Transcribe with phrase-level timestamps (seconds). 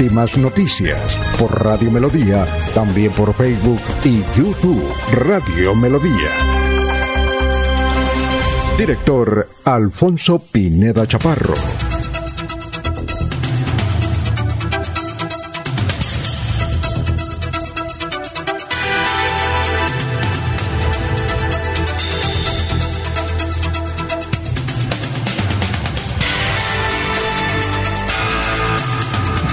[0.00, 4.82] Últimas noticias por Radio Melodía, también por Facebook y YouTube
[5.12, 6.30] Radio Melodía.
[8.78, 11.89] Director Alfonso Pineda Chaparro.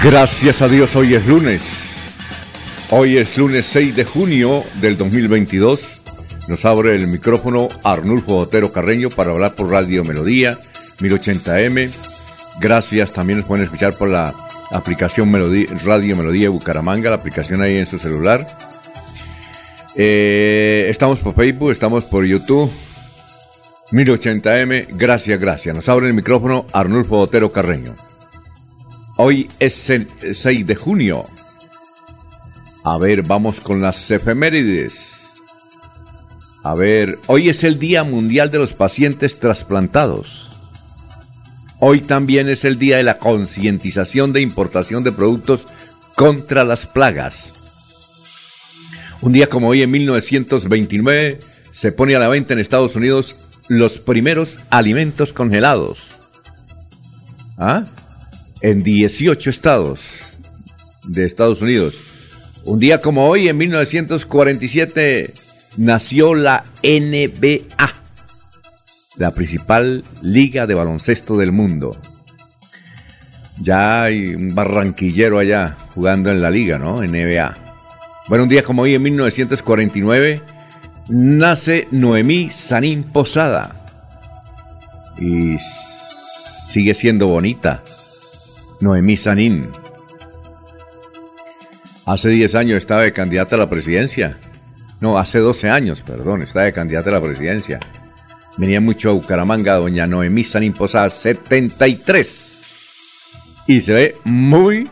[0.02, 1.62] Gracias a Dios, hoy es lunes.
[2.90, 6.02] Hoy es lunes 6 de junio del 2022.
[6.46, 10.56] Nos abre el micrófono Arnulfo Otero Carreño para hablar por Radio Melodía
[11.00, 11.90] 1080M.
[12.60, 14.32] Gracias, también nos pueden escuchar por la
[14.70, 15.32] aplicación
[15.84, 18.46] Radio Melodía Bucaramanga, la aplicación ahí en su celular.
[19.96, 22.70] Eh, estamos por Facebook, estamos por YouTube.
[23.90, 25.74] 1080M, gracias, gracias.
[25.74, 27.96] Nos abre el micrófono Arnulfo Otero Carreño.
[29.20, 31.26] Hoy es el 6 de junio.
[32.84, 35.26] A ver, vamos con las efemérides.
[36.62, 40.52] A ver, hoy es el Día Mundial de los Pacientes Trasplantados.
[41.80, 45.66] Hoy también es el Día de la Concientización de Importación de Productos
[46.14, 47.52] contra las Plagas.
[49.20, 51.40] Un día como hoy, en 1929,
[51.72, 53.34] se pone a la venta en Estados Unidos
[53.66, 56.14] los primeros alimentos congelados.
[57.56, 57.84] ¿Ah?
[58.60, 60.38] En 18 estados
[61.04, 61.96] de Estados Unidos.
[62.64, 65.32] Un día como hoy, en 1947,
[65.76, 67.92] nació la NBA,
[69.16, 71.96] la principal liga de baloncesto del mundo.
[73.60, 77.02] Ya hay un barranquillero allá jugando en la liga, ¿no?
[77.02, 77.56] NBA.
[78.28, 80.42] Bueno, un día como hoy, en 1949,
[81.08, 83.74] nace Noemí Sanín Posada.
[85.18, 87.82] Y sigue siendo bonita.
[88.80, 89.68] Noemí Sanín.
[92.06, 94.38] Hace 10 años estaba de candidata a la presidencia.
[95.00, 97.80] No, hace 12 años, perdón, estaba de candidata a la presidencia.
[98.56, 102.62] Venía mucho a Bucaramanga, doña Noemí Sanín Posada, 73.
[103.66, 104.88] Y se ve muy,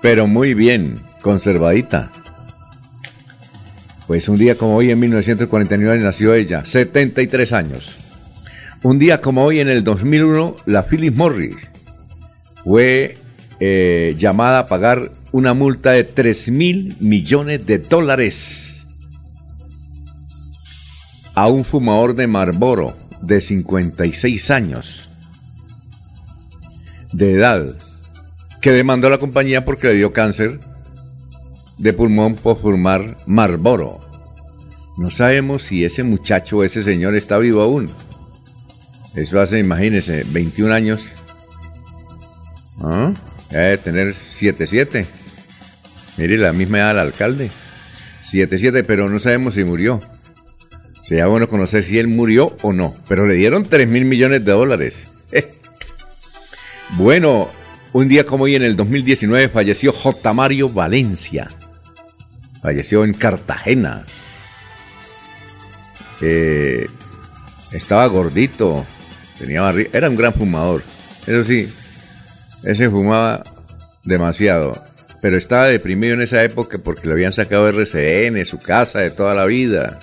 [0.00, 2.10] pero muy bien, conservadita.
[4.06, 7.98] Pues un día como hoy, en 1949, nació ella, 73 años.
[8.82, 11.68] Un día como hoy, en el 2001, la Phyllis Morris
[12.68, 13.16] fue
[13.60, 18.84] eh, llamada a pagar una multa de 3 mil millones de dólares
[21.34, 25.08] a un fumador de Marlboro de 56 años
[27.14, 27.74] de edad
[28.60, 30.60] que demandó a la compañía porque le dio cáncer
[31.78, 33.98] de pulmón por fumar Marlboro.
[34.98, 37.88] No sabemos si ese muchacho o ese señor está vivo aún.
[39.14, 41.14] Eso hace, imagínense, 21 años
[42.82, 43.12] ¿Ah?
[43.50, 45.06] Debe tener 7-7.
[46.16, 47.50] Mire, la misma edad del alcalde.
[48.30, 50.00] 7-7, pero no sabemos si murió.
[51.02, 52.94] Sería bueno conocer si él murió o no.
[53.08, 55.08] Pero le dieron 3 mil millones de dólares.
[56.96, 57.48] Bueno,
[57.92, 60.32] un día como hoy en el 2019 falleció J.
[60.32, 61.48] Mario Valencia.
[62.62, 64.04] Falleció en Cartagena.
[66.20, 66.86] Eh,
[67.72, 68.84] estaba gordito.
[69.38, 70.82] Tenía Era un gran fumador.
[71.26, 71.72] Eso sí,
[72.64, 73.42] ese fumaba
[74.04, 74.72] demasiado,
[75.20, 79.34] pero estaba deprimido en esa época porque le habían sacado RCN, su casa de toda
[79.34, 79.98] la vida.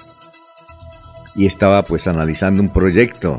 [1.36, 3.38] Y estaba pues analizando un proyecto.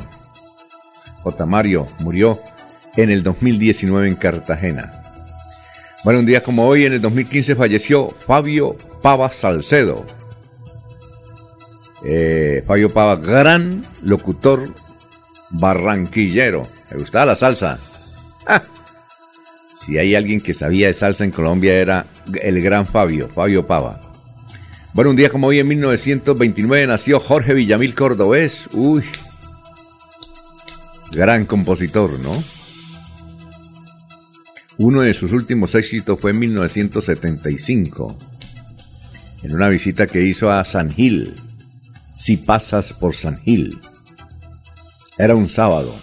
[1.23, 1.45] J.
[1.45, 2.39] Mario murió
[2.95, 5.01] en el 2019 en Cartagena.
[6.03, 10.05] Bueno, un día como hoy, en el 2015, falleció Fabio Pava Salcedo.
[12.05, 14.73] Eh, Fabio Pava, gran locutor
[15.49, 16.63] barranquillero.
[16.91, 17.79] Me gustaba la salsa.
[18.45, 18.61] ¡Ah!
[19.87, 22.05] Si hay alguien que sabía de salsa en Colombia era
[22.43, 24.01] el gran Fabio, Fabio Pava.
[24.91, 28.67] Bueno, un día como hoy en 1929 nació Jorge Villamil Cordobés.
[28.73, 29.01] Uy,
[31.13, 32.43] gran compositor, ¿no?
[34.77, 38.19] Uno de sus últimos éxitos fue en 1975,
[39.43, 41.33] en una visita que hizo a San Gil,
[42.13, 43.79] Si pasas por San Gil.
[45.17, 45.95] Era un sábado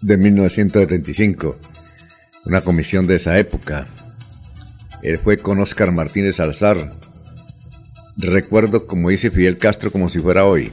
[0.00, 1.58] de 1975
[2.50, 3.86] una comisión de esa época.
[5.04, 6.88] Él fue con Oscar Martínez Salazar,
[8.16, 10.72] recuerdo, como dice Fidel Castro, como si fuera hoy.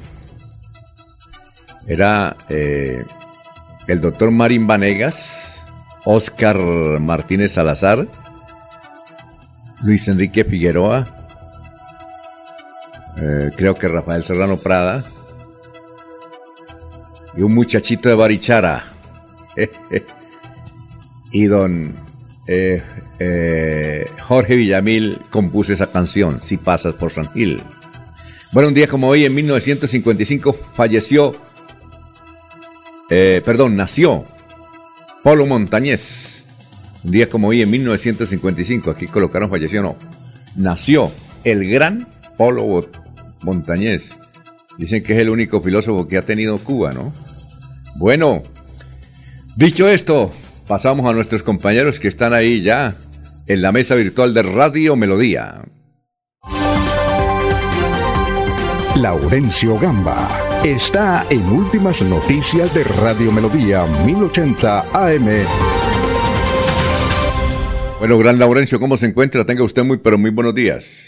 [1.86, 3.06] Era eh,
[3.86, 5.64] el doctor Marín Vanegas,
[6.04, 8.08] Oscar Martínez Salazar,
[9.84, 11.06] Luis Enrique Figueroa,
[13.22, 15.04] eh, creo que Rafael Serrano Prada,
[17.36, 18.84] y un muchachito de Barichara.
[21.38, 21.94] y don
[22.48, 22.82] eh,
[23.20, 27.62] eh, Jorge Villamil compuso esa canción, Si pasas por San Gil.
[28.54, 31.34] Bueno, un día como hoy, en 1955, falleció,
[33.12, 34.26] eh, perdón, nació
[35.22, 36.44] Polo Montañés.
[37.04, 39.96] Un día como hoy, en 1955, aquí colocaron falleció, no.
[40.56, 41.12] Nació
[41.44, 42.90] el gran Polo
[43.44, 44.10] Montañés.
[44.80, 47.14] Dicen que es el único filósofo que ha tenido Cuba, ¿no?
[47.98, 48.42] Bueno,
[49.56, 50.32] dicho esto,
[50.68, 52.94] pasamos a nuestros compañeros que están ahí ya
[53.48, 55.62] en la mesa virtual de Radio Melodía.
[58.96, 60.28] Laurencio Gamba
[60.66, 65.28] está en Últimas Noticias de Radio Melodía 1080 AM.
[68.00, 69.46] Bueno, gran Laurencio, ¿cómo se encuentra?
[69.46, 71.07] Tenga usted muy, pero muy buenos días.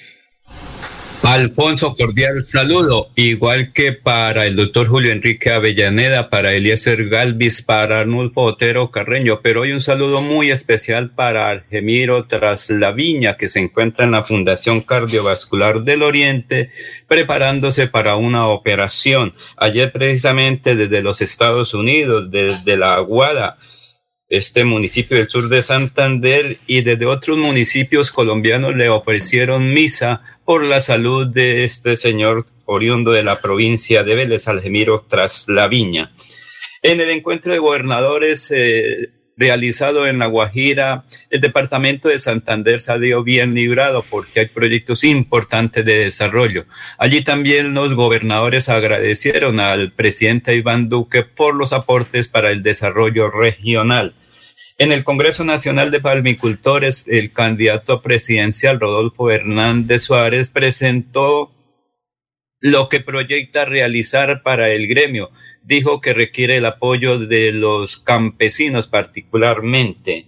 [1.24, 8.00] Alfonso, cordial saludo, igual que para el doctor Julio Enrique Avellaneda, para Eliezer Galvis, para
[8.00, 14.06] Arnulfo Otero Carreño, pero hoy un saludo muy especial para Argemiro Traslaviña, que se encuentra
[14.06, 16.72] en la Fundación Cardiovascular del Oriente,
[17.08, 19.34] preparándose para una operación.
[19.58, 23.58] Ayer precisamente desde los Estados Unidos, desde la Aguada,
[24.30, 30.64] este municipio del sur de Santander y desde otros municipios colombianos le ofrecieron misa por
[30.64, 36.12] la salud de este señor oriundo de la provincia de Vélez, Algemiro tras la viña.
[36.82, 43.24] En el encuentro de gobernadores eh, realizado en La Guajira, el departamento de Santander salió
[43.24, 46.66] bien librado porque hay proyectos importantes de desarrollo.
[46.98, 53.30] Allí también los gobernadores agradecieron al presidente Iván Duque por los aportes para el desarrollo
[53.30, 54.16] regional.
[54.80, 61.52] En el Congreso Nacional de Palmicultores, el candidato presidencial Rodolfo Hernández Suárez presentó
[62.62, 65.32] lo que proyecta realizar para el gremio.
[65.64, 70.24] Dijo que requiere el apoyo de los campesinos particularmente.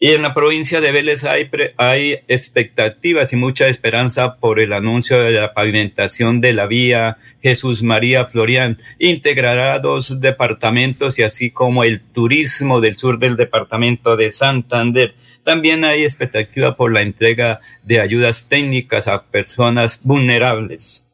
[0.00, 5.20] Y en la provincia de Vélez hay, hay expectativas y mucha esperanza por el anuncio
[5.20, 8.78] de la pavimentación de la vía Jesús María Florián.
[9.00, 15.16] Integrará dos departamentos y así como el turismo del sur del departamento de Santander.
[15.42, 21.07] También hay expectativa por la entrega de ayudas técnicas a personas vulnerables.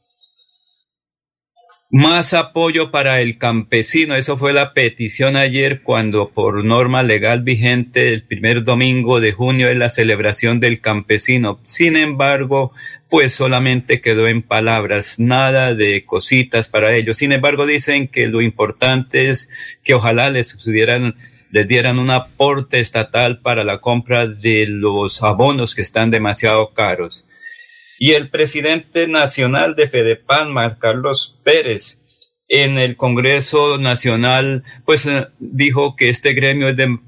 [1.97, 4.17] Más apoyo para el campesino.
[4.17, 9.69] Eso fue la petición ayer cuando por norma legal vigente el primer domingo de junio
[9.69, 11.61] es la celebración del campesino.
[11.63, 12.73] Sin embargo,
[13.09, 17.19] pues solamente quedó en palabras, nada de cositas para ellos.
[17.19, 19.49] Sin embargo, dicen que lo importante es
[19.85, 21.15] que ojalá les sucedieran
[21.53, 27.25] les dieran un aporte estatal para la compra de los abonos que están demasiado caros.
[27.99, 32.01] Y el presidente nacional de Fedepan, Mar Carlos Pérez,
[32.49, 36.99] en el Congreso Nacional, pues eh, dijo que este gremio es de,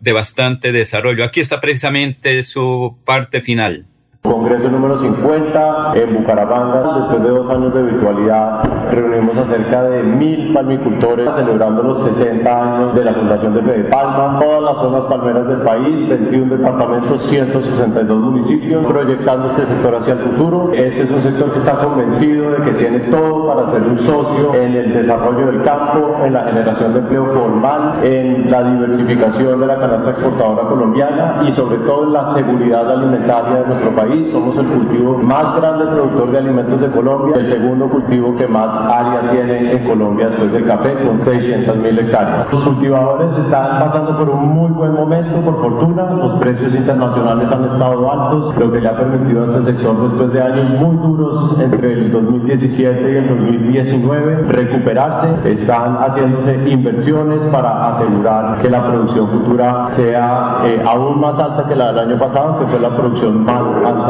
[0.00, 1.24] de bastante desarrollo.
[1.24, 3.86] Aquí está precisamente su parte final.
[4.22, 6.94] Congreso número 50 en Bucaramanga.
[6.98, 8.62] Después de dos años de virtualidad,
[8.92, 13.84] reunimos a cerca de mil palmicultores celebrando los 60 años de la fundación de Fede
[13.90, 14.38] Palma.
[14.38, 20.20] Todas las zonas palmeras del país, 21 departamentos, 162 municipios, proyectando este sector hacia el
[20.20, 20.70] futuro.
[20.72, 24.54] Este es un sector que está convencido de que tiene todo para ser un socio
[24.54, 29.66] en el desarrollo del campo, en la generación de empleo formal, en la diversificación de
[29.66, 34.56] la canasta exportadora colombiana y sobre todo en la seguridad alimentaria de nuestro país somos
[34.56, 39.30] el cultivo más grande productor de alimentos de Colombia, el segundo cultivo que más área
[39.30, 42.46] tiene en Colombia después del café, con 600 mil hectáreas.
[42.52, 47.64] Los cultivadores están pasando por un muy buen momento, por fortuna, los precios internacionales han
[47.64, 51.56] estado altos, lo que le ha permitido a este sector después de años muy duros
[51.58, 59.28] entre el 2017 y el 2019 recuperarse, están haciéndose inversiones para asegurar que la producción
[59.28, 63.44] futura sea eh, aún más alta que la del año pasado, que fue la producción
[63.44, 64.01] más alta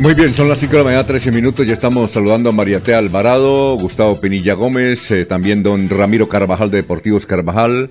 [0.00, 1.66] Muy bien, son las 5 de la mañana, 13 minutos.
[1.66, 6.78] Ya estamos saludando a Mariatea Alvarado, Gustavo Pinilla Gómez, eh, también don Ramiro Carvajal de
[6.78, 7.90] Deportivos Carvajal,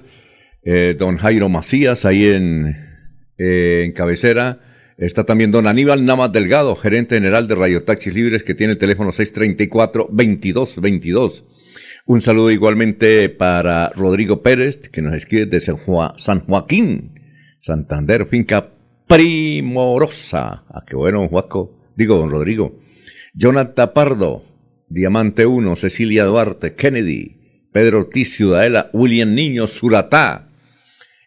[0.63, 2.75] eh, don Jairo Macías ahí en,
[3.37, 4.61] eh, en cabecera.
[4.97, 8.79] Está también don Aníbal Namas Delgado, gerente general de Radio Taxis Libres, que tiene el
[8.79, 11.43] teléfono 634-2222.
[12.07, 15.75] Un saludo igualmente para Rodrigo Pérez, que nos escribe desde
[16.17, 17.11] San Joaquín,
[17.59, 18.78] Santander, finca
[19.09, 20.63] primorosa.
[20.69, 21.75] Ah, qué bueno, Juaco.
[21.95, 22.79] digo, don Rodrigo.
[23.33, 24.43] Jonathan Pardo,
[24.87, 30.49] Diamante 1, Cecilia Duarte, Kennedy, Pedro Ortiz, Ciudadela, William Niño, Suratá.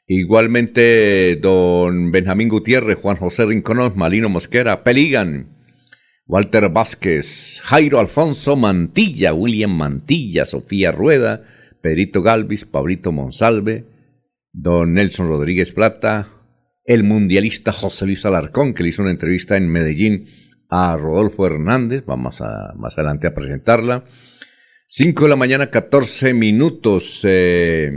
[0.07, 5.49] Igualmente, don Benjamín Gutiérrez, Juan José Rinconón, Malino Mosquera, Peligan,
[6.27, 11.43] Walter Vázquez, Jairo Alfonso Mantilla, William Mantilla, Sofía Rueda,
[11.81, 13.87] Pedrito Galvis, Pablito Monsalve,
[14.53, 16.32] don Nelson Rodríguez Plata,
[16.85, 20.27] el mundialista José Luis Alarcón, que le hizo una entrevista en Medellín
[20.69, 24.05] a Rodolfo Hernández, vamos a, más adelante a presentarla.
[24.89, 27.21] 5 de la mañana, 14 minutos.
[27.25, 27.91] Eh,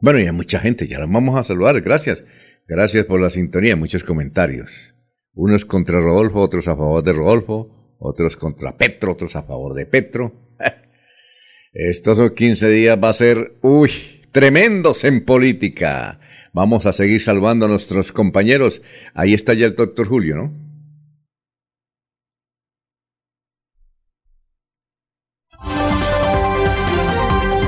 [0.00, 2.24] bueno, y hay mucha gente, ya la vamos a saludar, gracias.
[2.66, 4.94] Gracias por la sintonía, muchos comentarios.
[5.34, 9.86] Unos contra Rodolfo, otros a favor de Rodolfo, otros contra Petro, otros a favor de
[9.86, 10.54] Petro.
[11.72, 13.90] Estos 15 días va a ser, uy,
[14.30, 16.20] tremendos en política.
[16.54, 18.82] Vamos a seguir salvando a nuestros compañeros.
[19.14, 20.72] Ahí está ya el doctor Julio, ¿no?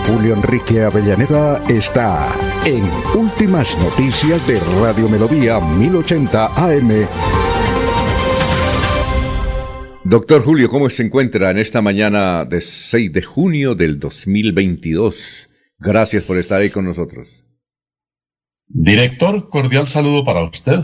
[0.07, 2.31] Julio Enrique Avellaneda está
[2.67, 2.85] en
[3.19, 7.07] Últimas Noticias de Radio Melodía 1080 AM.
[10.05, 15.49] Doctor Julio, ¿cómo se encuentra en esta mañana de 6 de junio del 2022?
[15.79, 17.44] Gracias por estar ahí con nosotros.
[18.69, 20.81] Director, cordial saludo para usted.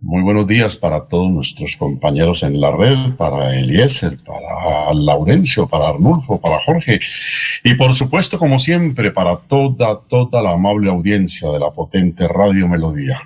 [0.00, 5.88] Muy buenos días para todos nuestros compañeros en la red, para Eliezer, para Laurencio, para
[5.88, 7.00] Arnulfo, para Jorge
[7.64, 12.68] y por supuesto, como siempre, para toda, toda la amable audiencia de la potente Radio
[12.68, 13.22] Melodía.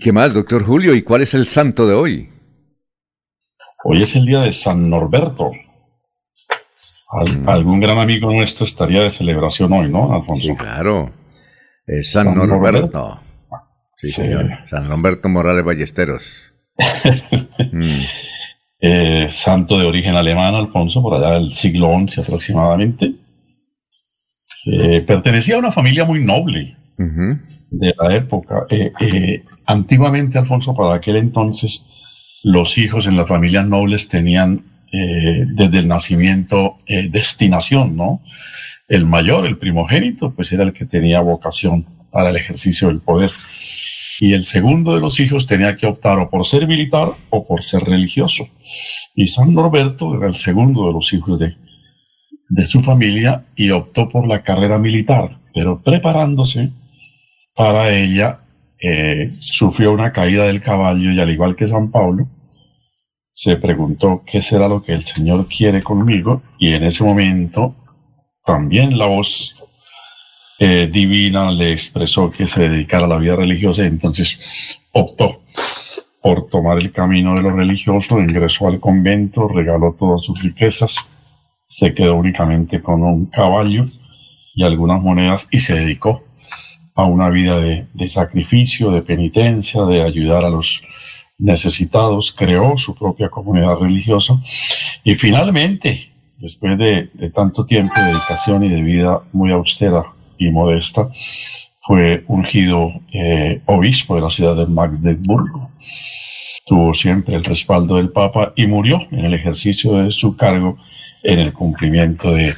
[0.00, 0.92] ¿Qué más, doctor Julio?
[0.94, 2.28] ¿Y cuál es el santo de hoy?
[3.84, 5.52] Hoy es el día de San Norberto.
[7.12, 7.48] Mm.
[7.48, 10.42] Algún gran amigo nuestro estaría de celebración hoy, ¿no, Alfonso?
[10.42, 11.12] Sí, claro.
[12.02, 13.20] San, Norberto.
[13.96, 14.50] Sí, señor.
[14.68, 16.52] San Norberto Morales Ballesteros.
[17.72, 18.02] Mm.
[18.80, 23.14] Eh, santo de origen alemán, Alfonso, por allá del siglo XI aproximadamente.
[25.06, 28.66] pertenecía a una familia muy noble de la época.
[28.70, 31.84] Eh, eh, antiguamente, Alfonso, para aquel entonces,
[32.42, 34.62] los hijos en las familias nobles tenían
[34.92, 36.76] desde el nacimiento
[37.10, 38.20] destinación, ¿no?
[38.88, 43.30] El mayor, el primogénito, pues era el que tenía vocación para el ejercicio del poder.
[44.20, 47.62] Y el segundo de los hijos tenía que optar o por ser militar o por
[47.62, 48.48] ser religioso.
[49.14, 51.56] Y San Norberto era el segundo de los hijos de,
[52.48, 56.70] de su familia y optó por la carrera militar, pero preparándose
[57.54, 58.40] para ella,
[58.78, 62.28] eh, sufrió una caída del caballo y al igual que San Pablo,
[63.38, 67.74] se preguntó qué será lo que el Señor quiere conmigo y en ese momento
[68.42, 69.54] también la voz
[70.58, 75.42] eh, divina le expresó que se dedicara a la vida religiosa y entonces optó
[76.22, 80.96] por tomar el camino de lo religioso, ingresó al convento, regaló todas sus riquezas,
[81.66, 83.86] se quedó únicamente con un caballo
[84.54, 86.24] y algunas monedas y se dedicó
[86.94, 90.82] a una vida de, de sacrificio, de penitencia, de ayudar a los
[91.38, 94.40] necesitados, creó su propia comunidad religiosa
[95.04, 100.04] y finalmente después de, tanto tiempo de dedicación y de vida muy austera
[100.38, 101.08] y modesta,
[101.80, 105.70] fue ungido eh, obispo de la ciudad de Magdeburgo.
[106.66, 110.76] Tuvo siempre el respaldo del Papa y murió en el ejercicio de su cargo
[111.22, 112.54] en el cumplimiento de,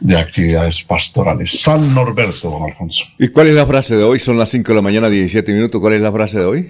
[0.00, 1.60] de actividades pastorales.
[1.60, 3.06] San Norberto, don Alfonso.
[3.18, 4.18] ¿Y cuál es la frase de hoy?
[4.18, 5.80] Son las 5 de la mañana, 17 minutos.
[5.80, 6.68] ¿Cuál es la frase de hoy?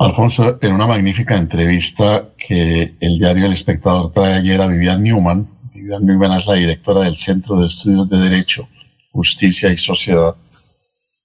[0.00, 5.48] Alfonso, en una magnífica entrevista que el diario El Espectador trae ayer a Vivian Newman,
[5.74, 8.68] Vivian Newman es la directora del Centro de Estudios de Derecho,
[9.10, 10.36] Justicia y Sociedad,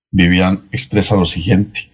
[0.10, 1.92] Vivian expresa lo siguiente.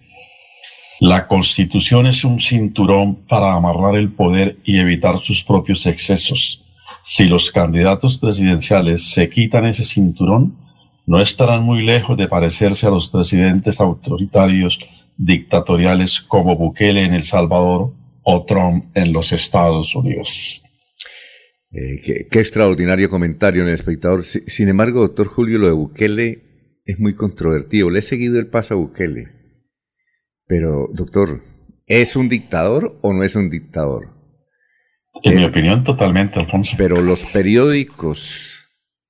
[1.01, 6.63] La constitución es un cinturón para amarrar el poder y evitar sus propios excesos.
[7.03, 10.55] Si los candidatos presidenciales se quitan ese cinturón,
[11.05, 14.79] no estarán muy lejos de parecerse a los presidentes autoritarios
[15.19, 20.63] dictatoriales como Bukele en El Salvador o Trump en los Estados Unidos.
[21.71, 24.23] Eh, qué, extraordinario comentario en el espectador.
[24.23, 27.89] Sin embargo, doctor Julio, lo de Bukele es muy controvertido.
[27.89, 29.27] Le he seguido el paso a Bukele.
[30.47, 31.41] Pero, doctor,
[31.85, 34.15] ¿es un dictador o no es un dictador?
[35.23, 36.75] En mi eh, opinión, totalmente, Alfonso.
[36.77, 38.65] Pero los periódicos,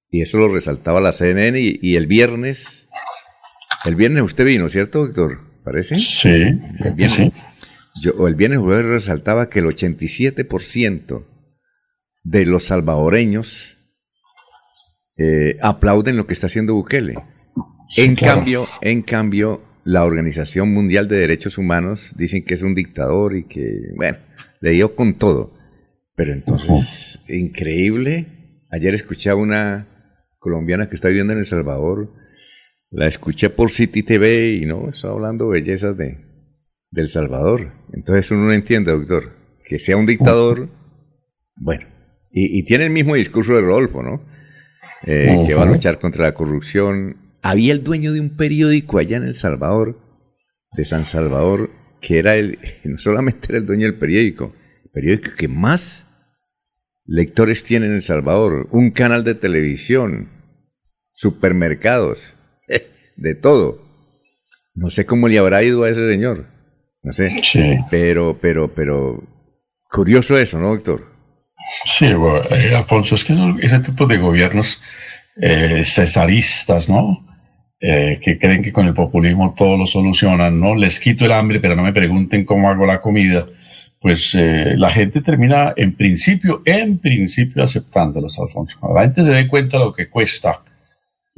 [0.09, 2.89] y eso lo resaltaba la CNN, y el viernes,
[3.85, 5.48] el viernes usted vino, ¿cierto, doctor?
[5.69, 5.95] ¿Parece?
[5.97, 6.29] Sí.
[6.29, 7.31] El viernes,
[8.01, 11.23] Yo, el viernes resaltaba que el 87%
[12.23, 13.77] de los salvadoreños
[15.19, 17.19] eh, aplauden lo que está haciendo Bukele.
[17.97, 23.35] en, cambio, en cambio, la Organización Mundial de Derechos Humanos dicen que es un dictador
[23.35, 24.17] y que, bueno,
[24.61, 25.53] le dio con todo.
[26.15, 28.25] Pero entonces, increíble.
[28.71, 29.85] Ayer escuché a una
[30.39, 32.11] colombiana que está viviendo en El Salvador.
[32.91, 36.17] La escuché por City TV y no, está hablando bellezas de,
[36.91, 37.71] de El Salvador.
[37.93, 39.31] Entonces uno no entiende, doctor,
[39.63, 40.69] que sea un dictador,
[41.55, 41.85] bueno,
[42.31, 44.21] y, tiene el mismo discurso de Rodolfo, ¿no?
[45.03, 47.17] Eh, que va a luchar contra la corrupción.
[47.41, 49.99] Había el dueño de un periódico allá en El Salvador,
[50.73, 51.69] de San Salvador,
[52.01, 54.53] que era el, no solamente era el dueño del periódico,
[54.85, 56.05] el periódico que más
[57.05, 60.27] lectores tiene en El Salvador, un canal de televisión,
[61.13, 62.35] supermercados,
[63.19, 63.81] de todo.
[64.73, 66.45] No sé cómo le habrá ido a ese señor.
[67.03, 67.41] No sé.
[67.89, 69.23] Pero, pero, pero,
[69.89, 71.05] curioso eso, ¿no, doctor?
[71.85, 74.81] Sí, eh, Alfonso, es que ese tipo de gobiernos
[75.41, 77.25] eh, cesaristas, ¿no?
[77.81, 80.75] Eh, que creen que con el populismo todo lo solucionan, ¿no?
[80.75, 83.45] Les quito el hambre, pero no me pregunten cómo hago la comida.
[84.01, 88.79] Pues la gente termina en principio, en principio aceptándolos, Alfonso.
[88.95, 90.61] La gente se dé cuenta de lo que cuesta,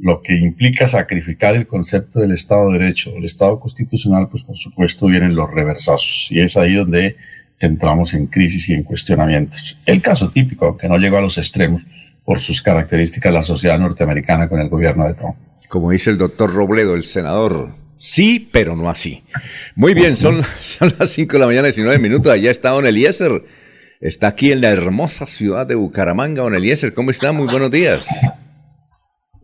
[0.02, 4.56] lo que implica sacrificar el concepto del Estado de Derecho, el Estado constitucional, pues por
[4.56, 6.26] supuesto vienen los reversazos.
[6.32, 7.14] Y es ahí donde
[7.60, 9.78] entramos en crisis y en cuestionamientos.
[9.86, 11.82] El caso típico, aunque no llegó a los extremos
[12.24, 15.36] por sus características, la sociedad norteamericana con el gobierno de Trump.
[15.68, 19.22] Como dice el doctor Robledo, el senador, sí, pero no así.
[19.76, 22.32] Muy bien, son, son las 5 de la mañana, 19 minutos.
[22.32, 23.44] Allá está Don Eliezer.
[24.00, 26.42] Está aquí en la hermosa ciudad de Bucaramanga.
[26.42, 27.30] Don Eliezer, ¿cómo está?
[27.30, 28.04] Muy buenos días.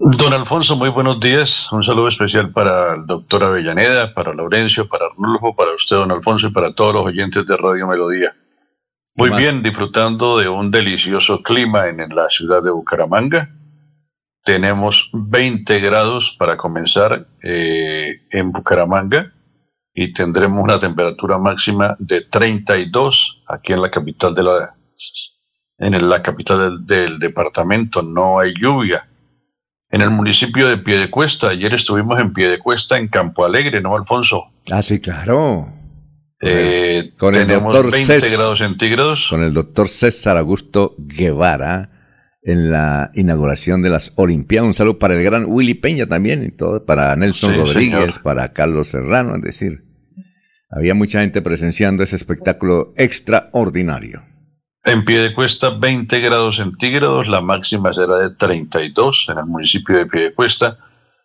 [0.00, 1.72] Don Alfonso, muy buenos días.
[1.72, 6.46] Un saludo especial para el doctor Avellaneda, para Laurencio, para Arnulfo, para usted, don Alfonso,
[6.46, 8.32] y para todos los oyentes de Radio Melodía.
[9.16, 13.50] Muy bien, disfrutando de un delicioso clima en, la ciudad de Bucaramanga.
[14.44, 19.32] Tenemos 20 grados para comenzar eh, en Bucaramanga
[19.92, 24.76] y tendremos una temperatura máxima de 32 aquí en la capital de la
[25.78, 28.00] en la capital del departamento.
[28.02, 29.07] No hay lluvia
[29.90, 31.50] en el municipio de Piedecuesta.
[31.50, 34.52] Ayer estuvimos en Piedecuesta, en Campo Alegre, ¿no, Alfonso?
[34.70, 35.72] Ah, sí, claro.
[36.40, 39.26] Eh, con el tenemos 20 grados centígrados.
[39.28, 41.90] Con el doctor César Augusto Guevara
[42.42, 44.66] en la inauguración de las Olimpiadas.
[44.66, 48.88] Un saludo para el gran Willy Peña también, y todo, para Nelson Rodríguez, para Carlos
[48.88, 49.84] Serrano, es decir,
[50.70, 54.22] había mucha gente presenciando ese espectáculo extraordinario.
[54.84, 59.96] En pie de cuesta 20 grados centígrados, la máxima será de 32 en el municipio
[59.96, 60.78] de Piedecuesta.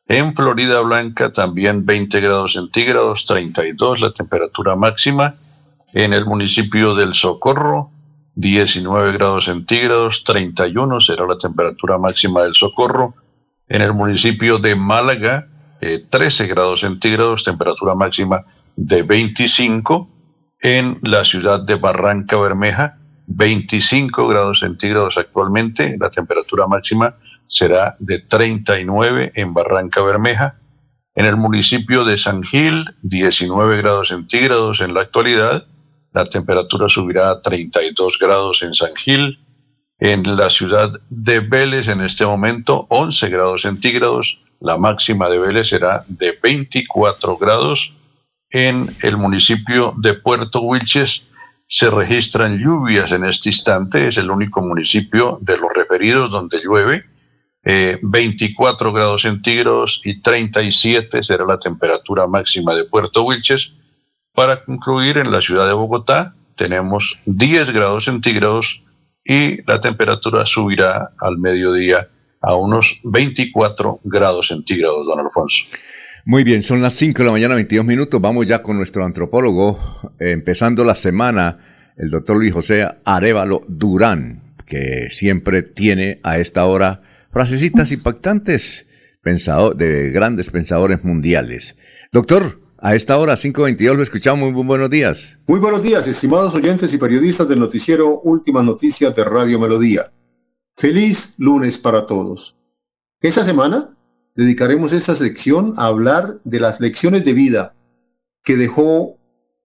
[0.07, 5.35] En Florida Blanca también 20 grados centígrados, 32 la temperatura máxima.
[5.93, 7.93] En el municipio del Socorro
[8.35, 13.13] 19 grados centígrados, 31 será la temperatura máxima del Socorro.
[13.67, 15.47] En el municipio de Málaga
[15.79, 18.43] 13 eh, grados centígrados, temperatura máxima
[18.75, 20.09] de 25.
[20.61, 27.15] En la ciudad de Barranca Bermeja 25 grados centígrados actualmente, la temperatura máxima
[27.47, 30.59] será de 39 en Barranca Bermeja.
[31.15, 35.67] En el municipio de San Gil, 19 grados centígrados en la actualidad,
[36.11, 39.39] la temperatura subirá a 32 grados en San Gil.
[39.99, 45.69] En la ciudad de Vélez, en este momento, 11 grados centígrados, la máxima de Vélez
[45.69, 47.93] será de 24 grados.
[48.49, 51.25] En el municipio de Puerto Wilches,
[51.73, 57.03] se registran lluvias en este instante, es el único municipio de los referidos donde llueve,
[57.63, 63.73] 24 eh, grados centígrados y 37 será la temperatura máxima de Puerto Wilches.
[64.33, 68.83] Para concluir, en la ciudad de Bogotá tenemos 10 grados centígrados
[69.25, 72.07] y la temperatura subirá al mediodía
[72.39, 75.65] a unos 24 grados centígrados, don Alfonso.
[76.25, 78.21] Muy bien, son las 5 de la mañana, 22 minutos.
[78.21, 79.77] Vamos ya con nuestro antropólogo,
[80.19, 81.59] eh, empezando la semana,
[81.97, 88.87] el doctor Luis José Arevalo Durán, que siempre tiene a esta hora frasecitas impactantes
[89.21, 91.75] pensado, de grandes pensadores mundiales.
[92.13, 94.53] Doctor, a esta hora, 5.22, lo escuchamos.
[94.53, 95.39] Muy buenos días.
[95.45, 100.13] Muy buenos días, estimados oyentes y periodistas del noticiero Últimas Noticias de Radio Melodía.
[100.77, 102.55] Feliz lunes para todos.
[103.19, 103.97] Esta semana
[104.35, 107.75] dedicaremos esta sección a hablar de las lecciones de vida
[108.43, 109.17] que dejó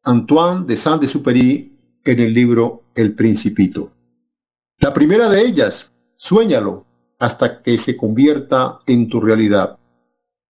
[0.04, 3.92] Antoine de Saint-Exupéry en el libro El Principito.
[4.78, 6.87] La primera de ellas, suéñalo
[7.18, 9.78] hasta que se convierta en tu realidad.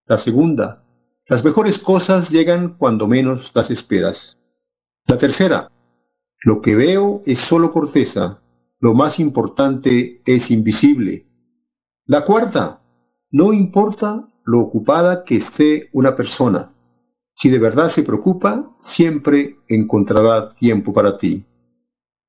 [0.07, 0.85] La segunda,
[1.26, 4.38] las mejores cosas llegan cuando menos las esperas.
[5.07, 5.70] La tercera,
[6.42, 8.42] lo que veo es solo corteza,
[8.81, 11.26] lo más importante es invisible.
[12.04, 12.83] La cuarta,
[13.31, 16.75] no importa lo ocupada que esté una persona.
[17.35, 21.45] Si de verdad se preocupa, siempre encontrará tiempo para ti.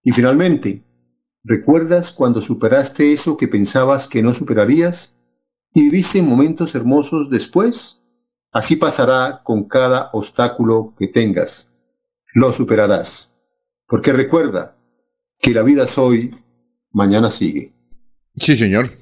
[0.03, 0.83] Y finalmente,
[1.43, 5.17] ¿recuerdas cuando superaste eso que pensabas que no superarías
[5.73, 8.03] y viviste momentos hermosos después?
[8.51, 11.73] Así pasará con cada obstáculo que tengas.
[12.33, 13.33] Lo superarás.
[13.87, 14.75] Porque recuerda
[15.39, 16.35] que la vida es hoy,
[16.91, 17.73] mañana sigue.
[18.35, 18.98] Sí, señor.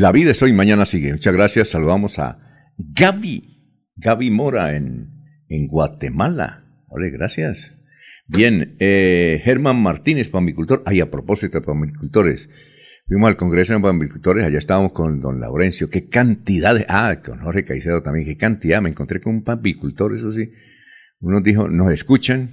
[0.00, 1.10] La vida es hoy, mañana sigue.
[1.10, 1.70] Muchas gracias.
[1.70, 2.38] Saludamos a
[2.78, 5.10] Gaby, Gaby Mora en,
[5.48, 6.84] en Guatemala.
[6.86, 7.82] Ole, gracias.
[8.28, 10.84] Bien, eh, Germán Martínez, pamicultor.
[10.86, 12.48] Ay, a propósito de.
[13.08, 15.90] Fuimos al Congreso de Pamicultores, allá estábamos con don Laurencio.
[15.90, 16.86] Qué cantidad de...
[16.88, 18.80] Ah, con Jorge Caicedo también, qué cantidad.
[18.80, 20.52] Me encontré con un pamicultor, eso sí.
[21.18, 22.50] Uno dijo, nos escuchan.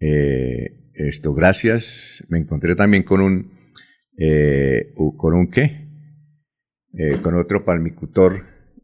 [0.00, 2.24] Eh, esto, gracias.
[2.28, 3.52] Me encontré también con un...
[4.18, 5.89] Eh, ¿Con un qué?
[6.92, 8.42] Eh, con otro palmicultor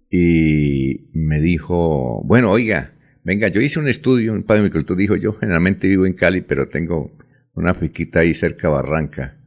[0.08, 5.88] y me dijo, bueno, oiga, venga, yo hice un estudio en palmicultor, dijo yo, generalmente
[5.88, 7.18] vivo en Cali, pero tengo
[7.52, 9.40] una fiquita ahí cerca Barranca,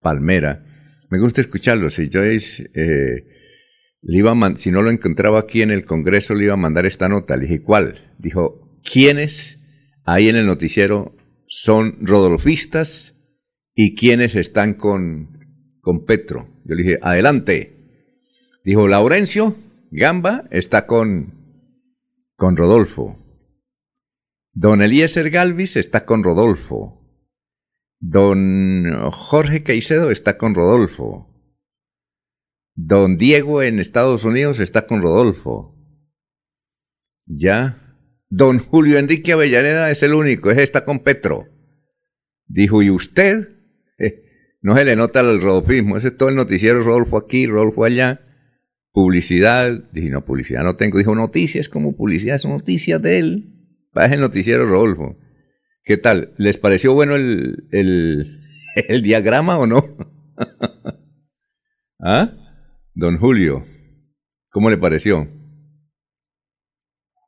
[0.00, 0.66] Palmera.
[1.08, 3.26] Me gusta escucharlo, si yo es, eh,
[4.02, 7.08] le iba si no lo encontraba aquí en el Congreso, le iba a mandar esta
[7.08, 7.36] nota.
[7.36, 7.94] Le dije, ¿cuál?
[8.18, 9.60] Dijo, ¿quiénes
[10.04, 11.14] ahí en el noticiero
[11.46, 13.20] son rodolfistas
[13.74, 15.38] y quiénes están con,
[15.80, 16.48] con Petro?
[16.64, 17.79] Yo le dije, adelante.
[18.64, 19.56] Dijo Laurencio
[19.90, 21.34] Gamba está con,
[22.36, 23.16] con Rodolfo.
[24.52, 26.96] Don Eliezer Galvis está con Rodolfo.
[27.98, 31.26] Don Jorge Caicedo está con Rodolfo.
[32.74, 35.76] Don Diego en Estados Unidos está con Rodolfo.
[37.26, 37.76] Ya.
[38.28, 41.48] Don Julio Enrique Avellaneda es el único, ese está con Petro.
[42.46, 43.56] Dijo, ¿y usted?
[44.60, 48.26] no se le nota el rodolfismo, ese es todo el noticiero Rodolfo aquí, Rodolfo allá
[48.92, 50.98] publicidad, dije, no, publicidad no tengo.
[50.98, 53.46] Dijo, noticias como publicidad, son noticias de él.
[53.92, 55.16] Para el noticiero Rodolfo.
[55.84, 56.34] ¿Qué tal?
[56.36, 59.82] ¿Les pareció bueno el, el, diagrama o no?
[62.00, 62.32] ¿Ah?
[62.94, 63.64] Don Julio,
[64.50, 65.28] ¿cómo le pareció?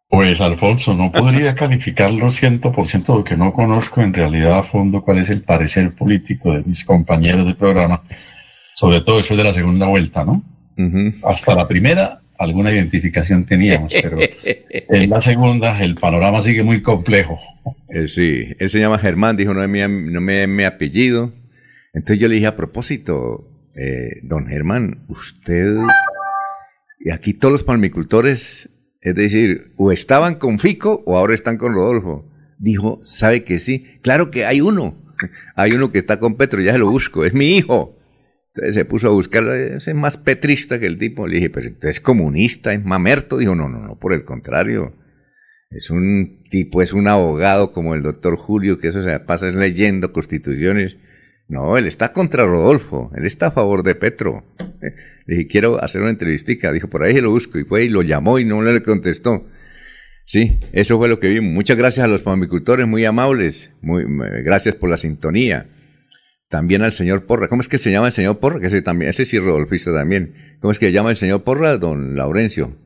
[0.08, 5.30] Pues Alfonso, no podría calificarlo 100% porque no conozco en realidad a fondo cuál es
[5.30, 8.02] el parecer político de mis compañeros de programa,
[8.74, 10.42] sobre todo después de la segunda vuelta, ¿no?
[11.22, 14.18] Hasta la primera alguna identificación teníamos, pero
[14.70, 17.38] en la segunda el panorama sigue muy complejo.
[17.88, 21.32] Eh, sí, él se llama Germán, dijo, no es mi, no me, mi apellido.
[21.94, 25.76] Entonces yo le dije, a propósito, eh, don Germán, usted,
[27.00, 31.74] y aquí todos los palmicultores, es decir, o estaban con Fico o ahora están con
[31.74, 32.28] Rodolfo.
[32.58, 33.98] Dijo, ¿sabe que sí?
[34.02, 34.96] Claro que hay uno,
[35.56, 37.98] hay uno que está con Petro, ya se lo busco, es mi hijo.
[38.54, 41.26] Entonces se puso a buscar, es más petrista que el tipo.
[41.26, 43.38] Le dije, pero es comunista, es mamerto.
[43.38, 44.94] Dijo, no, no, no, por el contrario.
[45.70, 49.54] Es un tipo, es un abogado como el doctor Julio, que eso se pasa es
[49.54, 50.98] leyendo constituciones.
[51.48, 54.44] No, él está contra Rodolfo, él está a favor de Petro.
[55.26, 56.72] Le dije, quiero hacer una entrevistica.
[56.72, 57.58] Dijo, por ahí lo busco.
[57.58, 59.46] Y fue y lo llamó y no le contestó.
[60.26, 61.52] Sí, eso fue lo que vimos.
[61.52, 63.72] Muchas gracias a los pamicultores, muy amables.
[63.80, 64.04] Muy,
[64.44, 65.70] gracias por la sintonía
[66.52, 67.48] también al señor Porra.
[67.48, 68.60] ¿Cómo es que se llama el señor Porra?
[68.60, 70.34] Que ese también, ese sí rodolfista también.
[70.60, 72.76] ¿Cómo es que se llama el señor Porra, don Laurencio?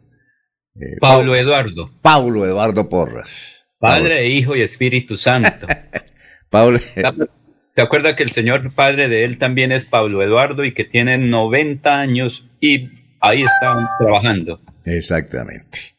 [0.77, 1.91] Eh, Pablo Eduardo.
[2.01, 3.67] Pablo Eduardo Porras.
[3.81, 5.67] Padre, Hijo y Espíritu Santo.
[6.49, 6.79] Pablo.
[7.73, 11.19] ¿Se acuerda que el señor padre de él también es Pablo Eduardo y que tiene
[11.19, 12.89] 90 años y
[13.21, 14.61] ahí están trabajando?
[14.85, 15.97] Exactamente.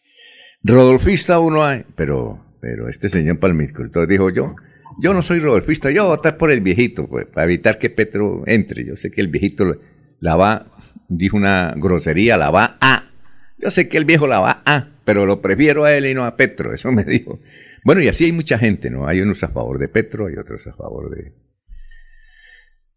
[0.63, 4.55] Rodolfista uno hay, pero, pero este señor palmicultor dijo yo,
[4.99, 7.89] yo no soy rodolfista, yo voy a votar por el viejito, pues, para evitar que
[7.89, 8.85] Petro entre.
[8.85, 9.79] Yo sé que el viejito
[10.19, 10.67] la va,
[11.07, 13.11] dijo una grosería, la va a.
[13.57, 16.25] Yo sé que el viejo la va a, pero lo prefiero a él y no
[16.25, 17.39] a Petro, eso me dijo.
[17.83, 19.07] Bueno, y así hay mucha gente, ¿no?
[19.07, 21.33] Hay unos a favor de Petro, hay otros a favor de,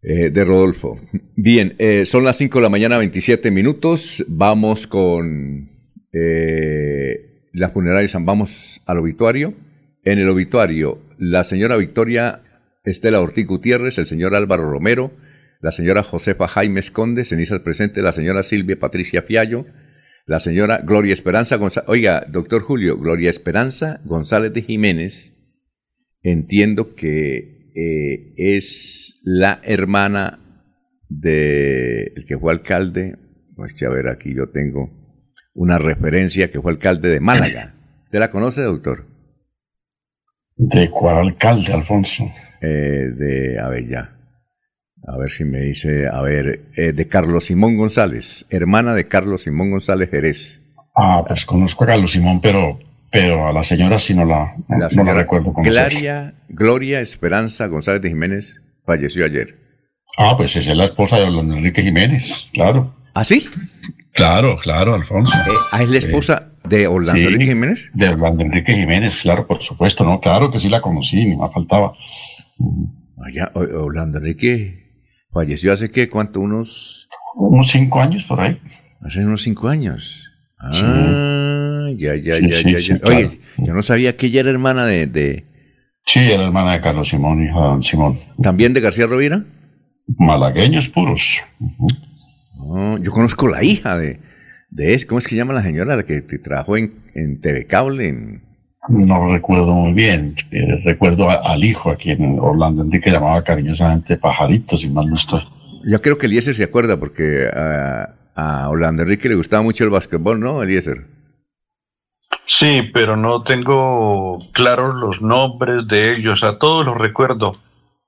[0.03, 0.99] eh, de Rodolfo.
[1.37, 4.25] Bien, eh, son las 5 de la mañana, 27 minutos.
[4.29, 5.69] Vamos con
[6.13, 9.55] eh, las funerarias, vamos al obituario.
[10.05, 12.43] En el obituario, la señora Victoria
[12.85, 15.13] Estela Ortiz Gutiérrez, el señor Álvaro Romero,
[15.61, 19.67] la señora Josefa Jaime Conde, cenizas presente, la señora Silvia Patricia Fiallo,
[20.27, 21.89] la señora Gloria Esperanza González.
[21.89, 25.35] Oiga, doctor Julio, Gloria Esperanza González de Jiménez,
[26.23, 30.67] entiendo que eh, es la hermana
[31.11, 33.19] del el que fue alcalde.
[33.55, 34.91] Pues a ver, aquí yo tengo
[35.53, 37.75] una referencia que fue alcalde de Málaga.
[38.05, 39.05] ¿Usted la conoce, doctor?
[40.63, 42.31] ¿De cuál alcalde, Alfonso?
[42.61, 42.67] Eh,
[43.17, 44.11] de, a ver, ya.
[45.07, 49.45] A ver si me dice, a ver, eh, de Carlos Simón González, hermana de Carlos
[49.45, 50.61] Simón González Jerez.
[50.95, 52.79] Ah, pues conozco a Carlos Simón, pero,
[53.11, 58.03] pero a la señora sí no la, no, la, recuerdo con Gloria, Gloria Esperanza González
[58.03, 59.57] de Jiménez falleció ayer.
[60.19, 62.95] Ah, pues esa es la esposa de Orlando Enrique Jiménez, claro.
[63.15, 63.49] ¿Ah, sí?
[64.13, 65.39] Claro, claro, Alfonso.
[65.39, 67.91] Eh, ¿Ah, es la esposa de Orlando Enrique Jiménez?
[67.93, 70.21] De Orlando Enrique Jiménez, claro, por supuesto, ¿no?
[70.21, 71.93] Claro que sí la conocí, ni más faltaba.
[73.23, 75.03] Allá, Orlando Enrique
[75.33, 76.41] falleció hace qué, ¿cuánto?
[76.41, 77.09] Unos...
[77.35, 78.59] Unos cinco años por ahí.
[79.03, 80.31] Hace unos cinco años.
[80.59, 85.45] Ah, ya, ya, ya, ya, Oye, yo no sabía que ella era hermana de,
[86.07, 88.21] Sí, era hermana de Carlos Simón, hijo de Don Simón.
[88.43, 89.45] ¿También de García Rovira?
[90.19, 91.43] Malagueños puros.
[93.01, 94.21] yo conozco la hija de,
[94.71, 98.41] de ¿cómo es que llama la señora la que, trabajó en, en TV Cable?
[98.89, 100.37] No recuerdo muy bien.
[100.51, 105.43] Eh, recuerdo al hijo a quien Orlando Enrique llamaba cariñosamente Pajarito, si mal no estoy.
[105.85, 109.91] Yo creo que Eliezer se acuerda porque a, a Orlando Enrique le gustaba mucho el
[109.91, 111.07] básquetbol, ¿no, Eliezer?
[112.47, 116.43] Sí, pero no tengo claros los nombres de ellos.
[116.43, 117.57] A todos los recuerdo.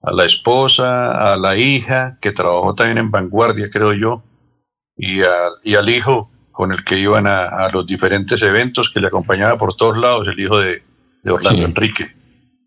[0.01, 4.25] A la esposa, a la hija, que trabajó también en Vanguardia, creo yo,
[4.97, 5.21] y,
[5.63, 9.75] y al hijo con el que iban a, los diferentes eventos que le acompañaba por
[9.75, 10.83] todos lados, el hijo de,
[11.25, 12.11] Orlando Enrique.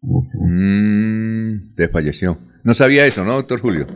[0.01, 2.37] Mm, falleció.
[2.63, 3.87] No sabía eso, ¿no, doctor Julio?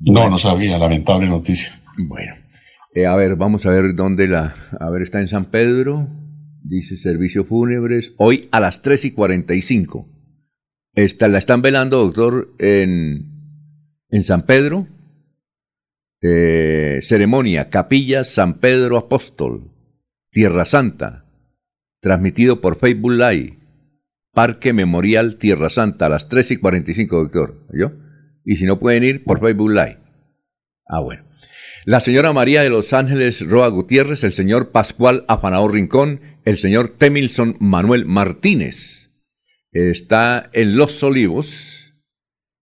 [0.00, 1.78] No, no sabía, lamentable noticia.
[1.96, 2.34] Bueno,
[2.94, 4.54] eh, a ver, vamos a ver dónde la...
[4.80, 6.08] A ver, está en San Pedro,
[6.62, 10.08] dice servicio fúnebres, hoy a las 3 y 45.
[10.94, 13.30] Está, la están velando, doctor, en,
[14.10, 14.86] en San Pedro.
[16.20, 19.70] Eh, ceremonia, Capilla San Pedro Apóstol,
[20.30, 21.24] Tierra Santa,
[22.00, 23.58] transmitido por Facebook Live.
[24.34, 27.66] Parque Memorial Tierra Santa a las 3 y 45, doctor.
[27.72, 27.92] ¿Yo?
[28.44, 29.98] Y si no pueden ir, por Facebook Live.
[30.86, 31.24] Ah, bueno.
[31.84, 36.88] La señora María de los Ángeles Roa Gutiérrez, el señor Pascual Afanao Rincón, el señor
[36.88, 39.10] Temilson Manuel Martínez.
[39.72, 41.94] Está en Los Olivos.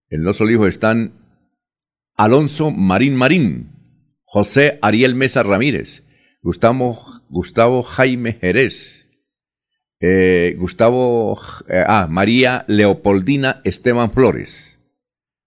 [0.09, 1.13] En Los Olivos están
[2.17, 3.69] Alonso Marín Marín,
[4.23, 6.03] José Ariel Mesa Ramírez,
[6.41, 6.97] Gustavo,
[7.29, 9.07] Gustavo Jaime Jerez,
[9.99, 14.79] eh, Gustavo, eh, ah, María Leopoldina Esteban Flores.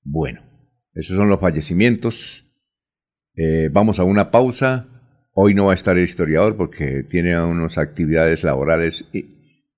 [0.04, 0.42] Bueno,
[0.94, 2.46] esos son los fallecimientos.
[3.34, 4.86] Eh, vamos a una pausa.
[5.32, 9.06] Hoy no va a estar el historiador porque tiene unas actividades laborales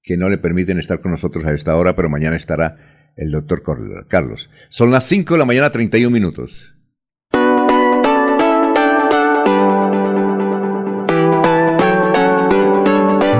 [0.02, 2.76] que no le permiten estar con nosotros a esta hora, pero mañana estará
[3.16, 3.62] el doctor
[4.08, 4.50] Carlos.
[4.68, 6.74] Son las 5 de la mañana, 31 minutos.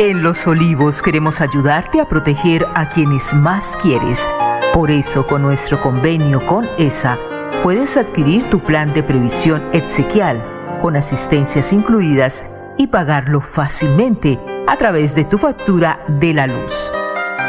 [0.00, 4.28] En Los Olivos queremos ayudarte a proteger a quienes más quieres.
[4.72, 7.16] Por eso, con nuestro convenio con ESA,
[7.62, 10.42] puedes adquirir tu plan de previsión exequial
[10.82, 12.42] con asistencias incluidas
[12.76, 16.92] y pagarlo fácilmente a través de tu factura de la luz.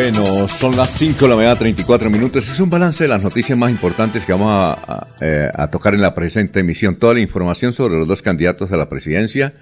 [0.00, 2.48] Bueno, son las 5 de la mañana, 34 minutos.
[2.48, 6.14] Es un balance de las noticias más importantes que vamos a, eh, tocar en la
[6.14, 6.94] presente emisión.
[6.94, 9.54] Toda la información sobre los dos candidatos a la presidencia.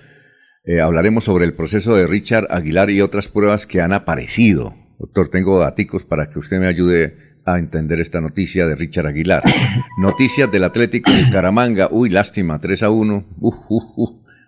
[0.67, 4.75] Eh, hablaremos sobre el proceso de Richard Aguilar y otras pruebas que han aparecido.
[4.99, 9.43] Doctor, tengo datos para que usted me ayude a entender esta noticia de Richard Aguilar.
[9.99, 11.89] Noticias del Atlético de Caramanga.
[11.91, 13.25] Uy, lástima, 3 a 1.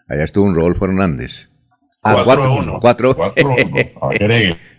[0.06, 1.48] Allá estuvo un Rodolfo Hernández.
[2.18, 2.80] Ah, 4 a 1.
[2.80, 3.16] 4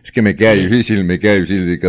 [0.03, 1.79] Es que me queda difícil, me queda difícil.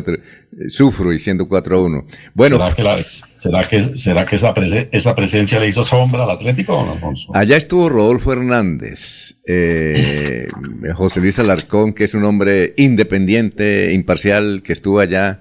[0.68, 2.06] Sufro diciendo 4 a 1.
[2.34, 2.56] Bueno.
[2.56, 4.52] ¿Será que, será que, esa,
[4.92, 7.30] esa, presencia le hizo sombra al Atlético, don Alfonso?
[7.34, 10.46] Allá estuvo Rodolfo Hernández, eh,
[10.94, 15.40] José Luis Alarcón, que es un hombre independiente, imparcial, que estuvo allá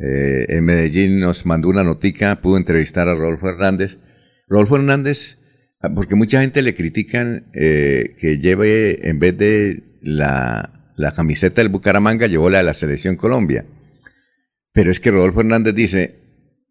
[0.00, 3.98] eh, en Medellín, nos mandó una notica, pudo entrevistar a Rodolfo Hernández.
[4.48, 5.38] Rodolfo Hernández,
[5.94, 11.70] porque mucha gente le critican eh, que lleve, en vez de la la camiseta del
[11.70, 13.64] Bucaramanga llevó la de la Selección Colombia.
[14.72, 16.16] Pero es que Rodolfo Hernández dice,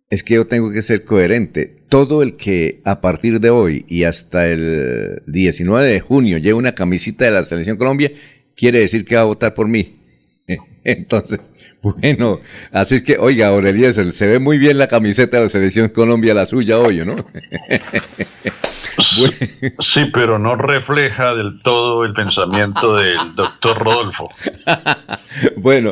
[0.10, 1.84] es que yo tengo que ser coherente.
[1.90, 6.76] Todo el que a partir de hoy y hasta el 19 de junio lleve una
[6.76, 8.12] camiseta de la Selección Colombia,
[8.56, 10.00] quiere decir que va a votar por mí.
[10.84, 11.40] Entonces,
[11.82, 12.40] bueno,
[12.72, 16.34] así es que, oiga, Aurelio, se ve muy bien la camiseta de la Selección Colombia,
[16.34, 17.16] la suya hoy, ¿no?
[19.80, 24.30] Sí, pero no refleja del todo el pensamiento del doctor Rodolfo.
[25.58, 25.92] bueno.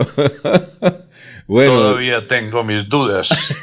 [1.47, 1.71] bueno.
[1.71, 3.53] Todavía tengo mis dudas.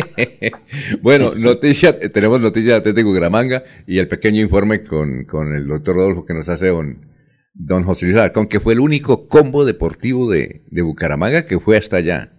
[1.02, 6.24] bueno, noticia, tenemos noticias de Atlético Gramanga y el pequeño informe con, el doctor Rodolfo
[6.24, 7.06] que nos hace don,
[7.54, 11.76] don José Luis Alarcón, que fue el único combo deportivo de, de Bucaramanga que fue
[11.76, 12.32] hasta allá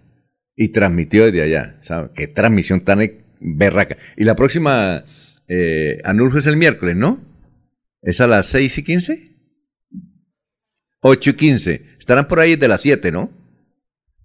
[0.56, 1.78] y transmitió desde allá.
[1.80, 2.10] ¿Sabe?
[2.14, 3.00] Qué transmisión tan
[3.40, 3.96] berraca.
[4.16, 5.04] Y la próxima
[5.52, 6.00] eh,
[6.38, 7.20] es el miércoles, ¿no?
[8.02, 9.24] ¿Es a las 6 y 15?
[11.00, 11.82] 8 y 15.
[11.98, 13.32] Estarán por ahí de las 7, ¿no?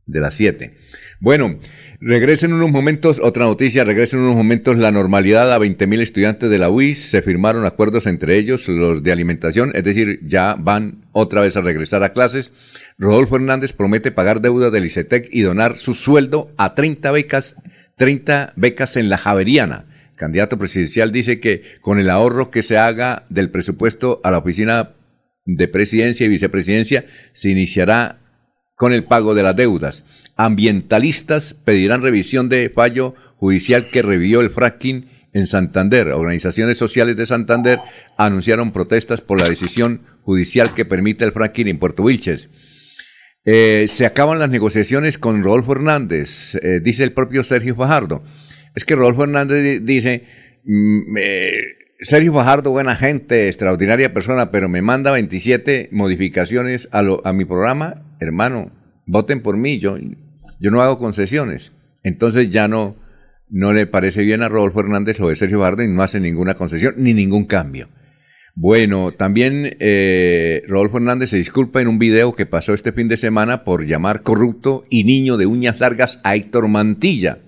[0.05, 0.75] De las 7.
[1.19, 1.57] Bueno,
[1.99, 6.69] regresen unos momentos, otra noticia, regresen unos momentos la normalidad a 20.000 estudiantes de la
[6.69, 11.57] UIS, se firmaron acuerdos entre ellos, los de alimentación, es decir, ya van otra vez
[11.57, 12.51] a regresar a clases.
[12.99, 17.55] Rodolfo Hernández promete pagar deuda del ICETEC y donar su sueldo a 30 becas,
[17.97, 23.25] 30 becas en la Javeriana candidato presidencial, dice que con el ahorro que se haga
[23.29, 24.91] del presupuesto a la oficina
[25.45, 28.19] de presidencia y vicepresidencia, se iniciará
[28.75, 30.03] con el pago de las deudas.
[30.35, 36.07] Ambientalistas pedirán revisión de fallo judicial que revivió el fracking en Santander.
[36.09, 37.79] Organizaciones sociales de Santander
[38.17, 42.49] anunciaron protestas por la decisión judicial que permite el fracking en Puerto Wilches.
[43.45, 48.23] Eh, se acaban las negociaciones con Rodolfo Hernández, eh, dice el propio Sergio Fajardo.
[48.75, 50.23] Es que Rodolfo Hernández dice,
[50.65, 51.17] mm,
[52.01, 58.03] Sergio Fajardo, buena gente, extraordinaria persona, pero me manda 27 modificaciones a, a mi programa,
[58.19, 58.71] hermano,
[59.05, 59.97] voten por mí, yo,
[60.59, 61.71] yo no hago concesiones.
[62.03, 62.95] Entonces ya no,
[63.49, 66.55] no le parece bien a Rodolfo Hernández o de Sergio Fajardo y no hace ninguna
[66.55, 67.89] concesión ni ningún cambio.
[68.57, 73.17] Bueno, también eh, Rodolfo Hernández se disculpa en un video que pasó este fin de
[73.17, 77.39] semana por llamar corrupto y niño de uñas largas a Héctor Mantilla.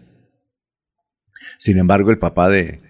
[1.58, 2.82] Sin embargo, el papá de,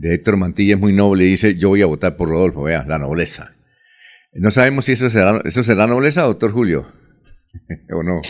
[0.00, 2.98] Héctor Mantilla es muy noble y dice, yo voy a votar por Rodolfo, vea, la
[2.98, 3.54] nobleza.
[4.32, 6.86] No sabemos si eso será, eso será nobleza, doctor Julio,
[7.90, 8.20] o no.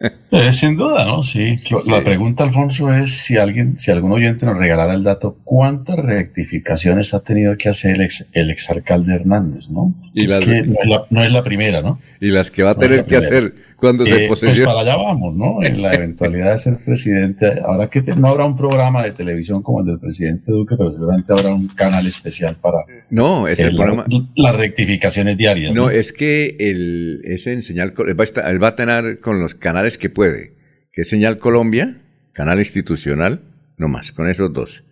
[0.00, 1.22] Eh, sin duda, ¿no?
[1.22, 1.60] Sí.
[1.86, 7.12] La pregunta, Alfonso, es si alguien, si algún oyente nos regalara el dato, ¿cuántas rectificaciones
[7.12, 9.94] ha tenido que hacer el, ex, el exalcalde Hernández, ¿no?
[10.14, 11.98] Y es que no es, la, primera, ¿no?
[12.20, 14.64] Y las que va a tener que hacer cuando se posesione.
[14.64, 15.62] Pues para allá vamos, ¿no?
[15.62, 17.60] En la eventualidad de ser presidente.
[17.64, 21.32] Ahora que no habrá un programa de televisión como el del presidente Duque, pero seguramente
[21.32, 22.78] habrá un canal especial para.
[23.10, 24.04] No, es el, programa.
[24.34, 25.74] Las rectificaciones diarias.
[25.74, 27.92] No, es que el, ese en señal.
[27.96, 30.56] va, a él va a tener con los canales que puede,
[30.92, 33.42] que es Señal Colombia, canal institucional,
[33.76, 34.84] no más, con esos dos.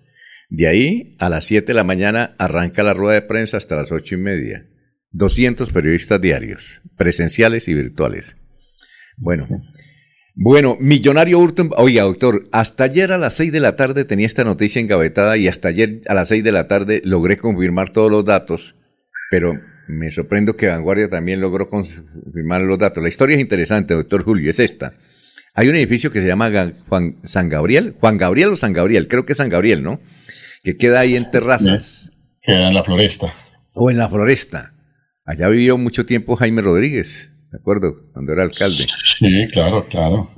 [0.51, 3.93] De ahí a las 7 de la mañana arranca la rueda de prensa hasta las
[3.93, 4.67] ocho y media.
[5.11, 8.37] 200 periodistas diarios, presenciales y virtuales.
[9.17, 9.49] Bueno,
[10.35, 14.45] bueno, Millonario Hurton, oiga doctor, hasta ayer a las 6 de la tarde tenía esta
[14.45, 18.25] noticia engavetada y hasta ayer a las 6 de la tarde logré confirmar todos los
[18.25, 18.77] datos,
[19.31, 23.03] pero me sorprendo que Vanguardia también logró confirmar los datos.
[23.03, 24.95] La historia es interesante, doctor Julio, es esta.
[25.55, 26.51] Hay un edificio que se llama
[26.89, 30.01] Juan San Gabriel, Juan Gabriel o San Gabriel, creo que es San Gabriel, ¿no?
[30.62, 32.12] Que queda ahí en terrazas.
[32.41, 33.32] Queda en la floresta.
[33.74, 34.72] O en la floresta.
[35.24, 38.11] Allá vivió mucho tiempo Jaime Rodríguez, ¿de acuerdo?
[38.12, 38.86] Cuando era alcalde.
[39.18, 40.30] Sí, claro, claro.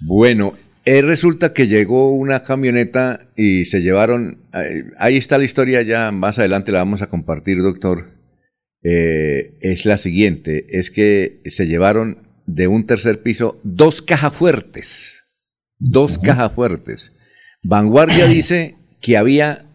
[0.00, 5.82] Bueno, eh, resulta que llegó una camioneta y se llevaron, eh, ahí está la historia
[5.82, 8.15] ya, más adelante la vamos a compartir, doctor.
[8.88, 15.24] Eh, es la siguiente, es que se llevaron de un tercer piso dos cajas fuertes,
[15.78, 17.16] dos cajas fuertes.
[17.62, 19.66] Vanguardia dice que había,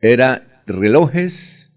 [0.00, 1.70] era relojes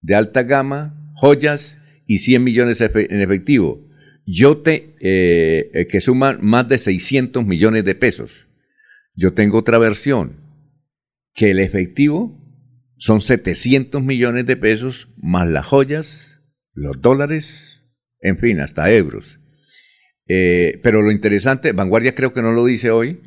[0.00, 1.76] de alta gama, joyas
[2.06, 3.92] y 100 millones en efectivo
[4.26, 8.48] yo te, eh, eh, que suman más de 600 millones de pesos.
[9.14, 10.40] Yo tengo otra versión,
[11.34, 12.38] que el efectivo
[13.02, 16.40] son 700 millones de pesos más las joyas,
[16.72, 17.84] los dólares,
[18.20, 19.40] en fin, hasta euros.
[20.28, 23.20] Eh, pero lo interesante, Vanguardia creo que no lo dice hoy,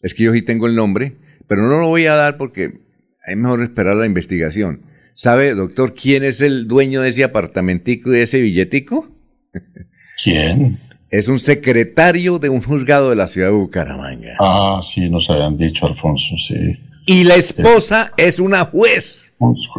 [0.00, 1.16] es que yo sí tengo el nombre,
[1.48, 2.82] pero no lo voy a dar porque
[3.26, 4.82] es mejor esperar la investigación.
[5.14, 9.10] ¿Sabe, doctor, quién es el dueño de ese apartamentico y de ese billetico?
[10.22, 10.78] ¿Quién?
[11.10, 14.36] Es un secretario de un juzgado de la ciudad de Bucaramanga.
[14.38, 16.78] Ah, sí, nos habían dicho, Alfonso, sí.
[17.06, 19.32] Y la esposa es una juez.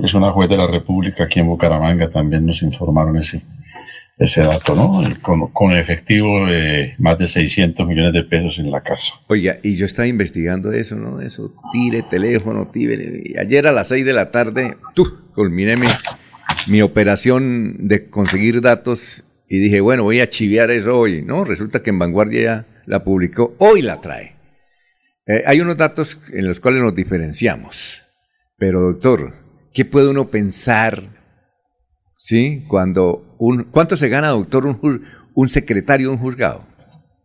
[0.03, 3.43] Es una juez de la República aquí en Bucaramanga, también nos informaron ese,
[4.17, 5.03] ese dato, ¿no?
[5.21, 9.13] Con, con efectivo de más de 600 millones de pesos en la casa.
[9.27, 11.21] Oiga, y yo estaba investigando eso, ¿no?
[11.21, 13.21] Eso, tire teléfono, tire.
[13.23, 15.87] Y ayer a las 6 de la tarde, tú, culminé mi,
[16.67, 21.21] mi operación de conseguir datos y dije, bueno, voy a chiviar eso hoy.
[21.21, 24.40] No, resulta que en Vanguardia ya la publicó, hoy la trae.
[25.25, 28.03] Eh, hay unos datos en los cuales nos diferenciamos.
[28.57, 29.33] Pero doctor,
[29.73, 31.03] ¿qué puede uno pensar?
[32.15, 32.65] ¿Sí?
[32.67, 35.03] Cuando un, ¿Cuánto se gana, doctor, un,
[35.33, 36.65] un secretario un juzgado?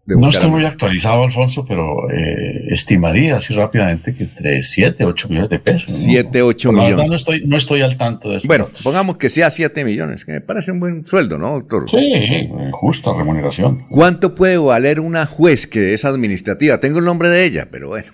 [0.07, 5.50] No estoy muy actualizado, Alfonso, pero eh, estimaría así rápidamente que entre 7, 8 millones
[5.50, 5.92] de pesos.
[5.92, 7.09] 7, 8 millones.
[7.09, 8.46] no, estoy, no estoy al tanto de eso.
[8.46, 11.90] Bueno, pongamos que sea 7 millones, que me parece un buen sueldo, ¿no, doctor?
[11.90, 13.86] Sí, justa remuneración.
[13.90, 16.78] ¿Cuánto puede valer una juez que es administrativa?
[16.78, 18.12] Tengo el nombre de ella, pero bueno.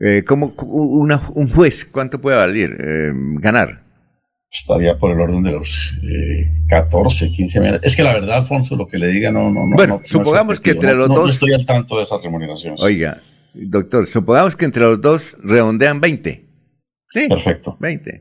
[0.00, 3.83] Eh, ¿cómo, una, un juez, ¿cuánto puede valer, eh, ganar?
[4.54, 5.94] Estaría por el orden de los
[6.68, 7.80] 14, eh, 15 millones.
[7.82, 9.50] Es que la verdad, Alfonso, lo que le diga no...
[9.50, 11.18] no bueno, supongamos que entre los dos...
[11.18, 12.80] No estoy al tanto de esas remuneraciones.
[12.80, 13.20] Oiga,
[13.52, 16.44] doctor, supongamos que entre los dos redondean 20.
[17.10, 17.28] Sí.
[17.28, 17.76] Perfecto.
[17.80, 18.20] 20.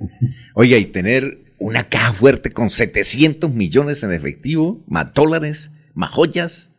[0.56, 6.76] Oiga, y tener una caja fuerte con 700 millones en efectivo, más dólares, más joyas.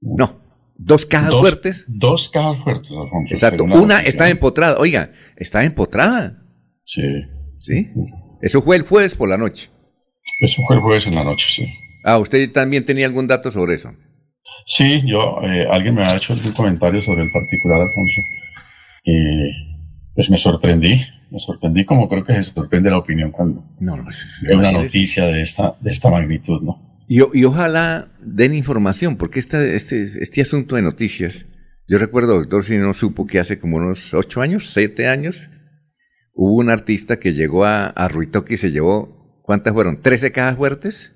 [0.00, 0.40] No,
[0.76, 1.84] dos cajas fuertes.
[1.88, 3.34] Dos cajas fuertes, Alfonso.
[3.34, 3.64] Exacto.
[3.64, 4.76] Una está empotrada.
[4.78, 6.42] Oiga, está empotrada.
[6.84, 7.24] Sí.
[7.56, 7.88] ¿Sí?
[8.40, 9.70] Eso fue el jueves por la noche.
[10.40, 11.72] Eso fue el jueves en la noche, sí.
[12.04, 13.92] Ah, ¿usted también tenía algún dato sobre eso?
[14.66, 18.20] Sí, yo, eh, alguien me ha hecho algún comentario sobre el particular, Alfonso,
[19.04, 19.14] y
[20.14, 24.08] pues me sorprendí, me sorprendí como creo que se sorprende la opinión cuando no, no,
[24.08, 27.02] es una noticia de esta, de esta magnitud, ¿no?
[27.08, 31.46] Y, y ojalá den información, porque este, este, este asunto de noticias,
[31.86, 35.50] yo recuerdo, doctor, si no supo que hace como unos ocho años, siete años,
[36.40, 40.00] hubo un artista que llegó a, a Ruitoque y se llevó, ¿cuántas fueron?
[40.00, 41.12] ¿13 cajas fuertes?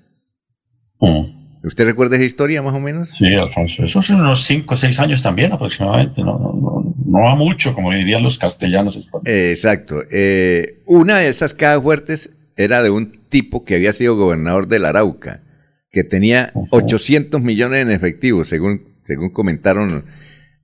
[0.99, 1.63] Mm.
[1.63, 3.11] ¿Usted recuerda esa historia más o menos?
[3.11, 3.85] Sí, Alfonso.
[3.85, 6.21] Eso son unos 5 o 6 años también aproximadamente.
[6.21, 9.09] No, no, no, no va mucho, como dirían los castellanos.
[9.23, 10.03] exacto.
[10.11, 14.83] Eh, una de esas cajas fuertes era de un tipo que había sido gobernador del
[14.83, 15.41] Arauca,
[15.89, 20.03] que tenía 800 millones en efectivo, según, según comentaron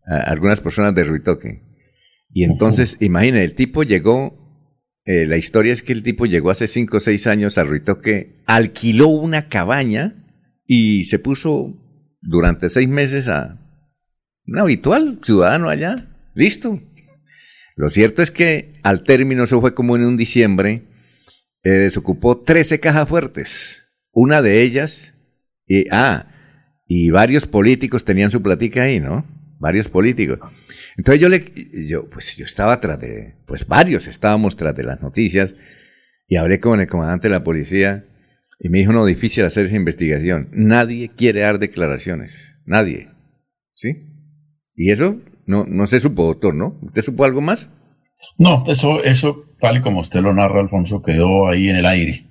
[0.05, 1.62] algunas personas de Ruitoque.
[2.34, 4.49] Y entonces, imagínese, el tipo llegó
[5.12, 8.43] eh, la historia es que el tipo llegó hace cinco o seis años a Ruitoque,
[8.45, 10.24] alquiló una cabaña
[10.68, 11.76] y se puso
[12.22, 13.57] durante seis meses a
[14.45, 15.95] un habitual ciudadano allá.
[16.36, 16.80] Listo.
[17.76, 20.84] Lo cierto es que al término, eso fue como en un diciembre,
[21.64, 23.86] eh, desocupó 13 cajas fuertes.
[24.12, 25.16] Una de ellas,
[25.66, 26.28] y, ah,
[26.88, 29.26] y varios políticos tenían su platica ahí, ¿no?
[29.57, 30.38] Varios políticos.
[31.00, 31.45] Entonces yo le,
[31.88, 35.56] yo, pues yo estaba tras de, pues varios estábamos tras de las noticias
[36.28, 38.06] y hablé con el comandante de la policía
[38.60, 40.50] y me dijo, no, difícil hacer esa investigación.
[40.52, 43.08] Nadie quiere dar declaraciones, nadie.
[43.76, 44.10] ¿Sí?
[44.76, 46.78] Y eso no, no se supo, doctor, ¿no?
[46.82, 47.70] ¿Usted supo algo más?
[48.38, 52.26] No, eso, eso, tal y como usted lo narra, Alfonso, quedó ahí en el aire.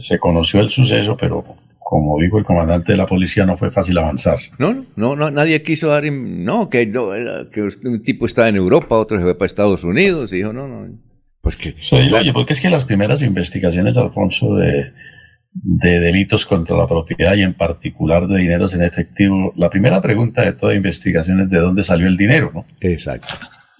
[0.00, 1.44] se conoció el suceso, pero
[1.90, 4.36] como dijo el comandante de la policía, no fue fácil avanzar.
[4.58, 6.92] No, no, no, nadie quiso dar, no, que,
[7.50, 10.68] que un tipo estaba en Europa, otro se fue para Estados Unidos, y dijo, no,
[10.68, 10.86] no.
[11.40, 14.92] Pues que, sí, oye, porque es que las primeras investigaciones, Alfonso, de,
[15.54, 20.42] de delitos contra la propiedad y en particular de dineros en efectivo, la primera pregunta
[20.42, 22.66] de toda investigación es de dónde salió el dinero, ¿no?
[22.82, 23.32] Exacto.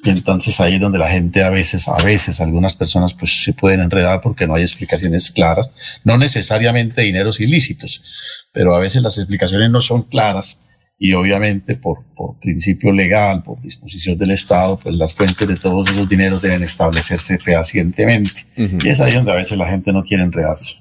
[0.05, 3.53] Y entonces ahí es donde la gente a veces, a veces, algunas personas pues se
[3.53, 5.71] pueden enredar porque no hay explicaciones claras,
[6.05, 10.63] no necesariamente dineros ilícitos, pero a veces las explicaciones no son claras
[11.01, 15.91] y obviamente por, por principio legal, por disposición del Estado, pues las fuentes de todos
[15.91, 18.47] esos dineros deben establecerse fehacientemente.
[18.57, 20.79] Y es ahí donde a veces la gente no quiere enredarse.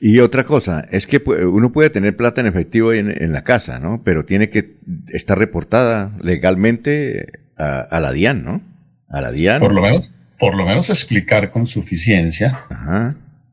[0.00, 3.78] Y otra cosa, es que uno puede tener plata en efectivo en, en la casa,
[3.78, 4.02] ¿no?
[4.02, 4.78] Pero tiene que
[5.08, 8.60] estar reportada legalmente a, la DIAN, ¿no?
[9.08, 9.60] A la DIAN.
[9.60, 12.64] Por lo menos, por lo menos explicar con suficiencia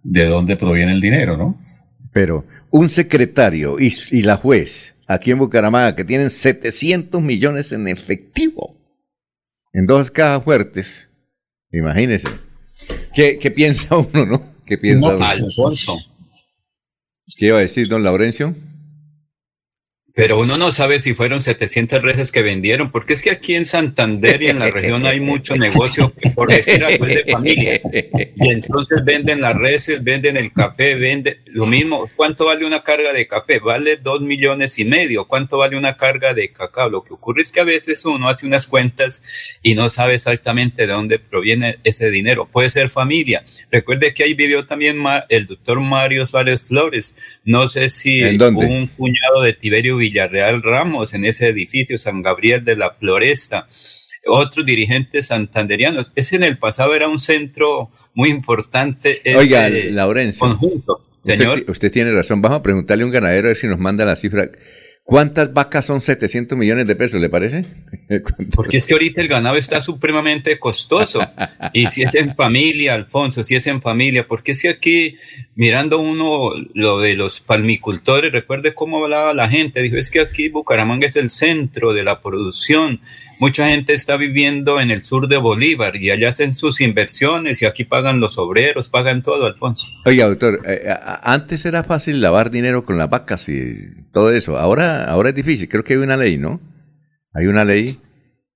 [0.04, 1.58] de dónde proviene el dinero, ¿no?
[2.12, 7.88] Pero un secretario y, y la juez aquí en Bucaramanga que tienen 700 millones en
[7.88, 8.80] efectivo
[9.74, 11.10] en dos cajas fuertes,
[11.72, 12.28] imagínese.
[13.14, 14.44] ¿Qué, ¿Qué, piensa uno, no?
[14.66, 15.26] ¿Qué piensa uno?
[17.38, 18.56] ¿Qué iba a decir don Laurencio?
[20.20, 23.66] Pero uno no sabe si fueron 700 reses que vendieron, porque es que aquí en
[23.66, 27.82] Santander y en la región hay mucho negocio, por decir algo, es de familia.
[28.36, 32.10] Y entonces venden las reses, venden el café, venden lo mismo.
[32.18, 33.60] ¿Cuánto vale una carga de café?
[33.60, 35.26] Vale dos millones y medio.
[35.26, 36.90] ¿Cuánto vale una carga de cacao?
[36.90, 39.24] Lo que ocurre es que a veces uno hace unas cuentas
[39.64, 42.46] y no sabe exactamente de dónde proviene ese dinero.
[42.46, 43.46] Puede ser familia.
[43.72, 47.16] Recuerde que ahí vivió también el doctor Mario Suárez Flores.
[47.46, 52.76] No sé si un cuñado de Tiberio Villarreal Ramos en ese edificio San Gabriel de
[52.76, 53.68] la Floresta.
[54.26, 56.12] Otros dirigentes santanderianos.
[56.16, 59.22] Ese en el pasado era un centro muy importante.
[59.38, 60.40] Oiga, Laurencio.
[60.40, 61.02] Conjunto.
[61.24, 61.64] Señor.
[61.68, 62.42] Usted, tiene razón.
[62.42, 64.50] Vamos a preguntarle a un ganadero a ver si nos manda la cifra.
[65.04, 67.66] ¿Cuántas vacas son 700 millones de pesos, le parece?
[68.56, 71.20] Porque es que ahorita el ganado está supremamente costoso.
[71.74, 75.18] Y si es en familia, Alfonso, si es en familia, porque si aquí,
[75.56, 80.50] mirando uno lo de los palmicultores, recuerde cómo hablaba la gente, dijo, es que aquí
[80.50, 83.02] Bucaramanga es el centro de la producción
[83.40, 87.66] Mucha gente está viviendo en el sur de Bolívar y allá hacen sus inversiones y
[87.66, 89.88] aquí pagan los obreros, pagan todo, Alfonso.
[90.06, 93.76] Oiga, doctor, eh, eh, antes era fácil lavar dinero con las vacas y
[94.12, 94.58] todo eso.
[94.58, 95.70] Ahora, ahora es difícil.
[95.70, 96.60] Creo que hay una ley, ¿no?
[97.34, 97.98] Hay una ley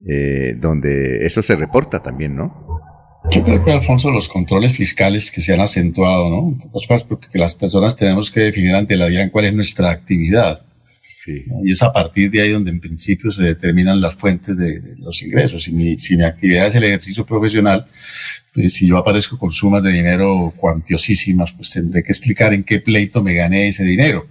[0.05, 2.81] eh, donde eso se reporta también, ¿no?
[3.31, 6.49] Yo creo que, Alfonso, los controles fiscales que se han acentuado, ¿no?
[6.49, 9.91] Entre otras cosas, porque las personas tenemos que definir ante la DIAN cuál es nuestra
[9.91, 10.65] actividad.
[11.28, 15.21] Y es a partir de ahí donde en principio se determinan las fuentes de, los
[15.21, 15.63] ingresos.
[15.63, 17.86] Si mi, si mi, actividad es el ejercicio profesional,
[18.53, 22.80] pues si yo aparezco con sumas de dinero cuantiosísimas, pues tendré que explicar en qué
[22.80, 24.28] pleito me gané ese dinero.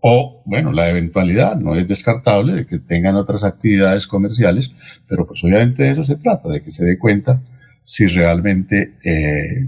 [0.00, 4.74] O, bueno, la eventualidad no es descartable de que tengan otras actividades comerciales,
[5.08, 7.42] pero pues obviamente de eso se trata, de que se dé cuenta
[7.82, 9.66] si realmente eh,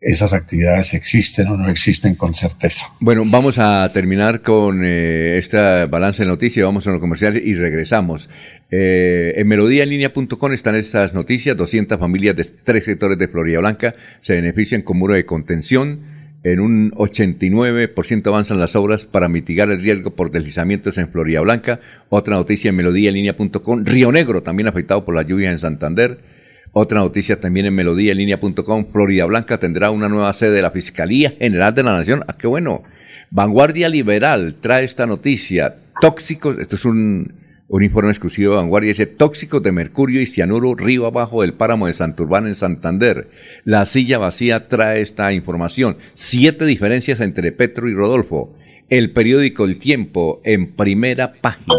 [0.00, 2.86] esas actividades existen o no existen con certeza.
[3.00, 7.54] Bueno, vamos a terminar con eh, esta balance de noticias, vamos a los comerciales y
[7.54, 8.28] regresamos.
[8.70, 14.34] Eh, en melodíaenlínea.com están estas noticias, 200 familias de tres sectores de Florida Blanca se
[14.34, 16.00] benefician con muro de contención,
[16.44, 21.80] en un 89% avanzan las obras para mitigar el riesgo por deslizamientos en Florida Blanca.
[22.08, 26.35] Otra noticia en melodíaenlínea.com, Río Negro también afectado por la lluvia en Santander.
[26.78, 28.88] Otra noticia también en melodíaenlínea.com.
[28.92, 32.22] Florida Blanca tendrá una nueva sede de la Fiscalía General de la Nación.
[32.28, 32.82] Ah, qué bueno.
[33.30, 35.76] Vanguardia Liberal trae esta noticia.
[36.02, 37.32] Tóxicos, esto es un,
[37.80, 41.94] informe exclusivo de Vanguardia, dice tóxicos de mercurio y cianuro río abajo del páramo de
[41.94, 43.30] Santurbán en Santander.
[43.64, 45.96] La silla vacía trae esta información.
[46.12, 48.54] Siete diferencias entre Petro y Rodolfo.
[48.90, 51.74] El periódico El Tiempo en primera página.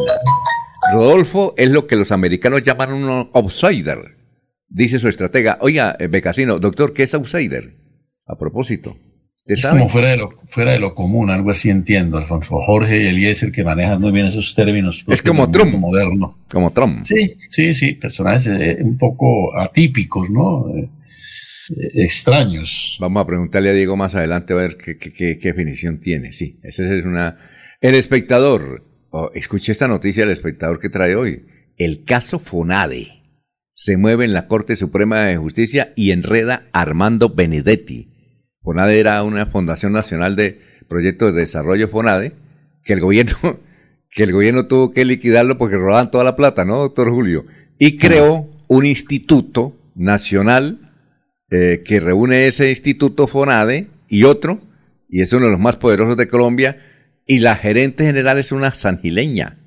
[0.92, 4.17] Rodolfo es lo que los americanos llaman un outsider
[4.70, 7.74] Dice su estratega, oiga, eh, Becasino, doctor, ¿qué es outsider?
[8.26, 8.98] A propósito.
[9.46, 12.58] Es como fuera de, lo, fuera de lo común, algo así entiendo, Alfonso.
[12.58, 15.06] Jorge y Eliezer que manejan muy bien esos términos.
[15.08, 15.74] Es como Trump.
[15.76, 16.38] Moderno.
[16.50, 17.06] Como Trump.
[17.06, 20.68] Sí, sí, sí, personajes eh, un poco atípicos, ¿no?
[20.76, 20.90] Eh,
[21.96, 22.98] extraños.
[23.00, 26.34] Vamos a preguntarle a Diego más adelante a ver qué, qué, definición tiene.
[26.34, 27.38] Sí, esa es una...
[27.80, 31.46] El espectador, oh, escuche esta noticia del espectador que trae hoy.
[31.78, 33.18] El caso Fonade
[33.78, 38.10] se mueve en la Corte Suprema de Justicia y enreda Armando Benedetti.
[38.64, 42.34] FONADE era una Fundación Nacional de Proyectos de Desarrollo FONADE,
[42.84, 43.38] que el gobierno,
[44.10, 47.46] que el gobierno tuvo que liquidarlo porque robaban toda la plata, ¿no, doctor Julio?
[47.78, 50.92] Y creó un instituto nacional
[51.52, 54.60] eh, que reúne ese instituto FONADE y otro,
[55.08, 56.80] y es uno de los más poderosos de Colombia,
[57.28, 59.60] y la gerente general es una sangileña,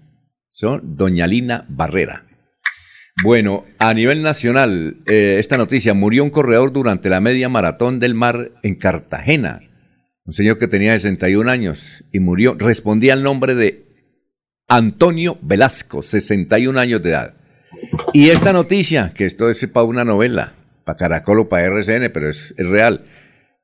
[0.50, 2.26] son doña Lina Barrera.
[3.22, 8.14] Bueno, a nivel nacional, eh, esta noticia, murió un corredor durante la media maratón del
[8.14, 9.60] mar en Cartagena.
[10.24, 13.84] Un señor que tenía 61 años y murió, respondía al nombre de
[14.68, 17.34] Antonio Velasco, 61 años de edad.
[18.14, 20.54] Y esta noticia, que esto es para una novela,
[20.84, 23.04] para Caracol o para RCN, pero es, es real,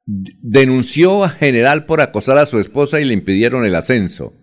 [0.04, 4.34] denunció a general por acosar a su esposa y le impidieron el ascenso.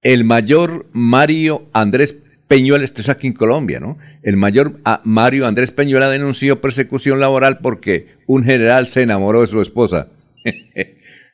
[0.00, 2.16] El mayor Mario Andrés
[2.48, 3.98] Peñuela, esto es aquí en Colombia, ¿no?
[4.22, 9.46] El mayor ah, Mario Andrés Peñuela denunció persecución laboral porque un general se enamoró de
[9.46, 10.08] su esposa.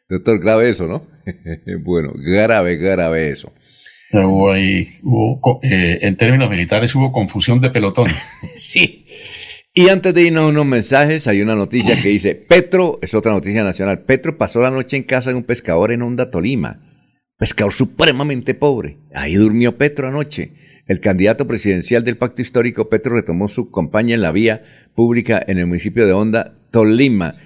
[0.09, 1.07] Doctor, grave eso, ¿no?
[1.85, 3.53] bueno, grave, grave eso.
[4.13, 8.09] Hubo ahí, hubo, eh, en términos militares hubo confusión de pelotón.
[8.57, 9.07] sí.
[9.73, 13.33] Y antes de irnos a unos mensajes, hay una noticia que dice, Petro, es otra
[13.33, 16.81] noticia nacional, Petro pasó la noche en casa de un pescador en Honda, Tolima.
[17.37, 18.99] Pescador supremamente pobre.
[19.13, 20.53] Ahí durmió Petro anoche.
[20.87, 24.63] El candidato presidencial del pacto histórico, Petro, retomó su campaña en la vía
[24.95, 27.37] pública en el municipio de Honda, Tolima.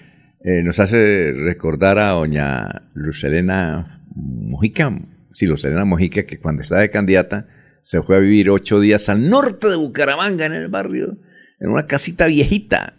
[0.43, 4.93] Eh, nos hace recordar a doña Lucelena Mojica,
[5.31, 7.47] sí, Lucelena Mojica, que cuando estaba de candidata
[7.81, 11.19] se fue a vivir ocho días al norte de Bucaramanga, en el barrio,
[11.61, 12.98] en una casita viejita.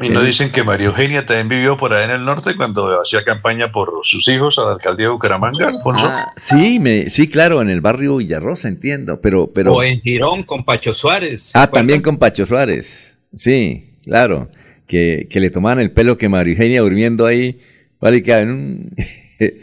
[0.00, 3.24] Y no dicen que María Eugenia también vivió por ahí en el norte cuando hacía
[3.24, 6.06] campaña por sus hijos a la alcaldía de Bucaramanga, Alfonso.
[6.06, 9.74] Ah, sí, me, sí, claro, en el barrio Villarrosa, entiendo, pero, pero.
[9.74, 11.50] O en Girón con Pacho Suárez.
[11.52, 13.18] Ah, también con Pacho Suárez.
[13.34, 14.50] Sí, claro.
[14.86, 17.60] Que, que le tomaban el pelo que María Eugenia durmiendo ahí,
[18.00, 18.90] vale, en, un,
[19.38, 19.58] eh,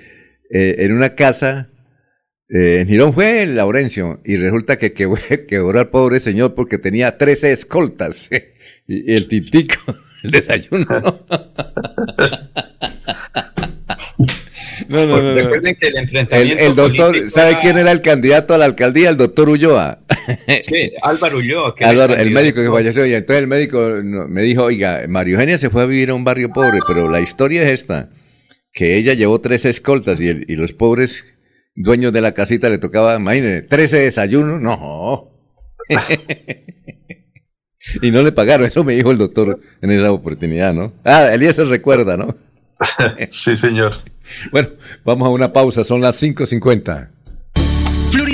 [0.51, 1.69] en una casa.
[2.49, 7.17] Eh, en Girón fue el Laurencio y resulta que quebró al pobre señor porque tenía
[7.17, 8.29] 13 escoltas
[8.87, 9.79] y el titico
[10.23, 10.85] el desayuno.
[14.89, 15.35] No, no, no.
[15.35, 16.63] Recuerden que el enfrentamiento.
[16.63, 19.09] El, doctor, ¿sabe quién era el candidato a la alcaldía?
[19.09, 19.99] El doctor Ulloa.
[20.61, 21.75] Sí, Álvaro Ulloa.
[21.81, 23.05] Álvaro, el, médico que falleció.
[23.05, 26.23] Y entonces el médico me dijo: Oiga, Mario Eugenia se fue a vivir a un
[26.23, 28.09] barrio pobre, pero la historia es esta:
[28.73, 31.37] que ella llevó tres escoltas y, y los pobres
[31.75, 34.61] dueños de la casita le tocaba, imagínense, 13 desayunos.
[34.61, 35.31] No.
[38.01, 40.93] Y no le pagaron, eso me dijo el doctor en esa oportunidad, ¿no?
[41.03, 42.35] Ah, Elías se recuerda, ¿no?
[43.29, 43.95] sí, señor.
[44.51, 44.69] Bueno,
[45.03, 47.09] vamos a una pausa, son las 5.50.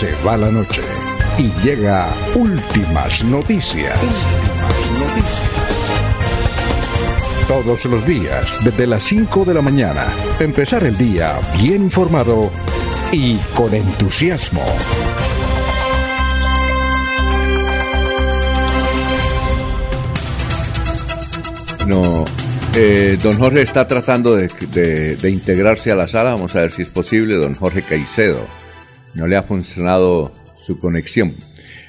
[0.00, 0.80] Se va la noche
[1.36, 3.98] y llega últimas noticias.
[7.46, 10.06] Todos los días, desde las 5 de la mañana,
[10.38, 12.50] empezar el día bien informado
[13.12, 14.64] y con entusiasmo.
[21.86, 22.24] No,
[22.74, 26.30] eh, don Jorge está tratando de, integrarse a la sala.
[26.30, 27.34] Vamos a ver si es posible.
[27.34, 28.59] Don Jorge Caicedo.
[29.14, 31.34] No le ha funcionado su conexión.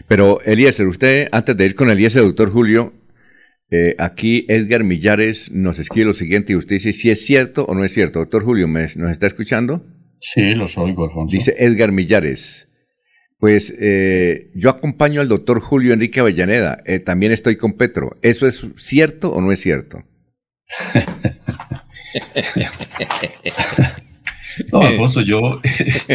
[0.07, 2.93] Pero Eliezer, usted, antes de ir con Eliezer, doctor Julio,
[3.69, 7.75] eh, aquí Edgar Millares nos escribe lo siguiente y usted dice si es cierto o
[7.75, 8.19] no es cierto.
[8.19, 9.85] Doctor Julio, ¿nos está escuchando?
[10.19, 11.31] Sí, los oigo, Alfonso.
[11.31, 12.67] Dice Edgar Millares.
[13.39, 16.83] Pues eh, yo acompaño al doctor Julio Enrique Avellaneda.
[16.85, 18.17] Eh, también estoy con Petro.
[18.21, 20.03] ¿Eso es cierto o no es cierto?
[24.71, 25.59] No, Alfonso, yo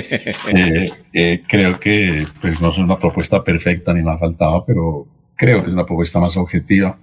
[0.55, 5.63] eh, eh, creo que pues, no es una propuesta perfecta ni más faltaba, pero creo
[5.63, 6.99] que es una propuesta más objetiva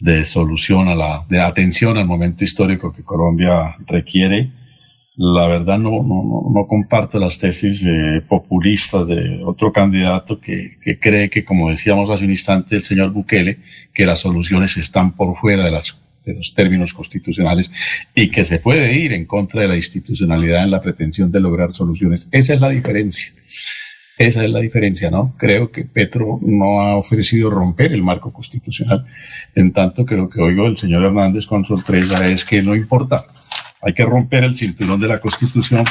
[0.00, 4.50] de solución a la, de atención al momento histórico que Colombia requiere.
[5.18, 10.98] La verdad no, no, no comparto las tesis eh, populistas de otro candidato que, que
[10.98, 13.60] cree que, como decíamos hace un instante el señor Bukele,
[13.94, 15.96] que las soluciones están por fuera de las
[16.26, 17.70] de los términos constitucionales
[18.14, 21.72] y que se puede ir en contra de la institucionalidad en la pretensión de lograr
[21.72, 22.28] soluciones.
[22.32, 23.32] Esa es la diferencia.
[24.18, 25.34] Esa es la diferencia, ¿no?
[25.36, 29.06] Creo que Petro no ha ofrecido romper el marco constitucional.
[29.54, 33.24] En tanto que lo que oigo del señor Hernández con sorpresa es que no importa.
[33.82, 35.84] Hay que romper el cinturón de la Constitución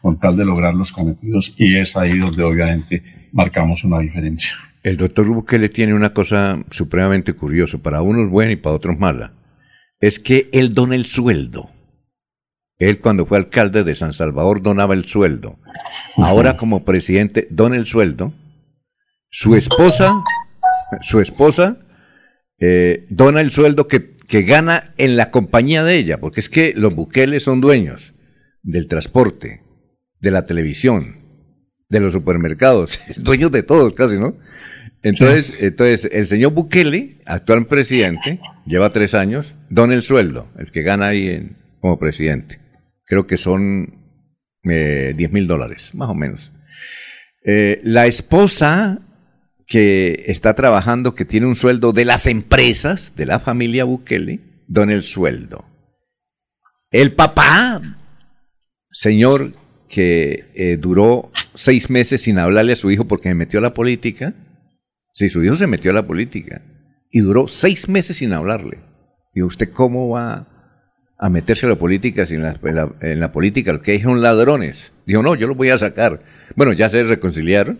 [0.00, 4.52] con tal de lograr los cometidos y es ahí donde obviamente marcamos una diferencia.
[4.82, 7.78] El doctor Bukele tiene una cosa supremamente curiosa.
[7.78, 9.32] Para unos buena y para otros mala
[10.06, 11.70] es que él dona el sueldo.
[12.78, 15.58] Él cuando fue alcalde de San Salvador donaba el sueldo.
[16.16, 18.34] Ahora como presidente dona el sueldo
[19.30, 20.22] Su esposa,
[21.00, 21.78] su esposa,
[22.58, 26.74] eh, dona el sueldo que, que gana en la compañía de ella, porque es que
[26.76, 28.12] los buqueles son dueños
[28.62, 29.62] del transporte,
[30.20, 31.16] de la televisión,
[31.88, 34.36] de los supermercados, dueños de todos casi, ¿no?
[35.04, 40.82] Entonces, entonces, el señor Bukele, actual presidente, lleva tres años, dona el sueldo, el que
[40.82, 41.50] gana ahí
[41.80, 42.58] como presidente.
[43.04, 43.98] Creo que son
[44.64, 46.52] eh, 10 mil dólares, más o menos.
[47.44, 48.98] Eh, la esposa
[49.66, 54.94] que está trabajando, que tiene un sueldo de las empresas de la familia Bukele, dona
[54.94, 55.66] el sueldo.
[56.90, 57.82] El papá,
[58.90, 59.52] señor
[59.90, 63.74] que eh, duró seis meses sin hablarle a su hijo porque me metió a la
[63.74, 64.34] política,
[65.14, 66.60] si su hijo se metió a la política
[67.10, 68.78] y duró seis meses sin hablarle.
[69.32, 70.46] ¿Y usted cómo va
[71.16, 73.72] a meterse a la política la, en, la, en la política?
[73.72, 74.92] Lo que son ladrones.
[75.06, 76.20] Dijo, no, yo los voy a sacar.
[76.56, 77.78] Bueno, ya se reconciliaron.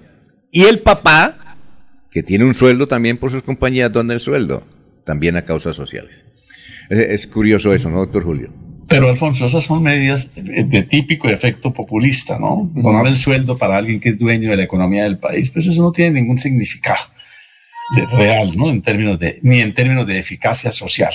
[0.53, 1.57] Y el papá,
[2.13, 4.63] que tiene un sueldo también por sus compañías, dona el sueldo,
[5.05, 6.25] también a causas sociales.
[6.89, 8.51] Es, es curioso eso, ¿no, doctor Julio?
[8.89, 12.71] Pero Alfonso, esas son medidas de típico efecto populista, ¿no?
[12.75, 15.83] Donar el sueldo para alguien que es dueño de la economía del país, pues eso
[15.83, 17.01] no tiene ningún significado
[18.17, 18.71] real, ¿no?
[18.71, 21.13] En términos de, ni en términos de eficacia social.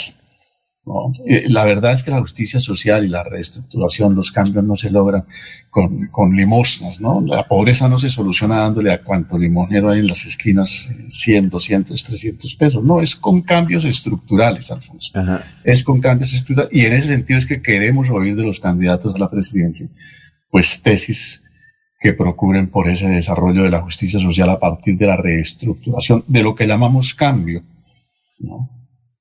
[0.85, 1.13] ¿no?
[1.25, 4.89] Eh, La verdad es que la justicia social y la reestructuración, los cambios no se
[4.89, 5.25] logran
[5.69, 7.21] con, con limosnas, ¿no?
[7.21, 12.03] La pobreza no se soluciona dándole a cuanto limonero hay en las esquinas 100, 200,
[12.03, 12.83] 300 pesos.
[12.83, 15.11] No, es con cambios estructurales, Alfonso.
[15.13, 15.43] Ajá.
[15.63, 16.75] Es con cambios estructurales.
[16.75, 19.87] Y en ese sentido es que queremos oír de los candidatos a la presidencia,
[20.49, 21.43] pues tesis
[21.99, 26.41] que procuren por ese desarrollo de la justicia social a partir de la reestructuración de
[26.41, 27.61] lo que llamamos cambio.
[28.39, 28.69] ¿no?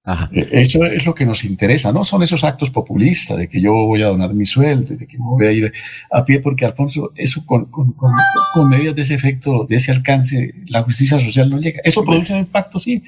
[0.04, 0.30] Ajá.
[0.32, 3.72] Eh, Eso es lo que nos interesa, no son esos actos populistas de que yo
[3.72, 5.72] voy a donar mi sueldo, de que me voy a ir
[6.10, 8.12] a pie, porque Alfonso, eso con, con, con,
[8.54, 11.80] con medidas de ese efecto, de ese alcance, la justicia social no llega.
[11.84, 13.02] Eso produce un impacto, sí,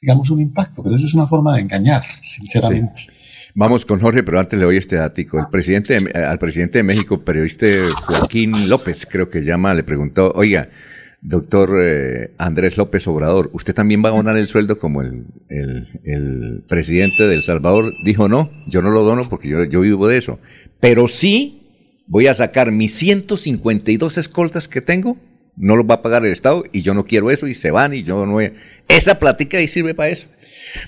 [0.00, 3.02] digamos un impacto, pero eso es una forma de engañar, sinceramente.
[3.54, 5.38] Vamos con Jorge, pero antes le doy este dático.
[5.38, 7.66] El presidente de- al presidente de México, periodista
[8.06, 10.70] Joaquín López, creo que llama, le preguntó, oiga,
[11.20, 15.86] doctor eh, Andrés López Obrador, ¿usted también va a donar el sueldo como el, el-
[16.04, 17.92] el presidente de El Salvador?
[18.04, 20.40] Dijo, no, yo no lo dono porque yo, yo vivo de eso.
[20.80, 21.58] Pero sí
[22.06, 25.18] voy a sacar mis 152 escoltas que tengo,
[25.56, 27.92] no los va a pagar el Estado y yo no quiero eso y se van
[27.92, 28.40] y yo no...
[28.40, 28.54] he-
[28.88, 30.26] Esa plática ahí sirve para eso.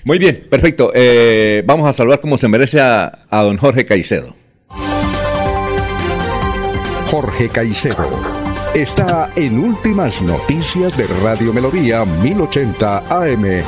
[0.03, 0.91] Muy bien, perfecto.
[0.93, 4.35] Eh, vamos a saludar como se merece a, a don Jorge Caicedo.
[7.07, 13.63] Jorge Caicedo está en Últimas Noticias de Radio Melodía 1080 AM.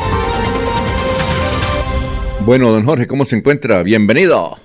[2.42, 3.84] Bueno, don Jorge, ¿cómo se encuentra?
[3.84, 4.58] Bienvenido.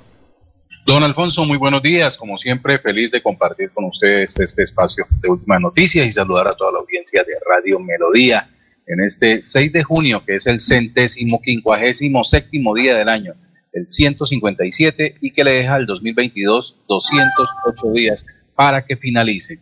[0.85, 2.17] Don Alfonso, muy buenos días.
[2.17, 6.57] Como siempre, feliz de compartir con ustedes este espacio de últimas noticias y saludar a
[6.57, 8.49] toda la audiencia de Radio Melodía
[8.87, 13.35] en este 6 de junio, que es el centésimo quincuagésimo séptimo día del año,
[13.73, 19.59] el 157, y que le deja al 2022 208 días para que finalice.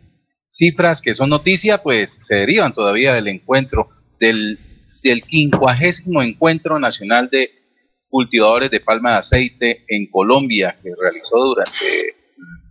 [0.47, 4.59] Cifras que son noticia, pues se derivan todavía del encuentro, del,
[5.01, 7.51] del quincuagésimo encuentro nacional de
[8.09, 12.15] cultivadores de palma de aceite en Colombia que realizó durante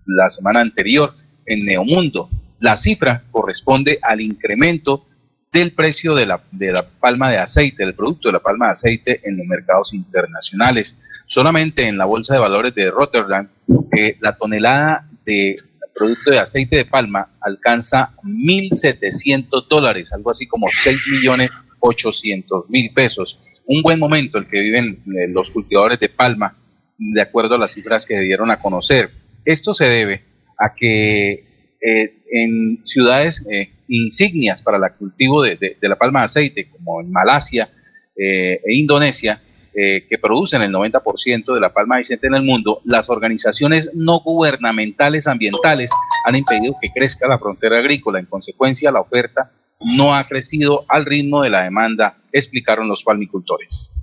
[0.07, 1.15] la semana anterior
[1.47, 2.29] en Neomundo.
[2.59, 5.07] La cifra corresponde al incremento
[5.53, 8.73] del precio de la, de la palma de aceite, del producto de la palma de
[8.73, 11.01] aceite en los mercados internacionales.
[11.27, 13.49] Solamente en la Bolsa de Valores de Rotterdam,
[13.97, 15.57] eh, la tonelada de
[15.95, 23.41] producto de aceite de palma alcanza 1.700 dólares, algo así como 6.800.000 pesos
[23.71, 26.57] un buen momento el que viven eh, los cultivadores de palma,
[26.99, 29.13] de acuerdo a las cifras que dieron a conocer.
[29.45, 30.25] Esto se debe
[30.59, 31.45] a que
[31.81, 37.11] eh, en ciudades eh, insignias para el cultivo de, la palma de aceite, como en
[37.11, 37.69] Malasia
[38.17, 39.41] eh, e Indonesia,
[39.73, 43.91] eh, que producen el 90% de la palma de aceite en el mundo, las organizaciones
[43.95, 45.91] no gubernamentales ambientales
[46.27, 48.19] han impedido que crezca la frontera agrícola.
[48.19, 53.95] En consecuencia, la oferta no ha crecido al ritmo de la demanda, explicaron los palmicultores.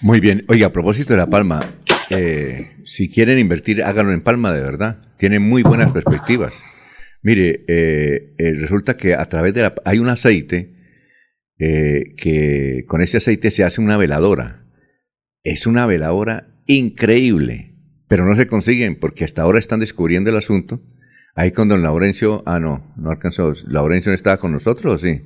[0.00, 0.44] Muy bien.
[0.48, 1.60] Oiga, a propósito de la palma,
[2.10, 4.98] eh, si quieren invertir, háganlo en palma de verdad.
[5.16, 6.54] Tiene muy buenas perspectivas.
[7.22, 9.74] Mire, eh, eh, resulta que a través de la...
[9.84, 10.74] Hay un aceite
[11.58, 14.66] eh, que con ese aceite se hace una veladora.
[15.44, 17.76] Es una veladora increíble,
[18.08, 20.82] pero no se consiguen porque hasta ahora están descubriendo el asunto.
[21.34, 23.52] Ahí con don Laurencio, ah, no, no alcanzó.
[23.66, 25.22] ¿Laurencio no estaba con nosotros o sí?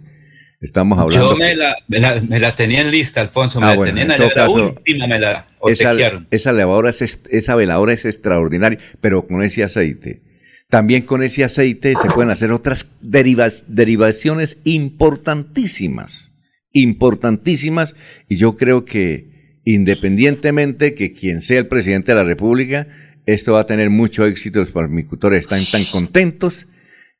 [0.60, 1.32] Estamos hablando.
[1.32, 3.60] Yo me la, me la, me la tenía en lista, Alfonso.
[3.60, 5.30] Me Ah, la bueno, tenían en la, todo caso, última me la
[5.66, 6.28] esa, obsequiaron.
[6.30, 10.22] esa veladora es, esa veladora es extraordinaria, pero con ese aceite.
[10.68, 16.32] También con ese aceite se pueden hacer otras derivaciones importantísimas,
[16.72, 17.94] importantísimas,
[18.28, 22.88] y yo creo que independientemente que quien sea el presidente de la República,
[23.26, 26.66] esto va a tener mucho éxito, los palmicultores están tan contentos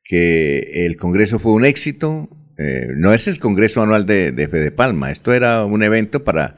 [0.05, 2.28] que el Congreso fue un éxito,
[2.59, 6.57] eh, no es el Congreso anual de, de Fede Palma, esto era un evento para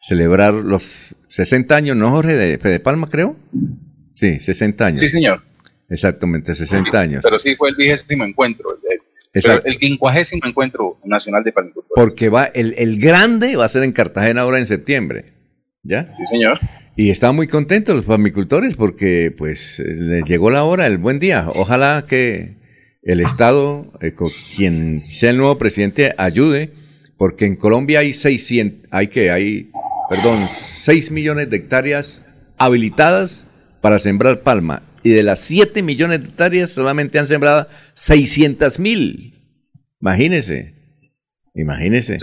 [0.00, 2.34] celebrar los 60 años, ¿no, Jorge?
[2.34, 3.36] De Fede Palma, creo.
[4.14, 5.00] Sí, 60 años.
[5.00, 5.42] Sí, señor.
[5.88, 7.20] Exactamente, 60 años.
[7.22, 8.78] Pero sí fue el vigésimo encuentro,
[9.32, 11.94] el, el quincuagésimo encuentro nacional de palmicultores.
[11.94, 15.32] Porque va, el, el grande va a ser en Cartagena ahora en septiembre.
[15.82, 16.12] ¿Ya?
[16.14, 16.58] Sí, señor.
[16.96, 21.46] Y están muy contentos los palmicultores porque pues les llegó la hora, el buen día.
[21.54, 22.56] Ojalá que
[23.02, 24.12] el Estado, eh,
[24.56, 26.72] quien sea el nuevo presidente, ayude,
[27.16, 29.70] porque en Colombia hay 600, hay que, hay,
[30.10, 32.22] perdón, 6 millones de hectáreas
[32.58, 33.46] habilitadas
[33.80, 39.34] para sembrar palma y de las 7 millones de hectáreas solamente han sembrado 600 mil.
[40.00, 40.74] Imagínese.
[41.54, 42.18] Imagínese.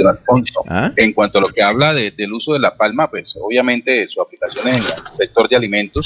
[0.69, 0.93] ¿Ah?
[0.95, 4.67] En cuanto a lo que habla del uso de la palma, pues obviamente su aplicación
[4.67, 6.05] en el sector de alimentos,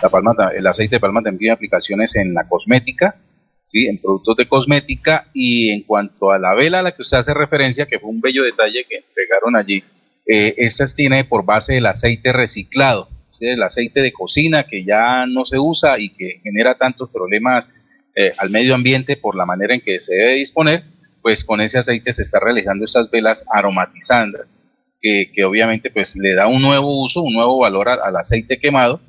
[0.00, 3.16] la palma, el aceite de palma también tiene aplicaciones en la cosmética,
[3.64, 3.86] ¿sí?
[3.86, 7.34] en productos de cosmética y en cuanto a la vela a la que usted hace
[7.34, 9.82] referencia, que fue un bello detalle que entregaron allí,
[10.26, 13.08] eh, estas tiene por base el aceite reciclado
[13.42, 17.74] el aceite de cocina que ya no se usa y que genera tantos problemas
[18.14, 20.82] eh, al medio ambiente por la manera en que se debe disponer,
[21.22, 24.56] pues con ese aceite se está realizando estas velas aromatizantes,
[25.00, 29.00] que, que obviamente pues le da un nuevo uso, un nuevo valor al, aceite quemado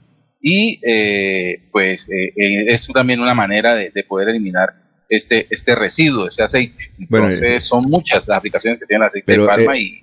[0.41, 2.33] y eh, pues eh,
[2.67, 4.75] es también una manera de, poder eliminar
[5.09, 6.83] este, este residuo, ese aceite.
[6.99, 9.99] Entonces son muchas las aplicaciones que tiene el aceite de palma y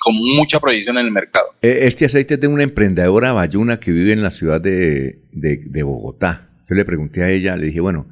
[0.00, 1.46] con mucha proyección en el mercado.
[1.62, 5.18] Eh, este aceite es de una emprendedora bayuna que vive en la ciudad de,
[5.82, 6.50] Bogotá.
[6.68, 8.06] Yo le pregunté a ella, le dije, bueno,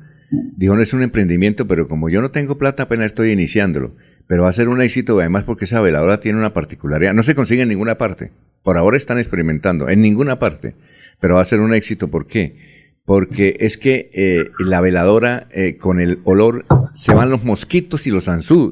[0.56, 3.94] dijo, no es un emprendimiento, pero como yo no tengo plata, apenas estoy iniciándolo.
[4.26, 7.14] Pero va a ser un éxito, además porque esa veladora tiene una particularidad.
[7.14, 8.32] No se consigue en ninguna parte.
[8.62, 10.74] Por ahora están experimentando, en ninguna parte.
[11.20, 12.92] Pero va a ser un éxito, ¿por qué?
[13.04, 18.10] Porque es que eh, la veladora, eh, con el olor, se van los mosquitos y
[18.10, 18.28] los,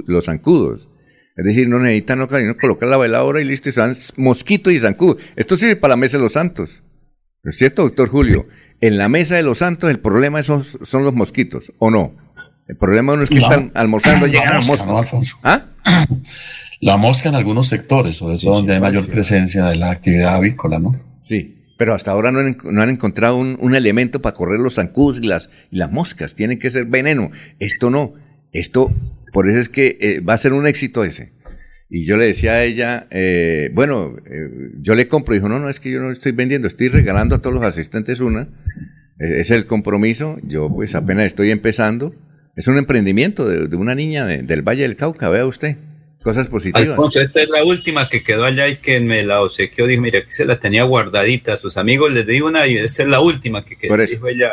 [0.06, 0.88] los zancudos.
[1.36, 3.82] Es decir, no necesitan no, colocar la veladora y listo, y se
[4.16, 5.18] mosquito y zancudo.
[5.34, 6.82] Esto sirve para la mesa de los santos.
[7.42, 8.46] ¿No es cierto, doctor Julio?
[8.80, 12.14] En la mesa de los santos el problema son, son los mosquitos, ¿o no?
[12.68, 14.86] El problema no es que están almorzando y llegan los moscas.
[14.86, 15.38] ¿no, Alfonso?
[15.42, 15.66] ¿Ah?
[16.80, 20.78] La mosca en algunos sectores, sobre todo donde hay mayor presencia de la actividad avícola,
[20.78, 20.94] ¿no?
[21.22, 25.48] Sí, pero hasta ahora no han, encontrado un, elemento para correr los zancudos y las,
[25.70, 26.34] y las moscas.
[26.34, 27.30] Tienen que ser veneno.
[27.58, 28.14] Esto no.
[28.52, 28.92] Esto
[29.34, 31.32] por eso es que eh, va a ser un éxito ese.
[31.90, 35.34] Y yo le decía a ella, eh, bueno, eh, yo le compro.
[35.34, 38.20] Dijo, no, no, es que yo no estoy vendiendo, estoy regalando a todos los asistentes
[38.20, 38.48] una.
[39.18, 40.38] es el compromiso.
[40.44, 42.14] Yo pues apenas estoy empezando.
[42.54, 45.78] Es un emprendimiento de, una niña del Valle del Cauca, vea usted.
[46.22, 46.90] Cosas positivas.
[46.90, 49.88] Alfonso, esta es la última que quedó allá y que me la obsequió.
[49.88, 51.54] Dijo, mira, aquí se la tenía guardadita.
[51.54, 53.96] A sus amigos les di una y esta es la última que quedó.
[53.96, 54.52] Dijo ella,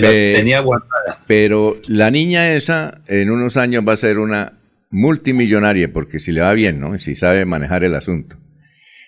[0.00, 1.20] tenía guardada.
[1.26, 4.54] Pero la niña esa en unos años va a ser una
[4.90, 6.96] multimillonaria, porque si le va bien, ¿no?
[6.98, 8.36] Si sabe manejar el asunto.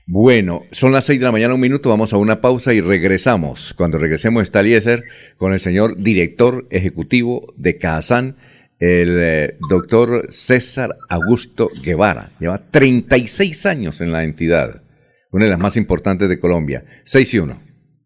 [0.07, 3.72] Bueno, son las seis de la mañana, un minuto, vamos a una pausa y regresamos.
[3.72, 5.05] Cuando regresemos está Eliezer
[5.39, 8.37] con el señor director ejecutivo de CASAN,
[8.78, 12.28] el eh, doctor César Augusto Guevara.
[12.39, 14.82] Lleva 36 años en la entidad,
[15.30, 16.85] una de las más importantes de Colombia.
[17.05, 17.74] 6 y 1.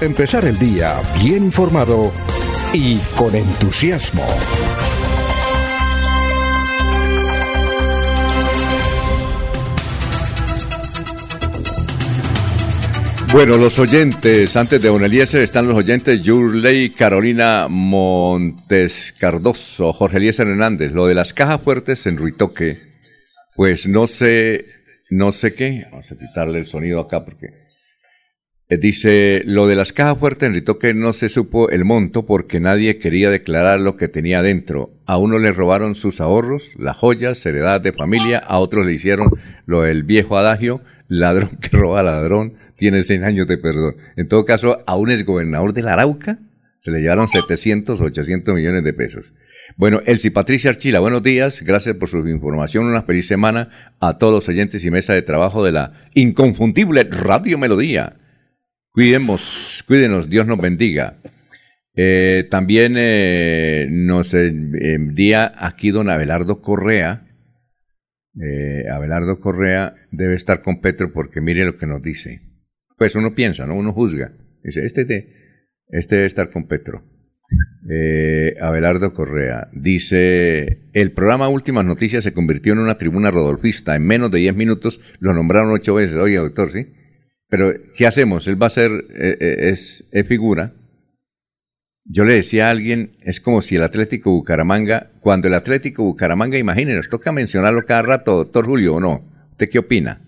[0.00, 2.12] empezar el día bien informado
[2.72, 4.24] y con entusiasmo.
[13.32, 20.16] Bueno, los oyentes, antes de Don Eliezer están los oyentes Yurley, Carolina Montes Cardoso, Jorge
[20.16, 20.92] Eliezer Hernández.
[20.92, 22.80] Lo de las cajas fuertes en Ruitoque,
[23.54, 24.66] pues no sé,
[25.10, 25.86] no sé qué.
[25.92, 27.59] Vamos a quitarle el sonido acá porque
[28.78, 32.98] dice, lo de las cajas fuertes en Ritoque no se supo el monto porque nadie
[32.98, 34.92] quería declarar lo que tenía dentro.
[35.06, 39.30] A uno le robaron sus ahorros, las joyas, heredad de familia, a otros le hicieron
[39.66, 43.96] lo del viejo adagio, ladrón que roba ladrón, tiene 100 años de perdón.
[44.16, 46.38] En todo caso, a un exgobernador de la Arauca
[46.78, 49.34] se le llevaron 700, 800 millones de pesos.
[49.76, 53.68] Bueno, Elsie Patricia Archila, buenos días, gracias por su información, una feliz semana
[53.98, 58.19] a todos los oyentes y mesa de trabajo de la inconfundible Radio Melodía.
[58.92, 61.20] Cuidemos, cuídenos, Dios nos bendiga.
[61.94, 67.26] Eh, también eh, nos envía aquí don Abelardo Correa,
[68.38, 72.40] eh, Abelardo Correa debe estar con Petro porque mire lo que nos dice.
[72.96, 73.74] Pues uno piensa, ¿no?
[73.74, 74.32] Uno juzga.
[74.62, 75.02] Dice, este,
[75.88, 77.04] este debe estar con Petro.
[77.88, 83.96] Eh, Abelardo Correa dice, el programa Últimas Noticias se convirtió en una tribuna rodolfista.
[83.96, 86.16] En menos de 10 minutos lo nombraron ocho veces.
[86.16, 86.92] Oye, doctor, ¿sí?
[87.50, 88.46] Pero, ¿qué hacemos?
[88.46, 90.72] Él va a ser, eh, es, es figura
[92.12, 96.58] yo le decía a alguien, es como si el Atlético Bucaramanga, cuando el Atlético Bucaramanga,
[96.58, 99.22] imagínense, toca mencionarlo cada rato, doctor Julio, ¿o no?
[99.50, 100.20] ¿Usted qué opina?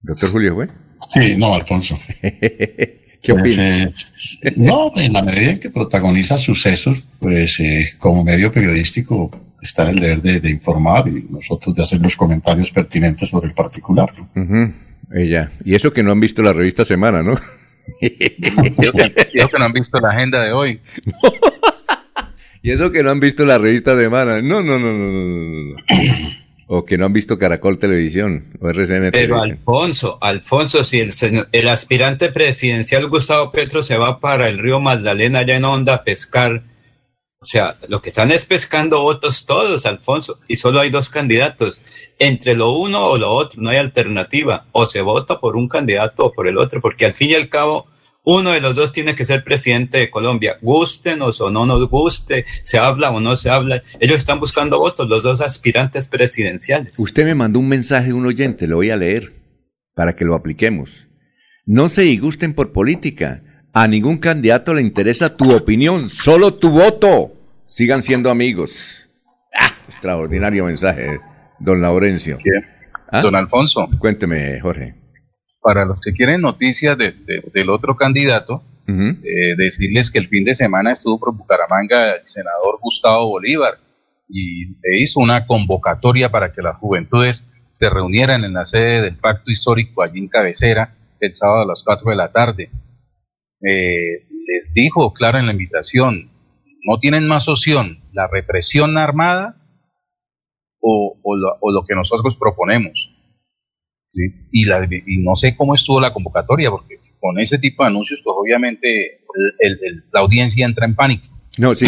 [0.00, 0.68] Doctor Julio, ¿fue?
[1.10, 2.00] Sí, no, Alfonso.
[2.22, 3.84] ¿Qué opina?
[3.84, 9.30] Pues, no, en la medida en que protagoniza sucesos, pues eh, como medio periodístico
[9.60, 13.54] está en el deber de, informar y nosotros de hacer los comentarios pertinentes sobre el
[13.54, 14.10] particular.
[15.12, 15.50] Ella.
[15.64, 17.34] Y eso que no han visto la revista Semana, ¿no?
[18.00, 18.34] y
[19.34, 20.80] eso que no han visto la agenda de hoy.
[22.62, 24.42] y eso que no han visto la revista de Mana.
[24.42, 25.76] No, no, no, no, no, no.
[26.72, 31.12] O que no han visto Caracol Televisión o RCN Pero Alfonso, Alfonso, si el,
[31.50, 36.04] el aspirante presidencial Gustavo Petro se va para el río Magdalena allá en Onda a
[36.04, 36.62] pescar,
[37.42, 41.80] o sea, lo que están es pescando votos todos, Alfonso, y solo hay dos candidatos.
[42.18, 44.66] Entre lo uno o lo otro, no hay alternativa.
[44.72, 47.48] O se vota por un candidato o por el otro, porque al fin y al
[47.48, 47.86] cabo,
[48.24, 50.58] uno de los dos tiene que ser presidente de Colombia.
[50.60, 53.84] Gustenos o no nos guste, se habla o no se habla.
[54.00, 56.98] Ellos están buscando votos, los dos aspirantes presidenciales.
[56.98, 59.32] Usted me mandó un mensaje un oyente, lo voy a leer,
[59.94, 61.08] para que lo apliquemos.
[61.64, 67.32] No se disgusten por política a ningún candidato le interesa tu opinión, solo tu voto.
[67.66, 69.08] Sigan siendo amigos.
[69.54, 71.20] Ah, extraordinario mensaje,
[71.58, 72.38] don Laurencio.
[73.10, 73.20] ¿Ah?
[73.20, 73.88] Don Alfonso.
[73.98, 74.94] Cuénteme, Jorge.
[75.62, 80.90] Para los que quieren noticias del otro candidato, eh, decirles que el fin de semana
[80.90, 83.78] estuvo por Bucaramanga el senador Gustavo Bolívar
[84.28, 89.16] y le hizo una convocatoria para que las juventudes se reunieran en la sede del
[89.16, 92.70] Pacto Histórico allí en Cabecera el sábado a las 4 de la tarde
[93.62, 96.30] eh, les dijo claro en la invitación,
[96.84, 99.56] no tienen más opción, la represión armada
[100.80, 103.10] o, lo, que nosotros proponemos.
[104.12, 109.20] Y, no sé cómo estuvo la convocatoria, porque con ese tipo de anuncios, pues obviamente
[110.12, 111.26] la audiencia entra en pánico.
[111.58, 111.86] No, sí,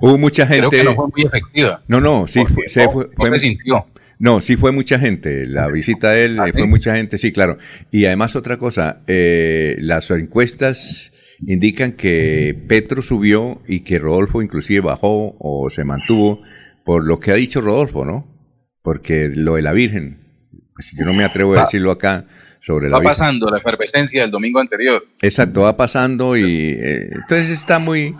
[0.00, 0.68] hubo mucha gente.
[0.68, 1.82] Creo que no fue muy efectiva.
[1.86, 3.86] No, no, sí, se, fue, se sintió.
[4.18, 5.46] No, sí fue mucha gente.
[5.46, 7.58] La visita de él ¿Ah, fue mucha gente, sí, claro.
[7.90, 11.12] Y además otra cosa, eh, las encuestas
[11.46, 16.42] indican que Petro subió y que Rodolfo inclusive bajó o se mantuvo
[16.84, 18.26] por lo que ha dicho Rodolfo, ¿no?
[18.82, 20.18] Porque lo de la Virgen,
[20.74, 22.26] pues yo no me atrevo a decirlo acá
[22.60, 25.04] sobre la Va pasando la efervescencia del domingo anterior.
[25.20, 28.14] Exacto, va pasando y eh, entonces está muy,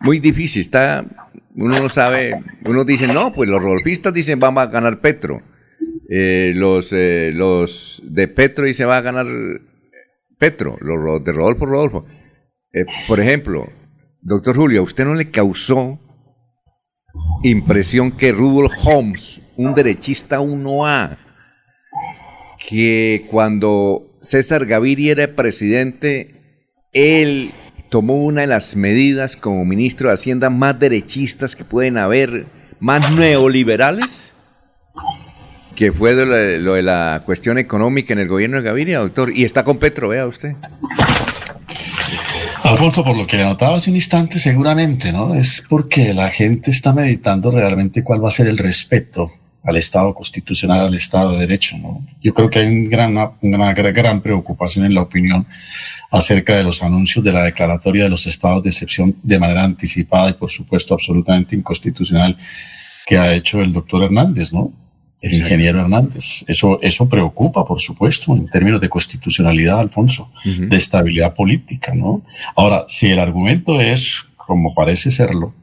[0.00, 1.04] muy difícil, está
[1.54, 5.42] uno no sabe, uno dice, no, pues los rolfistas dicen vamos a ganar Petro.
[6.08, 9.26] Eh, los, eh, los de Petro dicen va a ganar
[10.38, 12.06] Petro, los de Rodolfo Rodolfo.
[12.72, 13.68] Eh, por ejemplo,
[14.22, 15.98] doctor Julio, ¿a usted no le causó
[17.42, 21.18] impresión que Rudolf Holmes, un derechista 1A,
[22.68, 27.52] que cuando César Gaviria era presidente, él
[27.92, 32.46] tomó una de las medidas como ministro de Hacienda más derechistas que pueden haber,
[32.80, 34.32] más neoliberales,
[35.76, 39.30] que fue lo de, la cuestión económica en el gobierno de Gaviria, doctor.
[39.36, 40.54] Y está con Petro, vea usted.
[42.62, 45.34] Alfonso, por lo que anotaba hace un instante, seguramente, ¿no?
[45.34, 49.32] Es porque la gente está meditando realmente cuál va a ser el respeto
[49.64, 51.76] al Estado constitucional, al Estado de Derecho.
[51.78, 52.04] ¿no?
[52.20, 55.46] Yo creo que hay un gran, una, gran preocupación en la opinión
[56.10, 60.30] acerca de los anuncios de la declaratoria de los estados de excepción de manera anticipada
[60.30, 62.36] y, por supuesto, absolutamente inconstitucional
[63.06, 64.72] que ha hecho el doctor Hernández, ¿no?
[65.22, 66.44] el ingeniero Hernández.
[66.48, 72.22] Eso, eso preocupa, por supuesto, en términos de constitucionalidad, Alfonso, de estabilidad política, ¿no?
[72.56, 75.54] Ahora, si el argumento es, como parece serlo,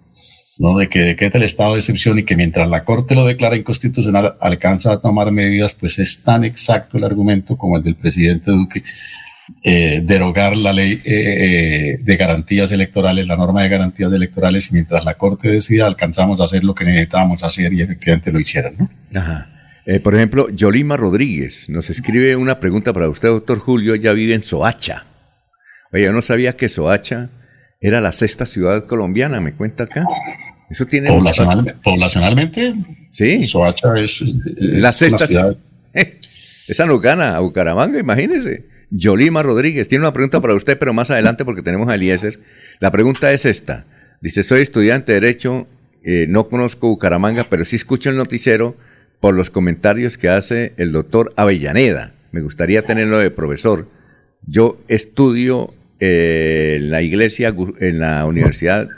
[0.60, 0.78] ¿no?
[0.78, 4.36] De que decreta el estado de excepción y que mientras la Corte lo declara inconstitucional
[4.39, 8.84] alcanza a tomar medidas, pues es tan exacto el argumento como el del presidente Duque,
[9.64, 14.74] eh, derogar la ley eh, eh, de garantías electorales, la norma de garantías electorales, y
[14.74, 18.76] mientras la Corte decida, alcanzamos a hacer lo que necesitábamos hacer y efectivamente lo hicieron.
[18.78, 18.89] ¿no?
[19.20, 19.47] Ajá.
[20.03, 23.93] por ejemplo, Yolima Rodríguez nos escribe una pregunta para usted, doctor Julio.
[23.93, 25.05] Ella vive en Soacha.
[25.91, 27.30] Oye, yo no sabía que Soacha
[27.82, 30.05] era la sexta ciudad colombiana, me cuenta acá.
[30.70, 31.09] Eso tiene.
[31.84, 32.76] poblacionalmente,
[33.11, 33.45] sí.
[33.45, 34.22] Soacha es,
[34.57, 35.57] la sexta ciudad.
[36.67, 38.65] Esa no gana a Bucaramanga, imagínese.
[38.91, 42.39] Yolima Rodríguez tiene una pregunta para usted, pero más adelante porque tenemos a Eliezer.
[42.80, 43.86] La pregunta es esta.
[44.22, 45.67] Dice, soy estudiante de Derecho,
[46.03, 48.76] eh, no conozco Bucaramanga, pero sí escucho el noticiero
[49.20, 52.13] por los comentarios que hace el doctor Avellaneda.
[52.32, 53.88] Me gustaría tenerlo de profesor.
[54.45, 58.89] Yo estudio eh, en la iglesia, en la Universidad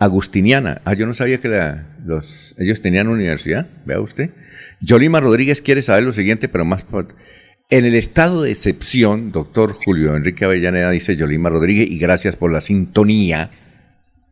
[0.00, 0.80] Agustiniana.
[0.86, 1.76] Ah, yo no sabía que
[2.06, 4.30] los, ellos tenían universidad, vea usted.
[4.80, 6.86] Yolima Rodríguez quiere saber lo siguiente, pero más...
[7.68, 12.50] En el estado de excepción, doctor Julio Enrique Avellaneda, dice Yolima Rodríguez, y gracias por
[12.50, 13.50] la sintonía,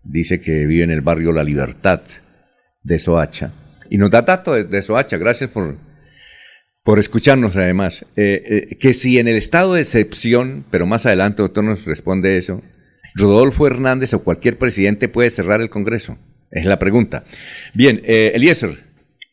[0.02, 2.00] dice que vive en el barrio La Libertad
[2.82, 3.52] de Soacha.
[3.90, 5.76] Y nos da datos de, Soacha, gracias por,
[6.82, 8.06] por escucharnos además.
[8.16, 12.38] Eh, eh, que si en el estado de excepción, pero más adelante doctor nos responde
[12.38, 12.62] eso,
[13.18, 16.16] Rodolfo Hernández o cualquier presidente puede cerrar el Congreso.
[16.50, 17.24] Es la pregunta.
[17.74, 18.88] Bien, eh, Eliezer.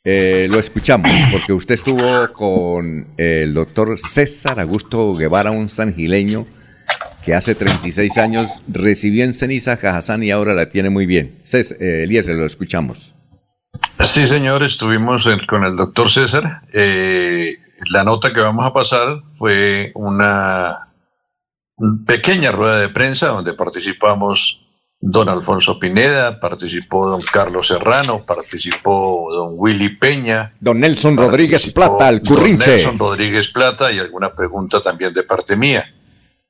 [0.07, 6.45] Eh, lo escuchamos, porque usted estuvo con el doctor César Augusto Guevara, un sangileño
[7.23, 11.39] que hace 36 años recibió en ceniza Cajazán y ahora la tiene muy bien.
[11.79, 13.13] Eh, lo escuchamos.
[13.99, 16.61] Sí, señor, estuvimos con el doctor César.
[17.89, 20.75] La nota que vamos a pasar fue una
[22.05, 24.65] pequeña rueda de prensa donde participamos
[24.99, 30.53] don Alfonso Pineda, participó don Carlos Serrano, participó don Willy Peña.
[30.59, 32.65] Don Nelson Rodríguez Plata, el currince.
[32.65, 35.85] Don Nelson Rodríguez Plata y alguna pregunta también de parte mía.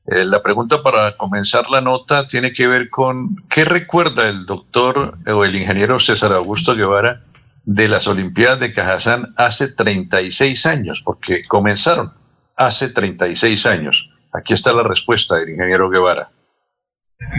[0.08, 5.18] Eh, la pregunta para comenzar la nota tiene que ver con qué recuerda el doctor
[5.28, 7.24] o el ingeniero César Augusto Guevara
[7.64, 12.14] de las Olimpiadas de Cajazán hace 36 años, porque comenzaron
[12.56, 14.12] hace 36 años.
[14.38, 16.30] Aquí está la respuesta del ingeniero Guevara.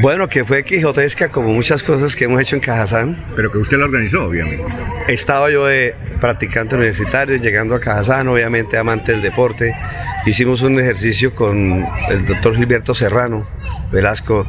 [0.00, 3.16] Bueno, que fue quijotesca como muchas cosas que hemos hecho en Cajazán.
[3.34, 4.64] Pero que usted lo organizó, obviamente.
[5.06, 9.74] Estaba yo de practicante universitario, llegando a Cajazán, obviamente amante del deporte.
[10.24, 13.46] Hicimos un ejercicio con el doctor Gilberto Serrano
[13.92, 14.46] Velasco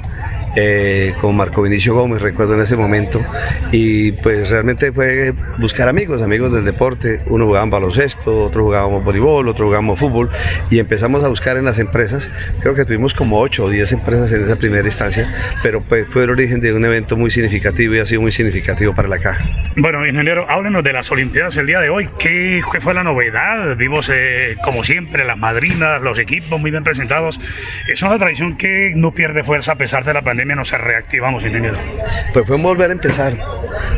[0.60, 3.24] eh, con Marco Vinicio Gómez, recuerdo en ese momento,
[3.72, 9.48] y pues realmente fue buscar amigos, amigos del deporte, uno jugaba baloncesto, otro jugábamos voleibol,
[9.48, 10.32] otro jugábamos fútbol,
[10.72, 14.32] y empezamos a buscar en las empresas, creo que tuvimos como 8 o 10 empresas
[14.32, 15.32] en esa primera instancia,
[15.62, 18.96] pero pues fue el origen de un evento muy significativo y ha sido muy significativo
[18.96, 19.46] para la caja.
[19.76, 23.78] Bueno, ingeniero, háblenos de las Olimpiadas el día de hoy, ¿qué, fue la novedad?
[23.78, 27.40] Vimos eh, como siempre las madrinas, los equipos muy bien presentados,
[27.88, 31.78] es una tradición que no pierde fuerza a pesar de la pandemia nos reactivamos, ingeniero?
[32.34, 33.38] Pues podemos volver a empezar,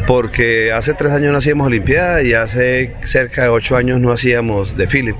[0.07, 4.77] porque hace tres años no hacíamos Olimpiada y hace cerca de ocho años no hacíamos
[4.77, 5.15] desfile.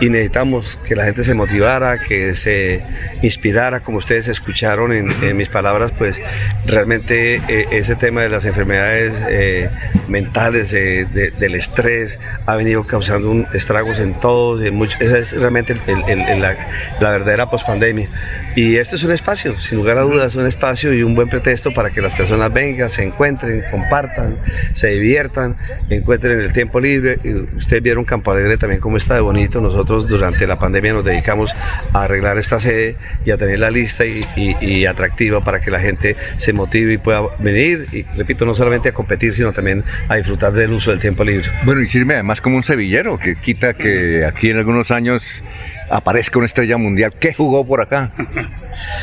[0.00, 2.82] Y necesitamos que la gente se motivara, que se
[3.22, 6.20] inspirara, como ustedes escucharon en, mis palabras, pues
[6.66, 9.70] realmente eh, ese tema de las enfermedades eh,
[10.08, 14.62] mentales, del estrés, ha venido causando un estragos en todos.
[14.62, 16.56] En esa es realmente la,
[17.00, 18.08] la verdadera pospandemia.
[18.56, 21.72] Y este es un espacio, sin lugar a dudas, un espacio y un buen pretexto
[21.72, 24.38] para que las personas vengan, se encuentren, compartan,
[24.74, 25.56] se diviertan,
[25.88, 27.18] encuentren el tiempo libre.
[27.56, 29.60] Ustedes vieron Campo Alegre también cómo está de bonito.
[29.60, 31.54] Nosotros durante la pandemia nos dedicamos
[31.92, 36.16] a arreglar esta sede y a tener la lista y, atractiva para que la gente
[36.36, 37.86] se motive y pueda venir.
[37.92, 41.48] Y repito, no solamente a competir, sino también a disfrutar del uso del tiempo libre.
[41.64, 45.42] Bueno, y sirve además como un sevillero, que quita que aquí en algunos años
[45.90, 47.12] aparezca una estrella mundial.
[47.18, 48.10] ¿Qué jugó por acá?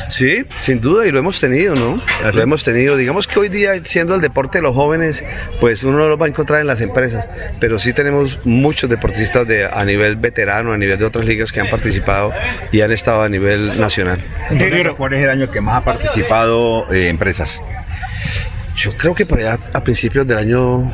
[0.08, 2.02] Sí, sin duda, y lo hemos tenido, ¿no?
[2.24, 2.96] ¿Ah, lo hemos tenido.
[2.96, 5.22] Digamos que hoy día, siendo el deporte de los jóvenes,
[5.60, 7.28] pues uno no lo va a encontrar en las empresas,
[7.60, 11.60] pero sí tenemos muchos deportistas de, a nivel veterano, a nivel de otras ligas que
[11.60, 12.32] han participado
[12.72, 14.24] y han estado a nivel nacional.
[14.96, 17.60] ¿cuál es el año que más ha participado eh, empresas?
[18.74, 20.90] Yo creo que por allá a principios del año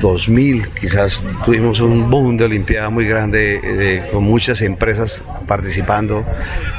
[0.00, 6.24] 2000 quizás tuvimos un boom de Olimpiada muy grande, eh, con muchas empresas participando,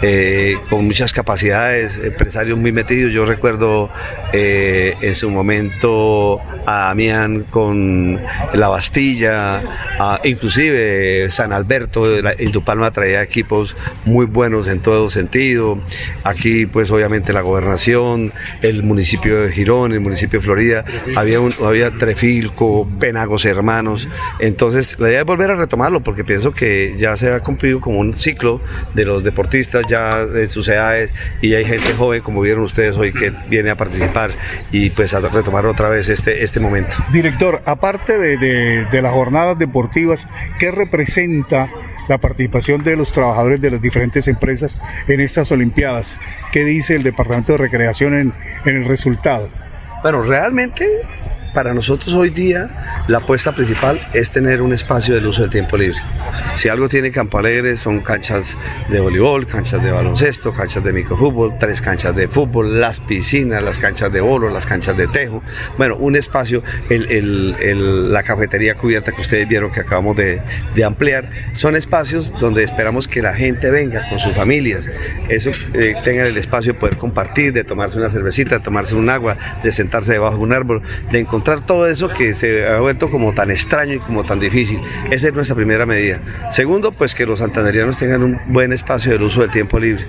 [0.01, 3.11] eh, con muchas capacidades, empresarios muy metidos.
[3.13, 3.89] Yo recuerdo
[4.33, 8.19] eh, en su momento a Damián con
[8.53, 9.61] La Bastilla,
[10.23, 13.75] inclusive San Alberto, en Tupalma traía equipos
[14.05, 15.79] muy buenos en todo sentido.
[16.23, 21.53] Aquí pues obviamente la gobernación, el municipio de Girón, el municipio de Florida, había, un,
[21.63, 24.07] había Trefilco, Penagos Hermanos.
[24.39, 27.99] Entonces la idea es volver a retomarlo porque pienso que ya se ha cumplido como
[27.99, 28.61] un ciclo
[28.93, 33.13] de los deportistas ya de sus edades y hay gente joven como vieron ustedes hoy
[33.13, 34.31] que viene a participar
[34.71, 36.95] y pues a retomar otra vez este, este momento.
[37.11, 40.27] Director, aparte de, de las jornadas deportivas,
[40.59, 41.69] ¿qué representa
[42.07, 46.19] la participación de los trabajadores de las diferentes empresas en estas Olimpiadas?
[46.51, 48.33] ¿Qué dice el Departamento de Recreación en,
[48.65, 49.49] en el resultado?
[50.03, 50.87] Bueno, realmente
[51.55, 52.69] para nosotros hoy día
[53.07, 55.97] la apuesta principal es tener un espacio del uso del tiempo libre.
[56.53, 58.57] Si algo tiene Campo Alegre son canchas
[58.89, 63.79] de voleibol, canchas de baloncesto, canchas de microfútbol, tres canchas de fútbol, las piscinas, las
[63.79, 65.41] canchas de bolo, las canchas de tejo.
[65.77, 70.41] Bueno, un espacio, la cafetería cubierta que ustedes vieron que acabamos de,
[70.85, 74.85] ampliar, son espacios donde esperamos que la gente venga con sus familias.
[75.29, 79.09] Eso eh, tengan el espacio de poder compartir, de tomarse una cervecita, de tomarse un
[79.09, 83.11] agua, de sentarse debajo de un árbol, de encontrar todo eso que se ha vuelto
[83.11, 84.81] como tan extraño y como tan difícil.
[85.11, 86.19] Esa es nuestra primera medida.
[86.49, 90.05] Segundo, pues que los santanderianos tengan un buen espacio del uso del tiempo libre.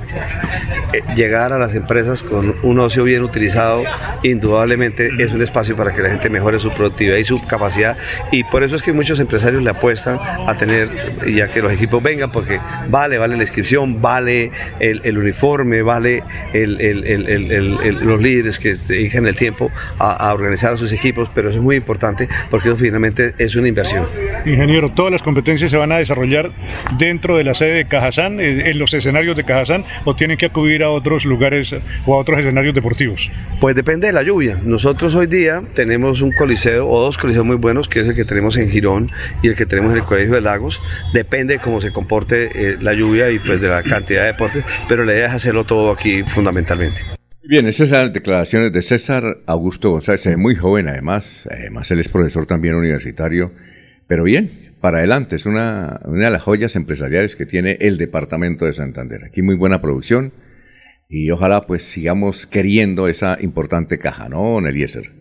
[0.94, 3.84] Eh, llegar a las empresas con un ocio bien utilizado,
[4.22, 7.98] indudablemente es un espacio para que la gente mejore su productividad y su capacidad.
[8.32, 10.88] Y por eso es que muchos empresarios le apuestan a tener,
[11.34, 16.22] ya que los equipos vengan, porque vale, vale la inscripción, vale el, uniforme, vale
[16.54, 21.76] los líderes que dedican el tiempo a organizar a sus equipos pero eso es muy
[21.76, 24.06] importante porque eso finalmente es una inversión.
[24.44, 26.52] Ingeniero, todas las competencias se van a desarrollar
[26.98, 30.82] dentro de la sede de Cajazán, en los escenarios de Cajazán, o tienen que acudir
[30.82, 31.74] a otros lugares
[32.04, 33.30] o a otros escenarios deportivos.
[33.60, 34.60] Pues depende de la lluvia.
[34.62, 38.24] Nosotros hoy día tenemos un coliseo o dos coliseos muy buenos, que es el que
[38.24, 39.10] tenemos en Girón
[39.42, 40.82] y el que tenemos en el Colegio de Lagos.
[41.12, 44.64] Depende de cómo se comporte eh, la lluvia y pues de la cantidad de deportes,
[44.88, 47.15] pero la idea es hacerlo todo aquí fundamentalmente.
[47.48, 52.08] Bien, esas son las declaraciones de César Augusto González, muy joven además, además él es
[52.08, 53.52] profesor también universitario,
[54.08, 58.64] pero bien, para adelante, es una, una de las joyas empresariales que tiene el departamento
[58.64, 59.24] de Santander.
[59.24, 60.32] Aquí muy buena producción
[61.08, 65.12] y ojalá pues sigamos queriendo esa importante caja, ¿no, Eliezer?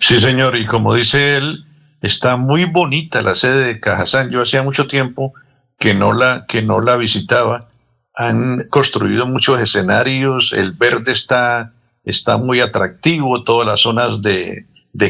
[0.00, 1.64] Sí, señor, y como dice él,
[2.02, 4.28] está muy bonita la sede de Cajazán.
[4.28, 5.32] Yo hacía mucho tiempo
[5.78, 7.71] que no la, que no la visitaba
[8.14, 11.72] han construido muchos escenarios, el verde está,
[12.04, 14.66] está muy atractivo, todas las zonas de,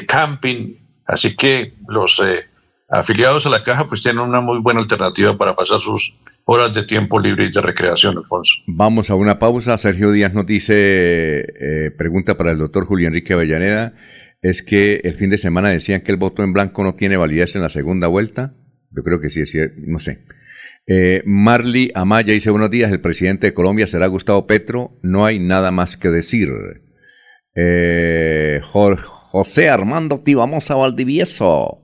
[0.06, 0.76] camping,
[1.06, 2.48] así que los eh,
[2.88, 6.14] afiliados a la caja pues tienen una muy buena alternativa para pasar sus
[6.44, 8.54] horas de tiempo libre y de recreación, Alfonso.
[8.66, 9.78] Vamos a una pausa.
[9.78, 13.94] Sergio Díaz nos dice, eh, pregunta para el doctor Julio Enrique Avellaneda,
[14.42, 17.54] es que el fin de semana decían que el voto en blanco no tiene validez
[17.54, 18.54] en la segunda vuelta.
[18.90, 20.24] Yo creo que sí, sí no sé.
[20.86, 25.38] Eh, Marley Amaya dice buenos días, el presidente de Colombia será Gustavo Petro, no hay
[25.38, 26.50] nada más que decir.
[27.54, 31.82] Eh, José Armando a Valdivieso,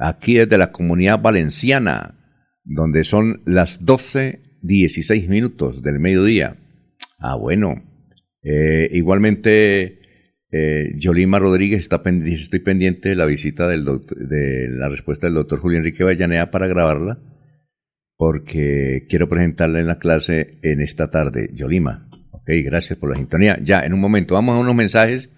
[0.00, 2.18] aquí desde la comunidad valenciana,
[2.64, 6.56] donde son las 12, 16 minutos del mediodía.
[7.18, 7.82] Ah, bueno.
[8.42, 10.00] Eh, igualmente,
[10.50, 15.34] eh, Yolima Rodríguez está pendiente, estoy pendiente de la visita del de la respuesta del
[15.34, 17.18] doctor Julio Enrique Vallanea para grabarla
[18.16, 22.08] porque quiero presentarle en la clase en esta tarde, Yolima.
[22.30, 23.58] Ok, gracias por la sintonía.
[23.62, 25.30] Ya, en un momento vamos a unos mensajes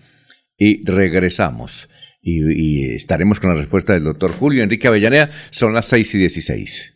[0.59, 1.89] y regresamos.
[2.21, 5.31] Y, estaremos con la respuesta del doctor Julio Enrique Avellaneda.
[5.51, 6.96] Son las 6 y 16.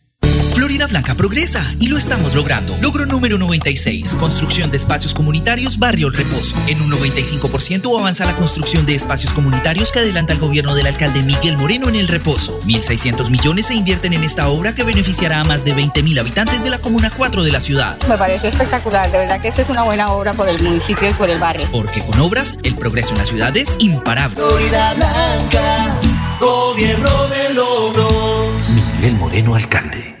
[0.53, 2.77] Florida Blanca progresa y lo estamos logrando.
[2.81, 6.55] Logro número 96, construcción de espacios comunitarios Barrio El Reposo.
[6.67, 11.21] En un 95% avanza la construcción de espacios comunitarios que adelanta el gobierno del alcalde
[11.21, 12.59] Miguel Moreno en El Reposo.
[12.61, 16.69] 1.600 millones se invierten en esta obra que beneficiará a más de 20.000 habitantes de
[16.69, 17.97] la Comuna 4 de la ciudad.
[18.07, 21.13] Me pareció espectacular, de verdad que esta es una buena obra por el municipio y
[21.13, 21.67] por el barrio.
[21.71, 24.35] Porque con obras, el progreso en la ciudad es imparable.
[24.35, 25.99] Florida Blanca,
[26.39, 28.47] gobierno de logros.
[28.69, 30.20] Miguel Moreno, alcalde.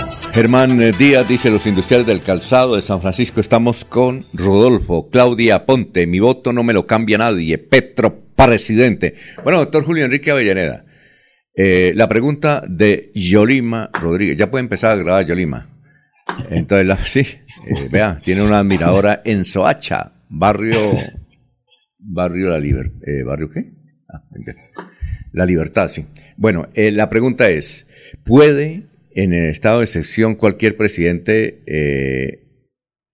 [0.33, 6.07] Germán Díaz dice los industriales del calzado de San Francisco estamos con Rodolfo, Claudia Ponte,
[6.07, 9.15] mi voto no me lo cambia nadie, Petro presidente.
[9.43, 10.85] Bueno, doctor Julio Enrique Avellaneda,
[11.53, 15.67] eh, la pregunta de Yolima Rodríguez, ya puede empezar a grabar Yolima.
[16.49, 17.19] Entonces, sí,
[17.67, 20.79] eh, vea, tiene una admiradora en Soacha, barrio,
[21.99, 23.65] barrio La Libertad, eh, ¿barrio qué?
[24.07, 24.23] Ah,
[25.33, 26.05] la Libertad, sí.
[26.37, 27.85] Bueno, la pregunta es,
[28.23, 32.67] ¿puede en el estado de excepción cualquier presidente eh,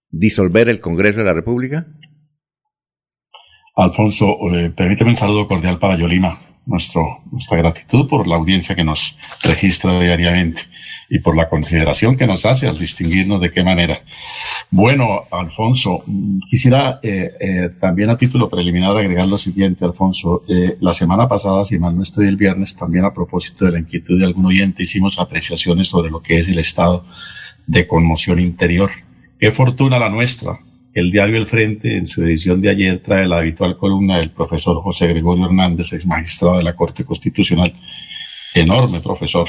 [0.10, 1.88] disolver el Congreso de la República?
[3.76, 8.84] Alfonso, eh, permíteme un saludo cordial para Yolima, nuestro, nuestra gratitud por la audiencia que
[8.84, 10.62] nos registra diariamente
[11.10, 14.02] y por la consideración que nos hace al distinguirnos de qué manera.
[14.70, 16.04] Bueno, Alfonso,
[16.50, 20.42] quisiera eh, eh, también a título preliminar agregar lo siguiente, Alfonso.
[20.50, 23.80] Eh, la semana pasada, si mal no estoy el viernes, también a propósito de la
[23.80, 27.06] inquietud de algún oyente, hicimos apreciaciones sobre lo que es el estado
[27.66, 28.92] de conmoción interior.
[29.40, 30.60] Qué fortuna la nuestra.
[31.00, 34.82] El diario El Frente, en su edición de ayer, trae la habitual columna del profesor
[34.82, 37.72] José Gregorio Hernández, ex magistrado de la Corte Constitucional.
[38.56, 39.48] Enorme profesor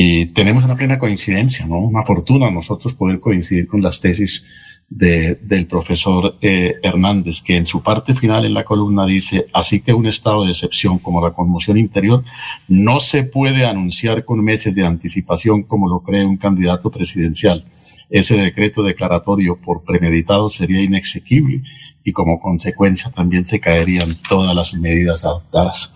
[0.00, 1.80] y tenemos una plena coincidencia, ¿no?
[1.80, 4.46] Una fortuna nosotros poder coincidir con las tesis
[4.90, 9.80] de, del profesor eh, Hernández, que en su parte final en la columna dice, así
[9.80, 12.24] que un estado de excepción como la conmoción interior
[12.68, 17.64] no se puede anunciar con meses de anticipación como lo cree un candidato presidencial.
[18.08, 21.62] Ese decreto declaratorio por premeditado sería inexequible
[22.02, 25.94] y como consecuencia también se caerían todas las medidas adoptadas.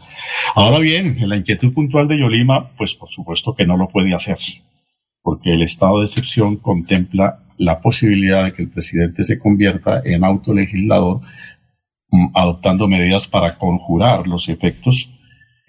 [0.55, 4.15] Ahora bien, en la inquietud puntual de Yolima, pues por supuesto que no lo puede
[4.15, 4.39] hacer,
[5.23, 10.25] porque el estado de excepción contempla la posibilidad de que el presidente se convierta en
[10.25, 11.21] autolegislador
[12.11, 15.13] mm, adoptando medidas para conjurar los efectos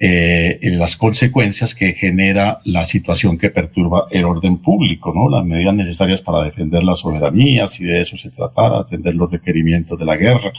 [0.06, 5.30] eh, las consecuencias que genera la situación que perturba el orden público, ¿no?
[5.30, 9.98] Las medidas necesarias para defender la soberanía, si de eso se tratara, atender los requerimientos
[9.98, 10.52] de la guerra,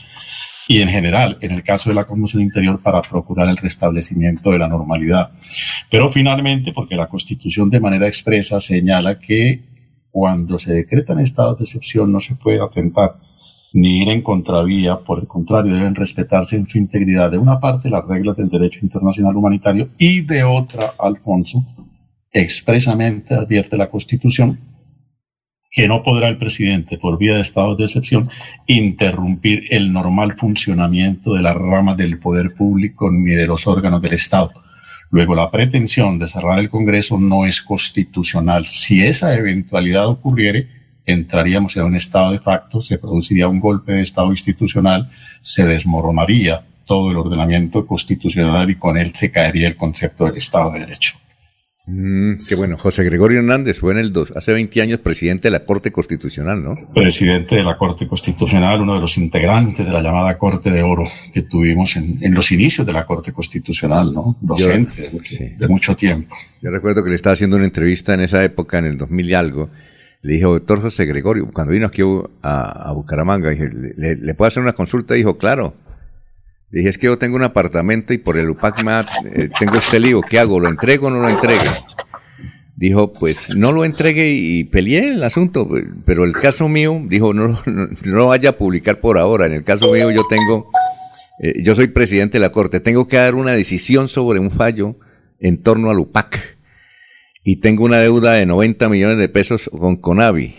[0.66, 4.60] y en general, en el caso de la conmoción interior, para procurar el restablecimiento de
[4.60, 5.30] la normalidad.
[5.90, 9.60] Pero finalmente, porque la Constitución de manera expresa señala que
[10.14, 13.16] cuando se decretan estados de excepción no se puede atentar
[13.72, 17.90] ni ir en contravía, por el contrario, deben respetarse en su integridad de una parte
[17.90, 21.64] las reglas del derecho internacional humanitario y de otra, Alfonso,
[22.30, 24.56] expresamente advierte la Constitución
[25.68, 28.30] que no podrá el presidente, por vía de estados de excepción,
[28.68, 34.12] interrumpir el normal funcionamiento de las ramas del poder público ni de los órganos del
[34.12, 34.52] Estado.
[35.10, 38.64] Luego, la pretensión de cerrar el Congreso no es constitucional.
[38.66, 40.68] Si esa eventualidad ocurriere,
[41.06, 45.10] entraríamos en un estado de facto, se produciría un golpe de Estado institucional,
[45.40, 50.72] se desmoronaría todo el ordenamiento constitucional y con él se caería el concepto del Estado
[50.72, 51.23] de Derecho.
[51.86, 55.52] Mm, qué bueno, José Gregorio Hernández fue en el dos, hace 20 años presidente de
[55.52, 56.76] la Corte Constitucional, ¿no?
[56.94, 61.04] Presidente de la Corte Constitucional, uno de los integrantes de la llamada Corte de Oro
[61.32, 64.36] que tuvimos en, los inicios de la Corte Constitucional, ¿no?
[64.40, 65.10] Docente
[65.58, 66.34] de, mucho tiempo.
[66.62, 69.34] Yo recuerdo que le estaba haciendo una entrevista en esa época, en el 2000 y
[69.34, 69.68] algo.
[70.22, 72.00] Le dije, doctor José Gregorio, cuando vino aquí
[72.42, 75.12] a, Bucaramanga, dije, ¿le, ¿le puedo hacer una consulta?
[75.12, 75.74] Dijo, claro.
[76.74, 78.84] Dije, es que yo tengo un apartamento y por el UPAC
[79.32, 80.58] eh, tengo este lío, ¿qué hago?
[80.58, 81.70] ¿Lo entrego o no lo entregue?
[82.74, 85.68] Dijo, pues no lo entregue y peleé el asunto,
[86.04, 87.56] pero el caso mío, dijo, no,
[88.04, 89.46] no, vaya a publicar por ahora.
[89.46, 90.68] En el caso mío yo tengo,
[91.38, 94.96] eh, yo soy presidente de la Corte, tengo que dar una decisión sobre un fallo
[95.38, 96.56] en torno al UPAC.
[97.44, 100.56] Y tengo una deuda de 90 millones de pesos con Conavi.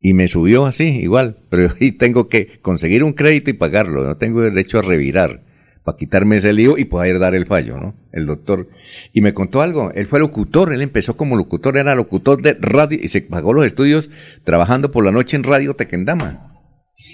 [0.00, 4.16] Y me subió así, igual, pero y tengo que conseguir un crédito y pagarlo, no
[4.16, 5.42] tengo derecho a revirar
[5.84, 7.94] para quitarme ese lío y poder dar el fallo, ¿no?
[8.12, 8.68] El doctor.
[9.14, 12.98] Y me contó algo, él fue locutor, él empezó como locutor, era locutor de radio
[13.02, 14.10] y se pagó los estudios
[14.44, 16.46] trabajando por la noche en Radio Tequendama.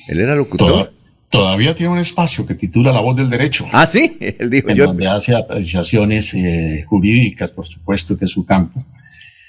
[0.09, 0.93] Él era locutor.
[1.28, 3.65] todavía tiene un espacio que titula La voz del derecho.
[3.73, 4.86] Ah, sí, él dijo en yo.
[4.86, 8.85] Donde hace apreciaciones eh, jurídicas, por supuesto, que es su campo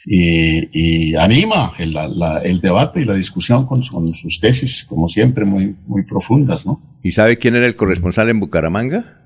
[0.05, 1.95] y, anima el,
[2.43, 6.99] el, debate y la discusión con, sus tesis, como siempre, muy, muy profundas, ¿no?
[7.01, 9.21] ¿Y sabe quién era el corresponsal en Bucaramanga?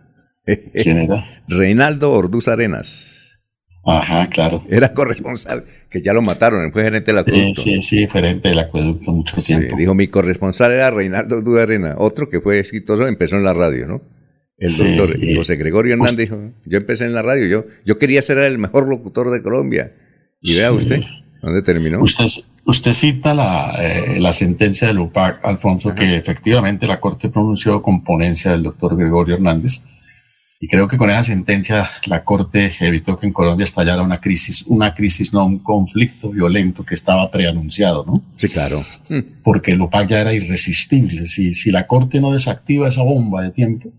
[0.73, 1.25] ¿Quién era?
[1.47, 3.39] Reinaldo Orduz Arenas.
[3.85, 4.63] Ajá, claro.
[4.69, 7.61] Era corresponsal, que ya lo mataron, fue gerente del acueducto.
[7.61, 9.75] Sí, sí, fue gerente del acueducto mucho tiempo.
[9.77, 13.87] dijo, mi corresponsal era Reinaldo Orduz Arenas, otro que fue exitoso, empezó en la radio,
[13.87, 14.01] ¿no?
[14.57, 14.95] El Sí.
[14.95, 18.57] doctor José Gregorio Hernández dijo, yo empecé en la radio, yo, yo quería ser el
[18.57, 19.93] mejor locutor de Colombia.
[20.41, 21.03] Y vea usted,
[21.41, 22.01] ¿dónde terminó?
[22.01, 22.25] Usted,
[22.65, 28.03] usted cita la, eh, la sentencia del UPAC, Alfonso, que efectivamente la Corte pronunció con
[28.03, 29.83] ponencia del doctor Gregorio Hernández.
[30.61, 34.63] Y creo que con esa sentencia la Corte evitó que en Colombia estallara una crisis,
[34.67, 38.23] una crisis, no un conflicto violento que estaba preanunciado, ¿no?
[38.33, 38.77] Sí, claro.
[39.41, 41.25] Porque el UPAC ya era irresistible.
[41.27, 43.89] Si, si la Corte no desactiva esa bomba de tiempo,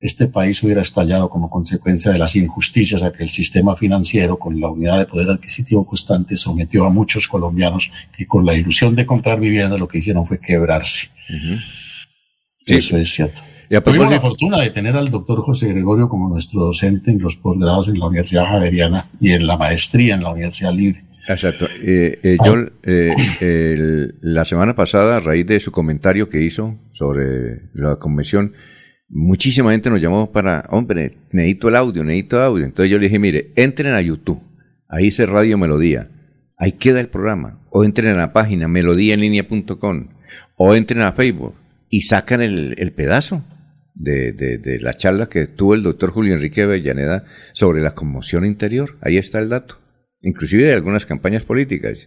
[0.00, 4.58] este país hubiera estallado como consecuencia de las injusticias a que el sistema financiero, con
[4.58, 9.04] la unidad de poder adquisitivo constante, sometió a muchos colombianos que con la ilusión de
[9.04, 11.08] comprar vivienda lo que hicieron fue quebrarse.
[12.66, 13.42] Eso es cierto.
[13.68, 17.20] Y a Tuvimos la fortuna de tener al doctor José Gregorio como nuestro docente en
[17.20, 21.04] los posgrados en la Universidad Javeriana y en la maestría en la Universidad Libre.
[21.28, 21.66] Exacto.
[21.82, 26.76] Eh, eh, yo, eh, el- la semana pasada, a raíz de su comentario que hizo
[26.90, 28.54] sobre la convención,
[29.10, 32.64] muchísima gente nos llamó para, hombre, necesito el audio, necesito audio.
[32.64, 34.40] Entonces yo le dije, mire, entren a YouTube,
[34.88, 36.08] ahí dice Radio Melodía,
[36.56, 40.08] ahí queda el programa, o entren a la página melodíaenlínea.com,
[40.56, 41.54] o entren a Facebook
[41.88, 43.44] y sacan el, pedazo
[43.94, 48.96] de, la charla que tuvo el doctor Julio Enrique Avellaneda sobre la conmoción interior.
[49.00, 49.78] Ahí está el dato.
[50.22, 52.06] Inclusive de algunas campañas políticas.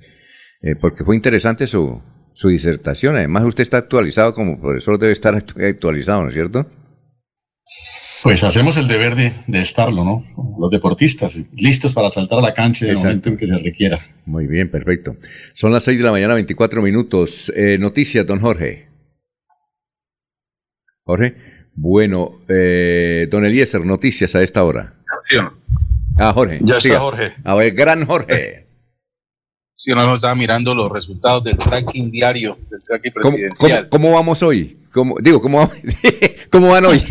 [0.61, 2.01] Eh, porque fue interesante su,
[2.33, 3.17] su disertación.
[3.17, 6.69] Además, usted está actualizado como profesor, debe estar actu- actualizado, ¿no es cierto?
[8.23, 10.23] Pues hacemos el deber de, de estarlo, ¿no?
[10.59, 13.99] Los deportistas, listos para saltar a la cancha en el momento en que se requiera.
[14.25, 15.17] Muy bien, perfecto.
[15.53, 17.51] Son las 6 de la mañana, 24 minutos.
[17.55, 18.87] Eh, noticias, don Jorge.
[21.03, 21.35] Jorge.
[21.75, 24.93] Bueno, eh, don Eliezer, noticias a esta hora.
[26.17, 26.59] Ah, Jorge.
[26.61, 26.99] Ya está.
[26.99, 27.33] Jorge.
[27.43, 28.67] A ver, gran Jorge.
[29.75, 33.89] Sí, uno estaba mirando los resultados del tracking diario, del tracking ¿Cómo, presidencial.
[33.89, 34.77] cómo- cómo vamos hoy?
[34.93, 35.71] ¿Cómo, digo, ¿cómo,
[36.51, 37.01] ¿cómo van hoy?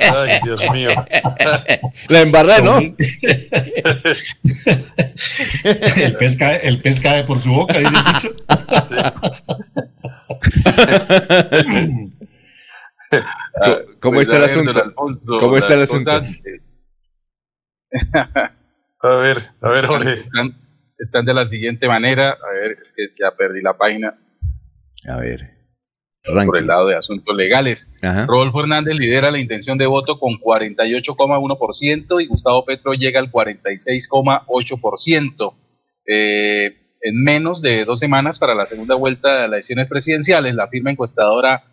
[0.00, 0.90] Ay, Dios mío.
[2.08, 2.78] La embarré, ¿no?
[2.78, 2.96] el,
[6.18, 8.28] pez cae, el pez cae por su boca, dice el dicho.
[13.10, 14.82] ¿Cómo- ¿Cómo Pues, está el asunto?
[14.82, 16.10] Alfonso, ¿Cómo está el asunto?
[16.10, 16.28] cosas,
[19.02, 20.12] A ver, a ver, Jorge.
[20.14, 20.56] Están,
[20.98, 22.30] están de la siguiente manera.
[22.30, 24.18] A ver, es que ya perdí la página.
[25.08, 25.50] A ver.
[26.24, 27.92] Por el lado de asuntos legales.
[28.00, 28.26] Ajá.
[28.26, 35.54] Rodolfo Hernández lidera la intención de voto con 48,1% y Gustavo Petro llega al 46,8%.
[36.06, 40.68] Eh, en menos de dos semanas para la segunda vuelta de las elecciones presidenciales, la
[40.68, 41.64] firma encuestadora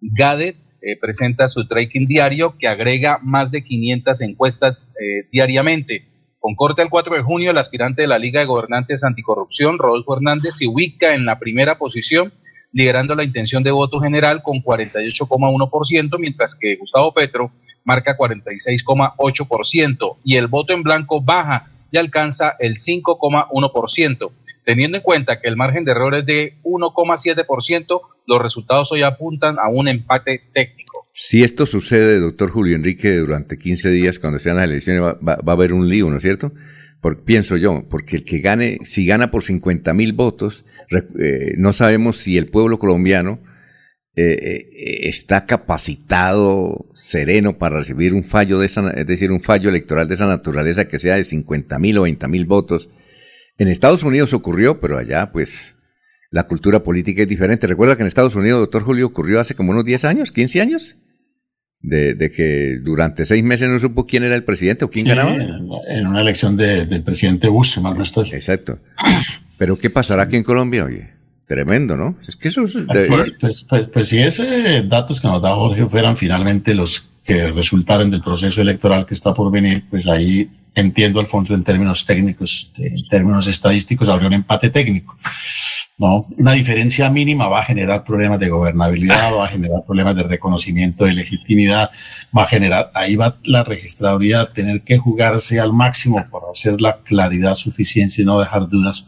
[0.00, 6.06] Gadet eh, presenta su tracking diario que agrega más de 500 encuestas eh, diariamente.
[6.38, 10.16] Con corte al 4 de junio, el aspirante de la Liga de Gobernantes Anticorrupción, Rodolfo
[10.16, 12.32] Hernández, se ubica en la primera posición,
[12.72, 17.50] liderando la intención de voto general con 48,1%, mientras que Gustavo Petro
[17.84, 24.30] marca 46,8% y el voto en blanco baja y alcanza el 5,1%.
[24.64, 29.58] Teniendo en cuenta que el margen de error es de 1,7%, los resultados hoy apuntan
[29.58, 31.06] a un empate técnico.
[31.12, 35.36] Si esto sucede, doctor Julio Enrique, durante 15 días, cuando sean las elecciones, va, va-
[35.36, 36.52] va a haber un lío, ¿no es cierto?
[37.24, 40.66] Pienso yo, porque el que gane, si gana por 50 mil votos,
[41.18, 43.40] eh, no sabemos si el pueblo colombiano
[44.16, 49.70] eh, eh, está capacitado, sereno para recibir un fallo de esa, es decir, un fallo
[49.70, 52.90] electoral de esa naturaleza que sea de 50 mil o 20 mil votos.
[53.56, 55.76] En Estados Unidos ocurrió, pero allá, pues,
[56.30, 57.66] la cultura política es diferente.
[57.66, 60.96] Recuerda que en Estados Unidos, doctor Julio, ocurrió hace como unos 10 años, 15 años,
[61.82, 65.08] de, de que durante seis meses no supo quién era el presidente o quién Sí,
[65.10, 65.34] ganaba.
[65.88, 68.28] En, una elección de- del presidente Bush, si mal no estoy.
[68.32, 68.78] Exacto.
[69.56, 71.08] Pero ¿qué pasará aquí en Colombia, oye?
[71.46, 72.16] Tremendo, ¿no?
[72.28, 72.74] Es que eso es...
[72.74, 74.46] de- Pues, pues, pues, pues si esos
[74.88, 79.34] datos que nos da Jorge fueran finalmente los que resultaran del proceso electoral que está
[79.34, 84.70] por venir, pues ahí entiendo, Alfonso, en términos técnicos, en términos estadísticos, habría un empate
[84.70, 85.16] técnico.
[86.00, 86.26] ¿no?
[86.38, 91.04] Una diferencia mínima va a generar problemas de gobernabilidad, va a generar problemas de reconocimiento
[91.04, 91.90] de legitimidad,
[92.36, 96.80] va a generar, ahí va la registraduría a tener que jugarse al máximo para hacer
[96.80, 99.06] la claridad suficiente y no dejar dudas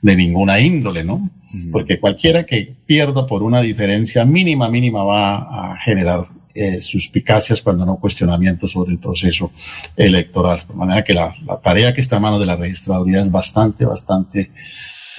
[0.00, 1.28] de ninguna índole, ¿no?
[1.72, 6.22] Porque cualquiera que pierda por una diferencia mínima, mínima va a generar
[6.60, 9.52] eh, suspicacias, cuando no cuestionamientos sobre el proceso
[9.96, 10.60] electoral.
[10.68, 13.84] De manera que la, la tarea que está en manos de la registraduría es bastante,
[13.84, 14.50] bastante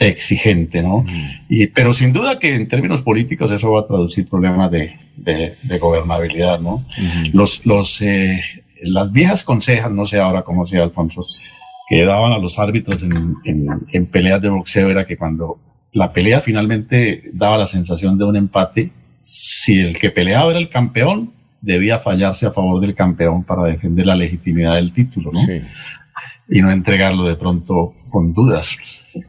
[0.01, 1.05] exigente, ¿no?
[1.47, 5.55] Y, pero sin duda que en términos políticos eso va a traducir problemas de, de,
[5.61, 6.83] de gobernabilidad, ¿no?
[7.31, 8.41] Los, los, eh,
[8.83, 11.25] las viejas consejas, no sé ahora cómo sea, Alfonso,
[11.87, 15.57] que daban a los árbitros en, en, en peleas de boxeo era que cuando
[15.91, 20.69] la pelea finalmente daba la sensación de un empate, si el que peleaba era el
[20.69, 21.31] campeón,
[21.61, 25.41] debía fallarse a favor del campeón para defender la legitimidad del título, ¿no?
[26.47, 28.75] Y no entregarlo de pronto con dudas.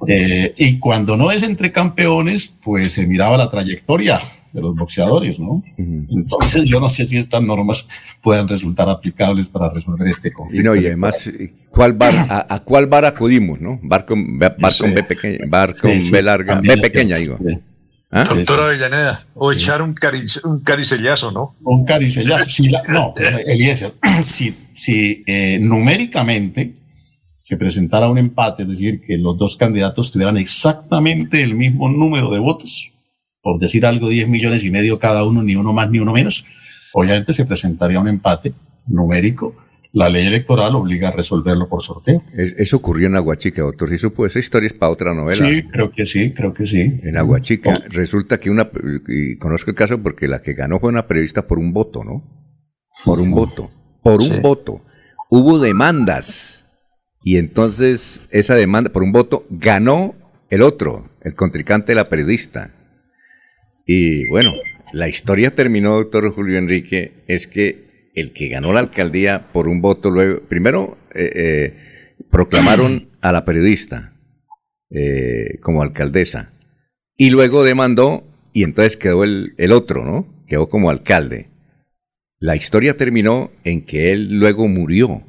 [0.07, 4.21] Eh, y cuando no es entre campeones, pues se miraba la trayectoria
[4.53, 5.63] de los boxeadores, ¿no?
[5.77, 7.87] Entonces yo no sé si estas normas
[8.21, 10.61] puedan resultar aplicables para resolver este conflicto.
[10.61, 11.31] Y, no, y además,
[11.71, 13.79] ¿cuál bar, a, cuál bar acudimos, no?
[13.83, 17.39] Bar con, bar con B pequeña, bar con B larga, B pequeña, digo.
[18.13, 18.25] ¿Ah?
[18.25, 19.95] Doctora Avellaneda, o echar un,
[20.45, 21.55] un caricellazo, ¿no?
[21.63, 23.15] Un caricellazo, no,
[23.47, 26.75] Eliezer, si, si eh, numéricamente
[27.51, 32.33] se presentara un empate, es decir, que los dos candidatos tuvieran exactamente el mismo número
[32.33, 32.91] de votos,
[33.43, 36.45] por decir algo, 10 millones y medio cada uno, ni uno más ni uno menos,
[36.93, 38.53] obviamente se presentaría un empate
[38.89, 39.55] numérico.
[39.93, 42.23] La ley electoral obliga a resolverlo por sorteo.
[42.37, 43.93] Eso ocurrió en Aguachica, doctor.
[43.93, 45.33] Eso puede ser historia es para otra novela.
[45.33, 47.01] Sí, creo que sí, creo que sí.
[47.03, 47.89] En Aguachica oh.
[47.89, 48.71] resulta que una,
[49.09, 52.23] y conozco el caso porque la que ganó fue una periodista por un voto, ¿no?
[53.05, 53.71] Por un voto.
[54.03, 54.85] Por un voto.
[55.29, 56.67] Hubo demandas.
[57.25, 60.15] Y entonces esa demanda por un voto ganó
[60.51, 62.73] el otro, el contrincante de la periodista.
[63.87, 64.55] Y bueno,
[64.93, 69.81] la historia terminó, doctor Julio Enrique, es que el que ganó la alcaldía por un
[69.81, 74.15] voto, luego, primero eh, eh, proclamaron a la periodista
[74.91, 76.53] eh, como alcaldesa
[77.17, 80.27] y luego demandó y entonces quedó el, el otro, ¿no?
[80.47, 81.49] Quedó como alcalde.
[82.39, 85.23] La historia terminó en que él luego murió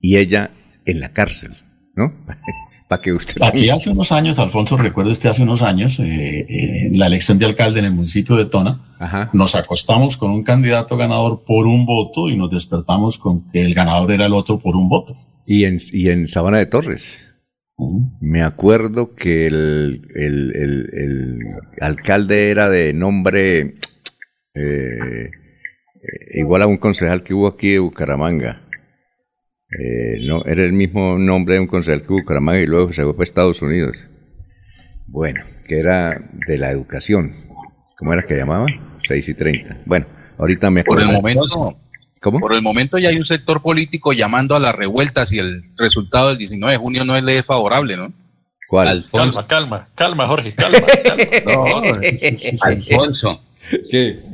[0.00, 0.50] y ella
[0.84, 1.56] en la cárcel,
[1.94, 2.14] ¿no?
[2.96, 3.42] que usted...
[3.42, 7.38] Aquí hace unos años, Alfonso, recuerdo usted hace unos años, eh, eh, en la elección
[7.38, 8.80] de alcalde en el municipio de Tona,
[9.34, 13.74] nos acostamos con un candidato ganador por un voto y nos despertamos con que el
[13.74, 15.14] ganador era el otro por un voto.
[15.46, 17.26] Y en, y en Sabana de Torres.
[18.20, 21.38] Me acuerdo que el, el,
[21.80, 23.76] alcalde era de nombre
[24.54, 25.30] eh,
[26.34, 28.67] igual a un concejal que hubo aquí de Bucaramanga.
[29.70, 33.12] Eh, no, era el mismo nombre de un concejal que Bucaramanga y luego se fue
[33.12, 34.08] para Estados Unidos.
[35.06, 37.32] Bueno, que era de la educación.
[37.96, 38.66] ¿Cómo era que llamaba?
[39.06, 39.78] 6 y 30.
[39.84, 40.06] Bueno,
[40.38, 41.04] ahorita me acuerdo.
[41.04, 41.76] Por el momento,
[42.20, 42.40] ¿Cómo?
[42.40, 46.28] Por el momento ya hay un sector político llamando a las revueltas y el resultado
[46.28, 48.12] del 19 de junio no le es favorable, ¿no?
[48.68, 49.04] ¿Cuál?
[49.10, 50.78] Calma, calma, calma, Jorge, calma.
[51.46, 51.64] no,
[52.62, 53.42] Alfonso.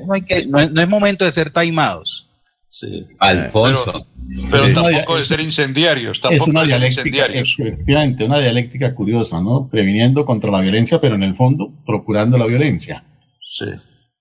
[0.07, 2.24] No, hay que, no, es momento de ser taimados.
[2.75, 3.07] Sí.
[3.21, 4.05] Alfonso.
[4.51, 6.21] Pero, tampoco de ser incendiarios.
[6.21, 9.69] Tampoco es una dialéctica, efectivamente, una dialéctica curiosa, ¿no?
[9.69, 13.05] Previniendo contra la violencia, pero en el fondo procurando la violencia.
[13.49, 13.67] Sí.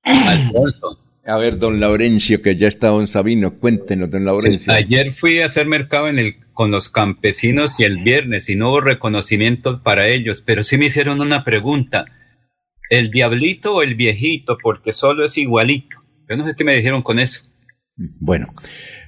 [0.04, 1.00] Alfonso.
[1.26, 4.72] A ver, don Laurencio, que ya está don Sabino, cuéntenos, don Laurencio.
[4.72, 8.70] ayer fui a hacer mercado en el, con los campesinos y el viernes y no
[8.70, 12.06] hubo reconocimiento para ellos, pero sí me hicieron una pregunta.
[12.92, 14.60] ¿El diablito o el viejito?
[14.62, 15.98] Porque solo es igualito.
[16.30, 17.53] Yo no sé qué me dijeron con eso.
[17.96, 18.48] Bueno,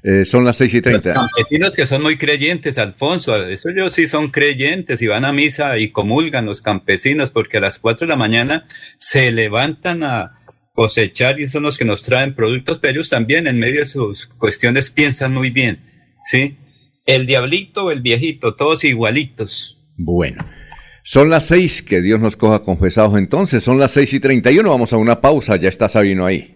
[0.03, 1.13] eh, son las seis y treinta.
[1.13, 5.33] Los campesinos que son muy creyentes, Alfonso, eso ellos sí son creyentes y van a
[5.33, 8.67] misa y comulgan los campesinos porque a las cuatro de la mañana
[8.99, 10.39] se levantan a
[10.73, 14.27] cosechar y son los que nos traen productos, pero ellos también en medio de sus
[14.27, 15.79] cuestiones piensan muy bien,
[16.23, 16.57] ¿sí?
[17.05, 19.83] El diablito, el viejito, todos igualitos.
[19.97, 20.43] Bueno.
[21.03, 24.59] Son las seis, que Dios nos coja confesados entonces, son las seis y treinta y
[24.59, 26.55] uno, vamos a una pausa, ya está Sabino ahí.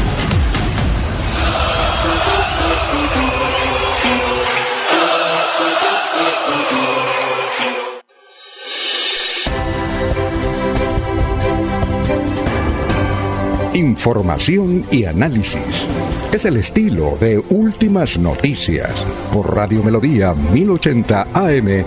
[14.01, 15.87] Información y análisis.
[16.33, 18.89] Es el estilo de Últimas Noticias
[19.31, 21.85] por Radio Melodía 1080 AM.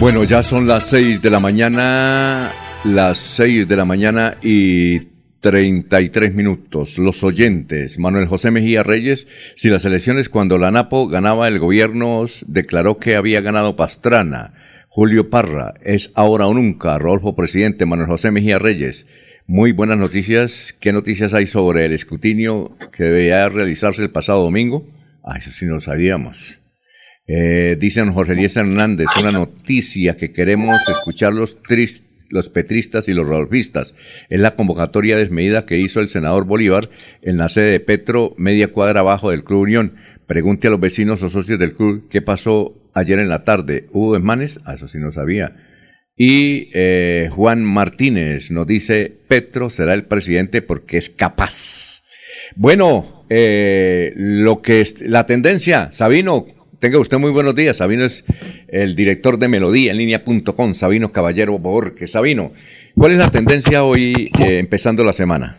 [0.00, 2.50] Bueno, ya son las 6 de la mañana,
[2.82, 5.15] las 6 de la mañana y
[5.46, 6.98] 33 minutos.
[6.98, 8.00] Los oyentes.
[8.00, 13.14] Manuel José Mejía Reyes, si las elecciones cuando la NAPO ganaba el gobierno declaró que
[13.14, 14.54] había ganado Pastrana.
[14.88, 16.98] Julio Parra, es ahora o nunca.
[16.98, 19.06] Rodolfo Presidente, Manuel José Mejía Reyes.
[19.46, 20.74] Muy buenas noticias.
[20.80, 24.84] ¿Qué noticias hay sobre el escrutinio que debía realizarse el pasado domingo?
[25.22, 26.58] Ah, eso sí no lo sabíamos.
[27.28, 33.14] Eh, dicen Jorge Elías Hernández, una noticia que queremos escuchar los tristes los petristas y
[33.14, 33.94] los rodolfistas.
[34.28, 36.84] Es la convocatoria desmedida que hizo el senador Bolívar
[37.22, 39.94] en la sede de Petro, media cuadra abajo del Club Unión.
[40.26, 43.86] Pregunte a los vecinos o socios del club qué pasó ayer en la tarde.
[43.92, 44.58] ¿Hubo desmanes?
[44.64, 45.56] Ah, eso sí no sabía.
[46.16, 52.02] Y eh, Juan Martínez nos dice, Petro será el presidente porque es capaz.
[52.54, 56.46] Bueno, eh, lo que es la tendencia, Sabino,
[56.78, 57.78] Tenga usted muy buenos días.
[57.78, 58.24] Sabino es
[58.68, 62.12] el director de Melodía en línea.com, Sabino Caballero Borges.
[62.12, 62.52] Sabino,
[62.94, 65.56] ¿cuál es la tendencia hoy eh, empezando la semana?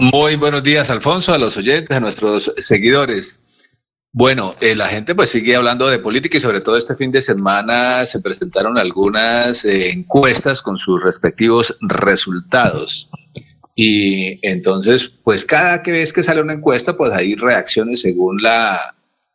[0.00, 3.44] Muy buenos días, Alfonso, a los oyentes, a nuestros seguidores.
[4.12, 7.22] Bueno, eh, la gente pues sigue hablando de política y sobre todo este fin de
[7.22, 13.08] semana se presentaron algunas eh, encuestas con sus respectivos resultados.
[13.76, 18.93] Y entonces, pues cada ves que sale una encuesta, pues hay reacciones según la,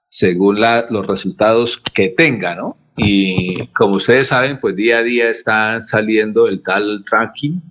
[0.10, 2.70] según los resultados que tenga, ¿no?
[2.98, 7.62] Y como ustedes saben, pues día a día está saliendo el tal tracking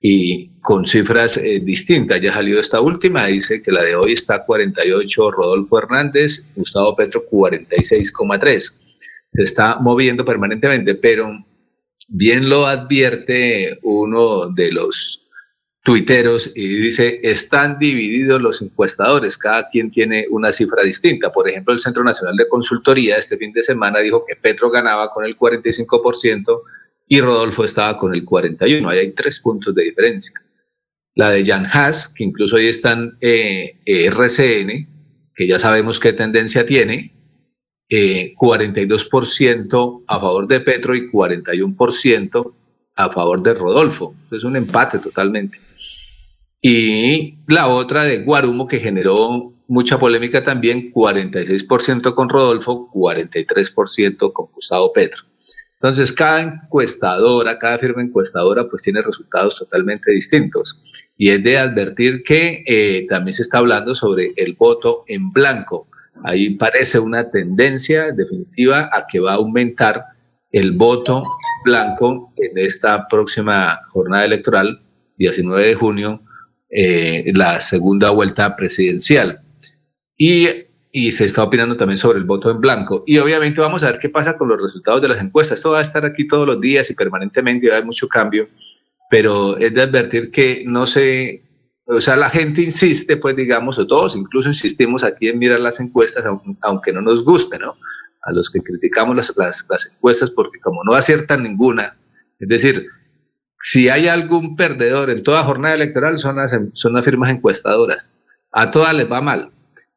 [0.00, 2.20] y con cifras eh, distintas.
[2.22, 7.24] Ya salió esta última, dice que la de hoy está 48 Rodolfo Hernández, Gustavo Petro
[7.30, 8.72] 46,3.
[9.34, 11.44] Se está moviendo permanentemente, pero
[12.08, 15.27] bien lo advierte uno de los
[15.88, 21.32] tuiteros y dice, están divididos los encuestadores, cada quien tiene una cifra distinta.
[21.32, 25.10] Por ejemplo, el Centro Nacional de Consultoría este fin de semana dijo que Petro ganaba
[25.10, 26.60] con el 45%
[27.06, 28.86] y Rodolfo estaba con el 41%.
[28.86, 30.38] Ahí hay tres puntos de diferencia.
[31.14, 34.86] La de Jan Haas, que incluso ahí están eh, RCN,
[35.34, 37.14] que ya sabemos qué tendencia tiene,
[37.88, 42.52] 42% eh, a favor de Petro y 41%
[42.96, 44.14] a favor de Rodolfo.
[44.30, 45.58] Es un empate totalmente.
[46.60, 54.46] Y la otra de Guarumo, que generó mucha polémica también, 46% con Rodolfo, 43% con
[54.52, 55.22] Gustavo Petro.
[55.74, 60.82] Entonces, cada encuestadora, cada firma encuestadora, pues tiene resultados totalmente distintos.
[61.16, 65.86] Y es de advertir que eh, también se está hablando sobre el voto en blanco.
[66.24, 70.02] Ahí parece una tendencia definitiva a que va a aumentar
[70.50, 71.22] el voto
[71.64, 74.82] blanco en esta próxima jornada electoral,
[75.16, 76.22] 19 de junio,
[76.70, 79.40] eh, la segunda vuelta presidencial.
[80.16, 80.48] Y,
[80.92, 83.04] y, se está opinando también sobre el voto en blanco.
[83.06, 85.58] Y obviamente vamos a ver qué pasa con los resultados de las encuestas.
[85.58, 88.48] Esto va a estar aquí todos los días y permanentemente va a haber mucho cambio,
[89.10, 91.42] pero es de advertir que no se...
[91.86, 95.80] O sea, la gente insiste, pues digamos, o todos incluso insistimos aquí en mirar las
[95.80, 96.22] encuestas,
[96.60, 97.76] aunque no nos guste, ¿no?
[98.24, 101.96] A los que criticamos las, las, las encuestas, porque como no aciertan ninguna,
[102.38, 102.88] es decir,
[103.60, 108.12] si hay algún perdedor en toda jornada electoral son las, son las firmas encuestadoras.
[108.52, 109.50] A todas les va mal.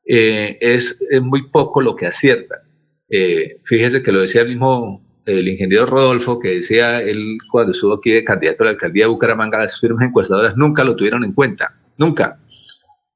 [0.05, 2.63] Eh, es, muy poco lo que acierta.
[3.09, 7.93] Eh, fíjese que lo decía el mismo el ingeniero Rodolfo, que decía él cuando estuvo
[7.93, 11.33] aquí de candidato a la alcaldía de Bucaramanga, las firmas encuestadoras nunca lo tuvieron en
[11.33, 12.39] cuenta, nunca.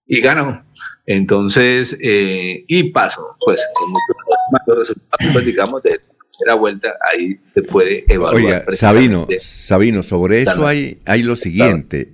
[0.06, 0.64] Y ganó.
[1.08, 6.00] Entonces, eh, y paso, pues, con muchos resultados, pues, digamos, de
[6.46, 8.36] la vuelta, ahí se puede evaluar.
[8.36, 12.12] Oiga, Sabino, Sabino, sobre eso hay, hay lo siguiente.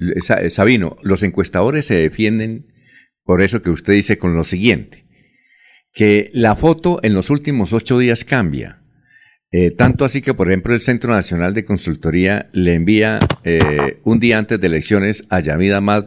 [0.50, 2.68] Sabino, los encuestadores se defienden
[3.24, 5.06] por eso que usted dice con lo siguiente.
[5.94, 8.82] que la foto en los últimos ocho días cambia.
[9.52, 14.20] Eh, tanto así que, por ejemplo, el Centro Nacional de Consultoría le envía eh, un
[14.20, 16.06] día antes de elecciones a Yamid Ahmad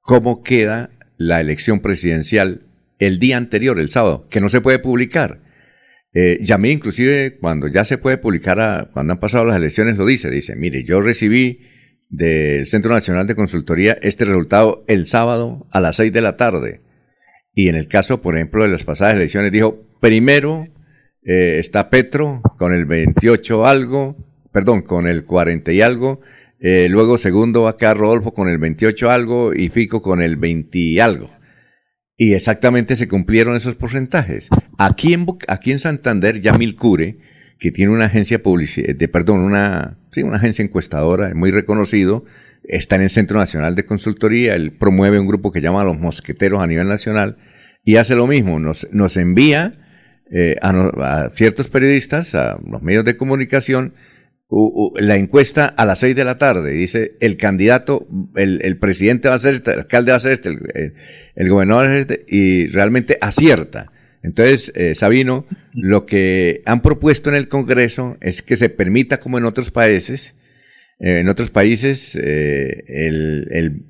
[0.00, 2.62] cómo queda la elección presidencial
[2.98, 5.40] el día anterior, el sábado, que no se puede publicar.
[6.12, 10.30] Eh, Yamid, inclusive, cuando ya se puede publicar, cuando han pasado las elecciones, lo dice.
[10.30, 11.60] Dice, mire, yo recibí
[12.08, 16.80] del Centro Nacional de Consultoría este resultado el sábado a las seis de la tarde.
[17.54, 20.68] Y en el caso, por ejemplo, de las pasadas elecciones, dijo, primero
[21.22, 24.16] eh, está Petro con el 28 algo,
[24.52, 26.20] perdón, con el 40 y algo.
[26.60, 30.36] Eh, luego segundo va a quedar Rodolfo con el 28 algo y Fico con el
[30.36, 31.30] 20 y algo.
[32.16, 34.48] Y exactamente se cumplieron esos porcentajes.
[34.78, 37.18] Aquí en, aquí en Santander, Yamil Cure,
[37.58, 42.24] que tiene una agencia publici de, perdón, una, sí, una agencia encuestadora muy reconocido,
[42.62, 46.62] está en el Centro Nacional de Consultoría, él promueve un grupo que llama Los Mosqueteros
[46.62, 47.36] a nivel nacional
[47.84, 49.78] y hace lo mismo, nos, nos envía
[50.30, 53.94] eh, a, ciertos periodistas, a los medios de comunicación,
[54.96, 56.70] la encuesta a las seis de la tarde.
[56.72, 60.56] Dice, el candidato, el, presidente va a ser este, el alcalde va a ser este,
[61.34, 63.92] el, gobernador es este, y realmente acierta.
[64.22, 69.38] Entonces, eh, Sabino, lo que han propuesto en el Congreso es que se permita, como
[69.38, 70.34] en otros países,
[71.00, 73.84] eh, en otros países, el,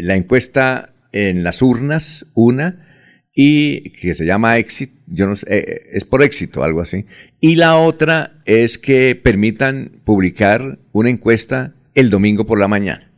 [0.00, 2.86] la encuesta en las urnas, una,
[3.34, 7.06] y que se llama éxito, yo no sé, eh, es por éxito, algo así.
[7.40, 13.11] Y la otra es que permitan publicar una encuesta el domingo por la mañana.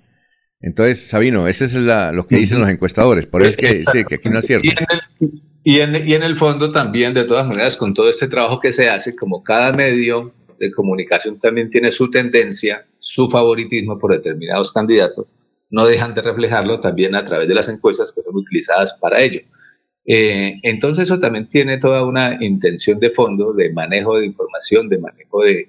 [0.64, 4.14] Entonces, Sabino, eso es lo que dicen los encuestadores, por eso es que, sí, que
[4.14, 4.66] aquí no es cierto.
[5.62, 8.60] Y en, el, y en el fondo también, de todas maneras, con todo este trabajo
[8.60, 14.12] que se hace, como cada medio de comunicación también tiene su tendencia, su favoritismo por
[14.12, 15.34] determinados candidatos,
[15.68, 19.42] no dejan de reflejarlo también a través de las encuestas que son utilizadas para ello.
[20.06, 24.98] Eh, entonces eso también tiene toda una intención de fondo de manejo de información, de
[24.98, 25.68] manejo de,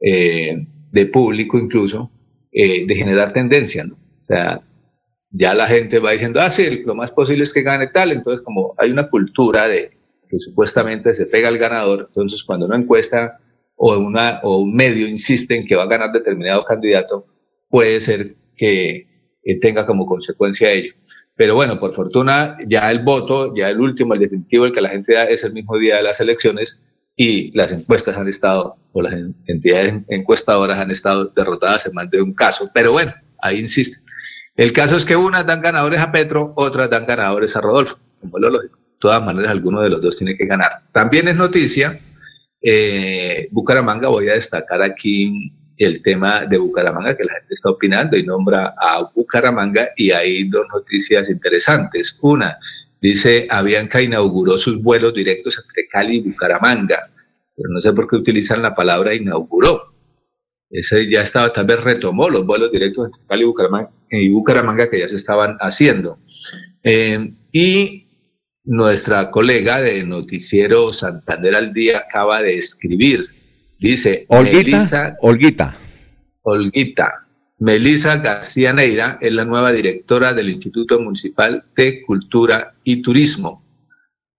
[0.00, 2.10] eh, de público incluso,
[2.52, 4.03] eh, de generar tendencia, ¿no?
[4.24, 4.62] O sea,
[5.32, 8.42] ya la gente va diciendo, ah, sí, lo más posible es que gane tal, entonces
[8.42, 9.98] como hay una cultura de
[10.30, 13.38] que supuestamente se pega al ganador, entonces cuando una encuesta
[13.76, 17.26] o, una, o un medio insiste en que va a ganar determinado candidato,
[17.68, 19.06] puede ser que
[19.60, 20.94] tenga como consecuencia ello.
[21.36, 24.88] Pero bueno, por fortuna, ya el voto, ya el último, el definitivo, el que la
[24.88, 26.82] gente da es el mismo día de las elecciones
[27.14, 29.14] y las encuestas han estado, o las
[29.46, 32.70] entidades encuestadoras han estado derrotadas en más de un caso.
[32.72, 34.03] Pero bueno, ahí insisten.
[34.56, 38.38] El caso es que unas dan ganadores a Petro, otras dan ganadores a Rodolfo, como
[38.38, 38.76] lo lógico.
[38.76, 40.82] De todas maneras, alguno de los dos tiene que ganar.
[40.92, 41.98] También es noticia,
[42.62, 48.16] eh, Bucaramanga, voy a destacar aquí el tema de Bucaramanga, que la gente está opinando
[48.16, 52.16] y nombra a Bucaramanga y hay dos noticias interesantes.
[52.22, 52.56] Una,
[53.00, 57.10] dice, Avianca inauguró sus vuelos directos entre Cali y Bucaramanga,
[57.56, 59.92] pero no sé por qué utilizan la palabra inauguró.
[60.70, 64.88] Ese ya estaba, tal vez retomó los vuelos directos entre Cali y Bucaramanga, y Bucaramanga
[64.88, 66.18] que ya se estaban haciendo.
[66.82, 68.08] Eh, y
[68.64, 73.26] nuestra colega de Noticiero Santander al Día acaba de escribir
[73.84, 75.16] Dice Olguita.
[75.20, 75.76] Olguita.
[76.42, 77.26] Olguita.
[77.58, 83.62] Melisa García Neira es la nueva directora del Instituto Municipal de Cultura y Turismo.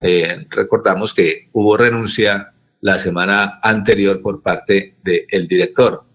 [0.01, 6.05] Eh, recordamos que hubo renuncia la semana anterior por parte del director,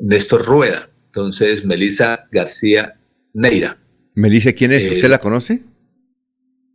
[0.00, 0.88] Néstor Rueda.
[1.06, 2.97] Entonces, Melisa García
[3.38, 3.78] Neira.
[4.14, 4.90] Melisa, ¿quién es?
[4.90, 5.62] ¿Usted eh, la conoce?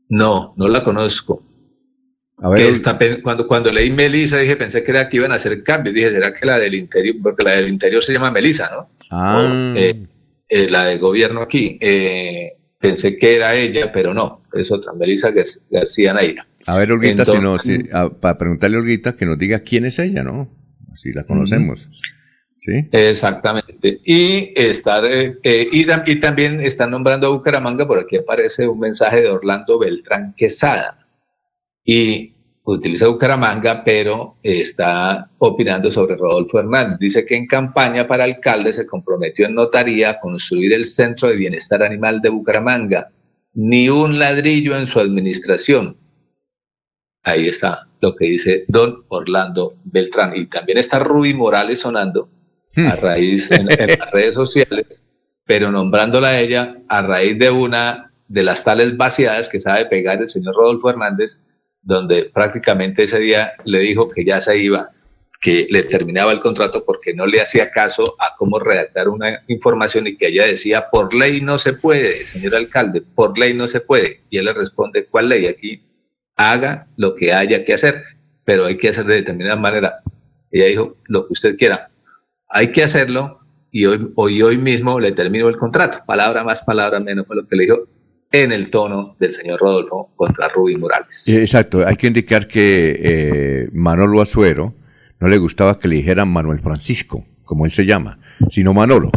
[0.10, 1.44] No, no la conozco
[3.24, 5.96] cuando, cuando leí Melisa, dije, pensé que era que iban a hacer cambios.
[5.96, 8.90] Dije, ¿será que la del interior, porque la del interior se llama Melisa, ¿no?
[9.12, 9.74] Ah.
[9.78, 10.06] Eh,
[10.50, 11.78] eh, la del gobierno aquí.
[11.80, 15.30] Eh, pensé que era ella, pero no, es otra, Melisa
[15.70, 16.46] García Naira.
[16.66, 17.58] A ver, Olguita, si no,
[18.20, 20.50] para preguntarle a Olguita que nos diga quién es ella, ¿no?
[20.96, 21.90] Si la conocemos.
[22.92, 24.00] Exactamente.
[24.06, 29.30] Y, estar, y, y, también están nombrando a Bucaramanga, por aquí aparece un mensaje de
[29.30, 31.06] Orlando Beltrán Quesada
[31.84, 32.34] y
[32.64, 37.00] utiliza Bucaramanga, pero está opinando sobre Rodolfo Hernández.
[37.00, 41.36] Dice que en campaña para alcalde se comprometió en notaría a construir el Centro de
[41.36, 43.12] Bienestar Animal de Bucaramanga.
[43.56, 45.98] Ni un ladrillo en su administración.
[47.24, 50.36] Ahí está lo que dice don Orlando Beltrán.
[50.36, 52.30] Y también está Ruby Morales sonando.
[52.76, 55.10] A raíz en, en las redes sociales,
[55.46, 60.22] pero nombrándola a ella a raíz de una de las tales vaciadas que sabe pegar
[60.22, 61.42] el señor Rodolfo Hernández
[61.84, 64.90] donde prácticamente ese día le dijo que ya se iba,
[65.42, 70.08] que le terminaba el contrato porque no le hacía caso a cómo redactar una información
[70.08, 73.82] y que ella decía, por ley no se puede, señor alcalde, por ley no se
[73.82, 74.22] puede.
[74.30, 75.46] Y él le responde, ¿cuál ley?
[75.48, 75.84] Aquí
[76.38, 78.04] haga lo que haya que hacer,
[78.46, 80.00] pero hay que hacer de determinada manera.
[80.50, 81.90] Ella dijo, lo que usted quiera,
[82.54, 83.40] hay que hacerlo
[83.72, 86.00] y hoy, hoy, hoy mismo le termino el contrato.
[86.06, 87.88] Palabra más, palabra menos fue lo que le dijo
[88.32, 91.28] en el tono del señor Rodolfo contra Rubí Morales.
[91.28, 94.74] Exacto, hay que indicar que eh, Manolo Azuero
[95.20, 98.20] no le gustaba que le dijeran Manuel Francisco, como él se llama,
[98.50, 99.12] sino Manolo.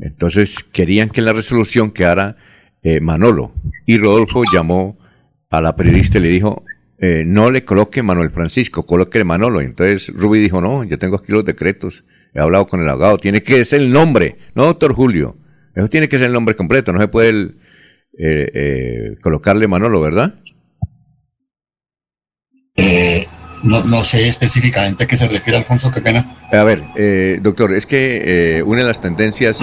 [0.00, 2.36] Entonces querían que en la resolución quedara
[2.82, 3.52] eh, Manolo.
[3.84, 4.98] Y Rodolfo llamó
[5.50, 6.64] a la periodista y le dijo,
[6.98, 9.60] eh, no le coloque Manuel Francisco, coloque Manolo.
[9.60, 12.04] Entonces Rubí dijo, no, yo tengo aquí los decretos,
[12.38, 15.36] he hablado con el abogado, tiene que ser el nombre, no doctor Julio,
[15.74, 17.54] eso tiene que ser el nombre completo, no se puede
[18.18, 20.34] eh, colocarle Manolo, ¿verdad?
[23.64, 26.36] no, no, sé específicamente a qué se refiere Alfonso, qué pena.
[26.52, 26.84] A ver,
[27.42, 29.60] doctor, es que una de las tendencias,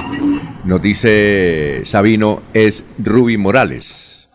[0.66, 4.30] nos dice Sabino, es Rubí Morales.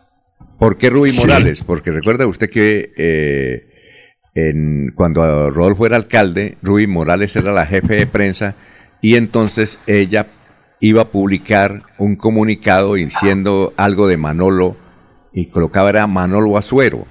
[0.61, 1.63] ¿Por qué Rubí Morales?
[1.63, 3.70] Porque recuerda usted que eh,
[4.35, 8.55] en, cuando Rodolfo era alcalde, Rubí Morales era la jefe de prensa
[9.01, 10.27] y entonces ella
[10.79, 14.75] iba a publicar un comunicado diciendo algo de Manolo
[15.33, 17.05] y colocaba era Manolo Azuero.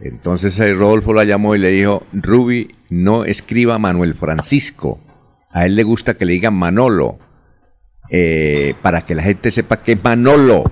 [0.00, 5.00] Entonces eh, Rodolfo la llamó y le dijo, Rubí, no escriba Manuel Francisco.
[5.50, 7.18] A él le gusta que le digan Manolo,
[8.10, 10.64] eh, para que la gente sepa que es Manolo.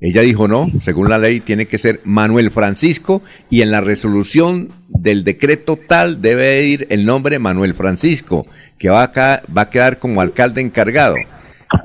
[0.00, 4.70] Ella dijo no, según la ley tiene que ser Manuel Francisco y en la resolución
[4.88, 8.46] del decreto tal debe ir el nombre Manuel Francisco,
[8.78, 11.16] que va, acá, va a quedar como alcalde encargado.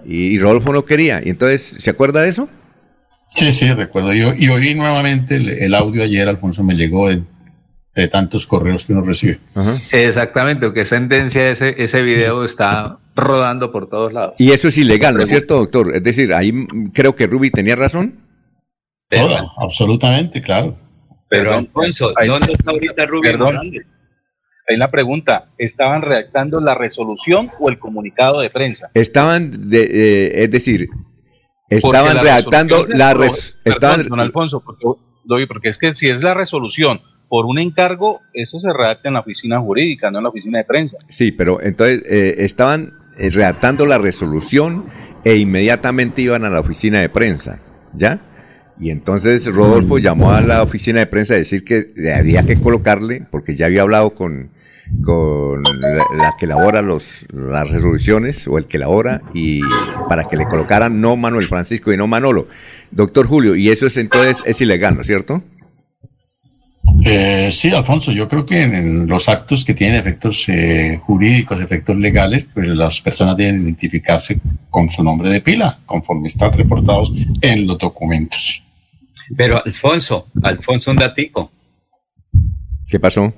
[0.05, 1.21] Y, Rodolfo no quería.
[1.23, 2.49] ¿Y entonces se acuerda de eso?
[3.29, 4.13] Sí, sí, recuerdo.
[4.13, 7.21] Yo, y oí nuevamente el, audio ayer, Alfonso, me llegó de,
[8.07, 9.39] tantos correos que uno recibe.
[9.91, 14.35] Exactamente, porque sentencia ese, ese video está rodando por todos lados.
[14.37, 15.95] Y eso es ilegal, ¿no es cierto, doctor?
[15.95, 16.51] Es decir, ahí
[16.93, 18.19] creo que Ruby tenía razón.
[19.09, 20.75] Todo, absolutamente, claro.
[21.29, 23.85] Pero Alfonso, ¿dónde está ahorita Ruby Morales?
[24.67, 28.89] Ahí la pregunta, ¿estaban redactando la resolución o el comunicado de prensa?
[28.95, 30.89] Estaban, de, eh, es decir,
[31.69, 34.07] estaban redactando la resolución.
[34.09, 38.73] Don Alfonso, porque, porque es que si es la resolución por un encargo, eso se
[38.73, 40.97] redacta en la oficina jurídica, no en la oficina de prensa.
[41.09, 44.85] Sí, pero entonces eh, estaban redactando la resolución
[45.23, 47.59] e inmediatamente iban a la oficina de prensa,
[47.93, 48.21] ¿ya?
[48.79, 53.25] Y entonces Rodolfo llamó a la oficina de prensa a decir que había que colocarle,
[53.31, 54.49] porque ya había hablado con,
[55.01, 59.61] con la, que elabora los, las resoluciones, o el que elabora, y
[60.09, 62.47] para que le colocaran no Manuel Francisco y no Manolo.
[62.91, 65.41] Doctor Julio, y eso es entonces es ilegal, ¿no es cierto?
[67.03, 71.95] Eh, sí, Alfonso, yo creo que en los actos que tienen efectos eh, jurídicos, efectos
[71.97, 74.39] legales, pues las personas deben identificarse
[74.69, 77.11] con su nombre de pila, conforme están reportados
[77.41, 78.63] en los documentos.
[79.35, 81.51] Pero Alfonso, Alfonso, un datico.
[82.87, 83.33] ¿Qué pasó?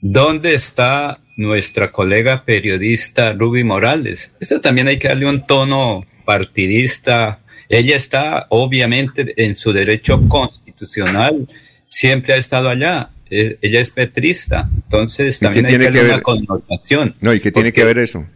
[0.00, 4.34] ¿Dónde está nuestra colega periodista Ruby Morales?
[4.40, 7.40] Esto también hay que darle un tono partidista.
[7.68, 11.46] Ella está obviamente en su derecho constitucional
[11.94, 13.10] siempre ha estado allá.
[13.30, 17.14] Eh, ella es petrista, entonces también hay que, ver una connotación.
[17.20, 18.26] No, ¿y qué tiene que ver eso?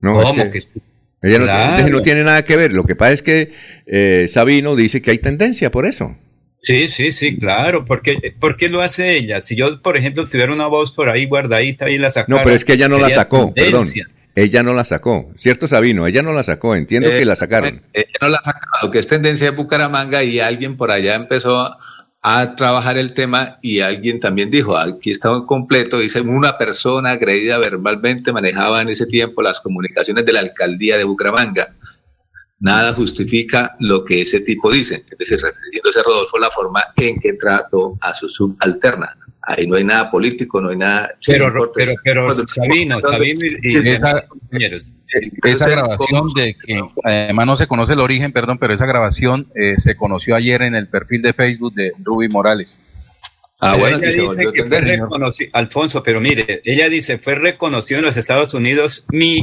[0.00, 0.60] No, ¿Cómo que,
[1.22, 1.38] ella
[1.88, 2.72] no, tiene nada que ver.
[2.72, 3.52] Lo que pasa es que
[3.86, 6.16] eh, Sabino dice que hay tendencia por eso.
[6.56, 7.84] Sí, sí, sí, claro.
[7.84, 9.40] ¿Por qué, ¿Por qué, lo hace ella?
[9.40, 12.38] Si yo, por ejemplo, tuviera una voz por ahí guardadita y la sacara.
[12.38, 13.86] No, pero es que ella no la sacó, perdón.
[14.34, 16.06] Ella no la sacó, ¿cierto Sabino?
[16.06, 17.82] Ella no la sacó, entiendo que la sacaron.
[17.92, 21.60] Ella no la ha sacado, que es tendencia de Bucaramanga y alguien por allá empezó
[21.60, 21.78] a
[22.22, 27.58] a trabajar el tema y alguien también dijo, aquí está completo, dice, una persona agredida
[27.58, 31.74] verbalmente manejaba en ese tiempo las comunicaciones de la alcaldía de Bucaramanga.
[32.60, 37.18] Nada justifica lo que ese tipo dice, es decir, refiriéndose a Rodolfo, la forma en
[37.18, 39.16] que trató a su subalterna.
[39.44, 41.10] Ahí no hay nada político, no hay nada...
[41.26, 44.24] Pero, pero, pero, Sabino, Sabino y, esa,
[45.42, 49.74] esa grabación de que además no se conoce el origen, perdón, pero esa grabación eh,
[49.78, 52.84] se conoció ayer en el perfil de Facebook de Ruby Morales.
[53.58, 58.06] Ah, bueno, ella dice que fue reconocido, Alfonso, pero mire, ella dice, fue reconocido en
[58.06, 59.42] los Estados Unidos mi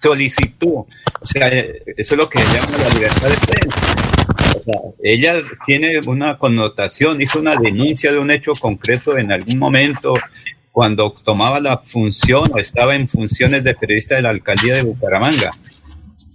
[0.00, 0.84] solicitud.
[1.20, 3.87] O sea, eso es lo que llama la libertad de prensa
[5.02, 10.14] ella tiene una connotación, hizo una denuncia de un hecho concreto en algún momento
[10.72, 15.50] cuando tomaba la función o estaba en funciones de periodista de la alcaldía de Bucaramanga.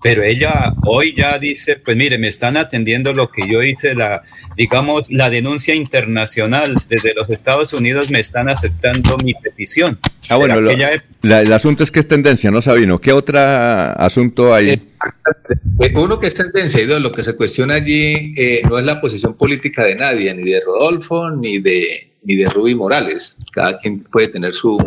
[0.03, 4.21] Pero ella hoy ya dice, pues mire, me están atendiendo lo que yo hice, la,
[4.57, 9.97] digamos, la denuncia internacional desde los Estados Unidos me están aceptando mi petición.
[10.30, 10.71] Ah, bueno, lo,
[11.21, 12.99] la, el asunto es que es tendencia, ¿no, Sabino?
[12.99, 14.71] ¿Qué otro asunto hay?
[14.71, 18.85] Eh, uno que es tendencia y dos, lo que se cuestiona allí eh, no es
[18.85, 23.38] la posición política de nadie, ni de Rodolfo, ni de, ni de Rubí Morales.
[23.53, 24.77] Cada quien puede tener su,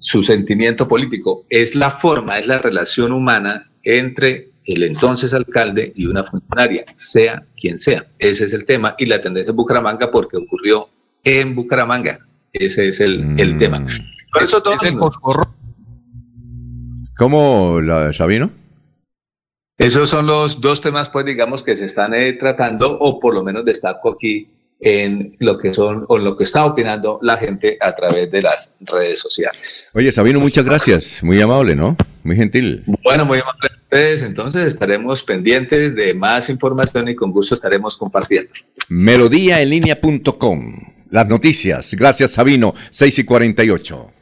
[0.00, 1.46] su sentimiento político.
[1.48, 7.40] Es la forma, es la relación humana entre el entonces alcalde y una funcionaria, sea
[7.60, 8.06] quien sea.
[8.18, 8.96] Ese es el tema.
[8.98, 10.88] Y la tendencia en Bucaramanga porque ocurrió
[11.22, 12.18] en Bucaramanga.
[12.52, 13.86] Ese es el, el tema.
[14.32, 14.80] Por eso todos
[17.16, 18.50] ¿Cómo, la, Sabino?
[19.76, 23.42] Esos son los dos temas, pues digamos, que se están eh, tratando, o por lo
[23.42, 24.48] menos destaco aquí
[24.80, 28.74] en lo que son o lo que está opinando la gente a través de las
[28.80, 29.90] redes sociales.
[29.94, 31.22] Oye, Sabino, muchas gracias.
[31.22, 31.96] Muy amable, ¿no?
[32.24, 32.84] Muy gentil.
[33.02, 34.22] Bueno, muy amable a ustedes.
[34.22, 38.50] Entonces estaremos pendientes de más información y con gusto estaremos compartiendo.
[38.88, 40.76] Melodíaenlínea.com.
[41.10, 41.94] Las noticias.
[41.94, 42.72] Gracias, Sabino.
[42.90, 44.19] 6 y 48.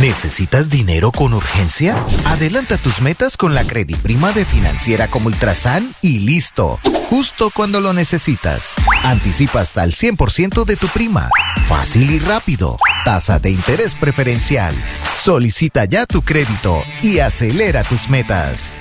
[0.00, 2.04] ¿Necesitas dinero con urgencia?
[2.26, 6.78] Adelanta tus metas con la prima de Financiera como Ultrasan y listo.
[7.08, 8.74] Justo cuando lo necesitas.
[9.04, 11.30] Anticipa hasta el 100% de tu prima.
[11.66, 12.76] Fácil y rápido.
[13.06, 14.74] Tasa de interés preferencial.
[15.18, 18.76] Solicita ya tu crédito y acelera tus metas.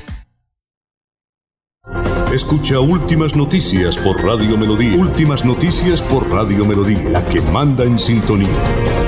[2.34, 4.98] Escucha Últimas Noticias por Radio Melodía.
[4.98, 7.10] Últimas Noticias por Radio Melodía.
[7.10, 9.05] La que manda en sintonía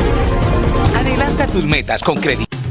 [1.46, 2.67] tus metas con crédito.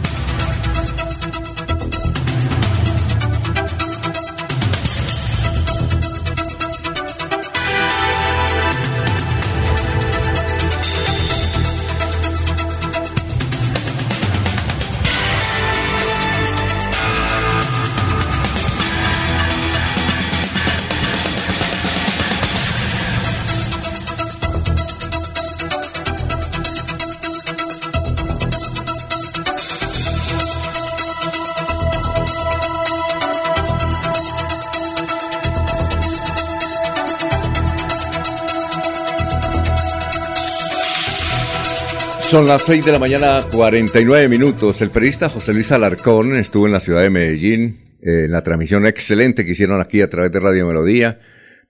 [42.29, 44.83] Son las 6 de la mañana, 49 minutos.
[44.83, 48.85] El periodista José Luis Alarcón estuvo en la ciudad de Medellín eh, en la transmisión
[48.85, 51.21] excelente que hicieron aquí a través de Radio Melodía,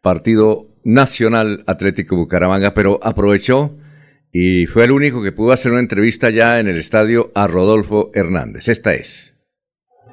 [0.00, 3.76] Partido Nacional Atlético Bucaramanga, pero aprovechó
[4.32, 8.10] y fue el único que pudo hacer una entrevista ya en el estadio a Rodolfo
[8.14, 8.68] Hernández.
[8.68, 9.34] Esta es.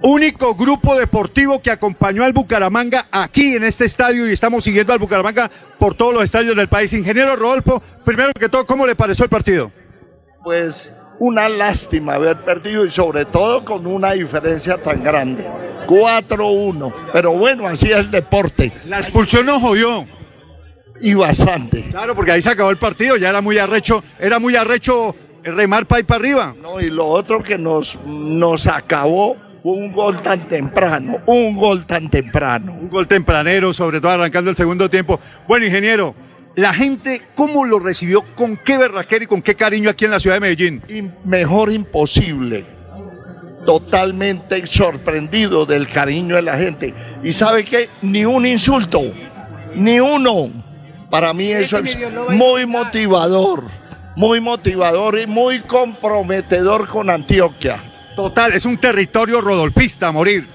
[0.02, 4.99] Único grupo deportivo que acompañó al Bucaramanga aquí en este estadio y estamos siguiendo al
[4.99, 5.49] Bucaramanga
[5.80, 6.91] por todos los estadios del país.
[6.91, 9.72] Ingeniero Rodolfo, primero que todo, ¿cómo le pareció el partido?
[10.44, 15.48] Pues una lástima haber perdido y sobre todo con una diferencia tan grande.
[15.88, 16.94] 4-1.
[17.14, 18.74] Pero bueno, así es el deporte.
[18.88, 20.06] La expulsión nos jodió.
[20.99, 21.84] Y bastante.
[21.90, 25.86] Claro, porque ahí se acabó el partido, ya era muy arrecho, era muy arrecho remar
[25.86, 26.56] para ir para arriba.
[26.61, 32.10] No, y lo otro que nos, nos acabó un gol tan temprano, un gol tan
[32.10, 32.74] temprano.
[32.74, 35.20] Un gol tempranero, sobre todo arrancando el segundo tiempo.
[35.48, 36.15] Bueno, ingeniero,
[36.56, 38.24] la gente, ¿cómo lo recibió?
[38.36, 41.14] ¿Con qué berraquera y con qué cariño aquí en la ciudad de Medellín?
[41.26, 42.64] mejor imposible.
[43.66, 46.94] Totalmente sorprendido del cariño de la gente.
[47.24, 49.02] Y sabe que ni un insulto,
[49.76, 50.52] ni uno.
[51.10, 51.98] Para mí eso es
[52.30, 53.64] muy motivador,
[54.16, 57.82] muy motivador y muy comprometedor con Antioquia.
[58.16, 60.48] Total, es un territorio rodolpista a morir.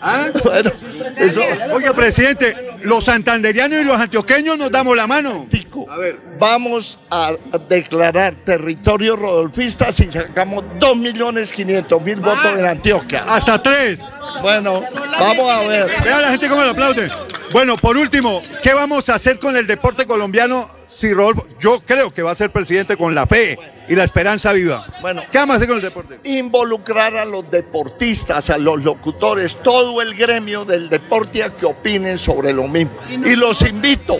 [0.00, 0.28] ¿Ah?
[0.44, 0.70] Bueno,
[1.16, 1.42] eso.
[1.72, 5.46] Oiga, presidente, los santanderianos y los antioqueños nos damos la mano.
[5.88, 6.18] A ver.
[6.38, 7.32] Vamos a
[7.68, 13.24] declarar territorio rodolfista si sacamos 2.500.000 votos en Antioquia.
[13.28, 14.00] Hasta tres.
[14.42, 14.82] Bueno,
[15.18, 15.90] vamos a ver.
[16.04, 17.10] Vea la gente cómo lo aplaude.
[17.50, 22.12] Bueno, por último, ¿qué vamos a hacer con el deporte colombiano si Rodolfo, yo creo
[22.12, 23.58] que va a ser presidente con la fe
[23.88, 24.86] y la esperanza viva?
[25.00, 26.20] Bueno, ¿qué vamos a hacer con el deporte?
[26.24, 32.18] Involucrar a los deportistas, a los locutores, todo el gremio del deporte a que opinen
[32.18, 32.92] sobre lo mismo.
[33.24, 34.18] Y los invito,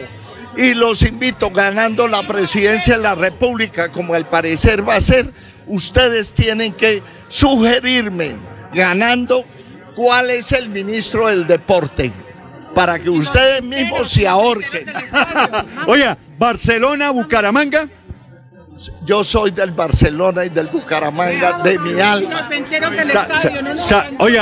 [0.57, 5.35] y los invito, ganando la presidencia de la República, como al parecer va a ser,
[5.67, 8.37] ustedes tienen que sugerirme,
[8.73, 9.45] ganando,
[9.95, 12.11] cuál es el ministro del deporte
[12.79, 14.87] para que ustedes mismos se ahorquen.
[15.89, 17.89] Oye, Barcelona, Bucaramanga.
[19.05, 22.49] Yo soy del Barcelona y del Bucaramanga de mi alma.
[24.21, 24.41] Oye,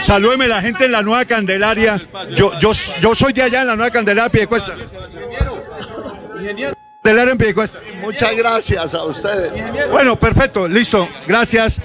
[0.00, 2.04] salúdeme la gente en la Nueva Candelaria.
[2.34, 4.74] Yo, yo, yo soy de allá en la Nueva Candelaria, Piedecuesta.
[7.04, 7.78] Candelaria en Piedecuesta.
[8.00, 9.52] Muchas gracias a ustedes.
[9.88, 11.08] Bueno, perfecto, listo.
[11.28, 11.80] Gracias.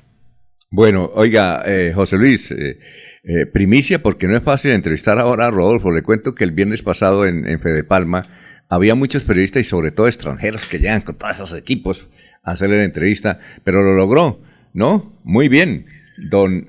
[0.71, 2.79] Bueno, oiga, eh, José Luis, eh,
[3.23, 5.91] eh, primicia, porque no es fácil entrevistar ahora a Rodolfo.
[5.91, 8.21] Le cuento que el viernes pasado en, en Fede Palma
[8.69, 12.07] había muchos periodistas y sobre todo extranjeros que llegan con todos esos equipos
[12.43, 14.41] a hacerle la entrevista, pero lo logró,
[14.73, 15.19] ¿no?
[15.23, 15.85] Muy bien.
[16.29, 16.67] Don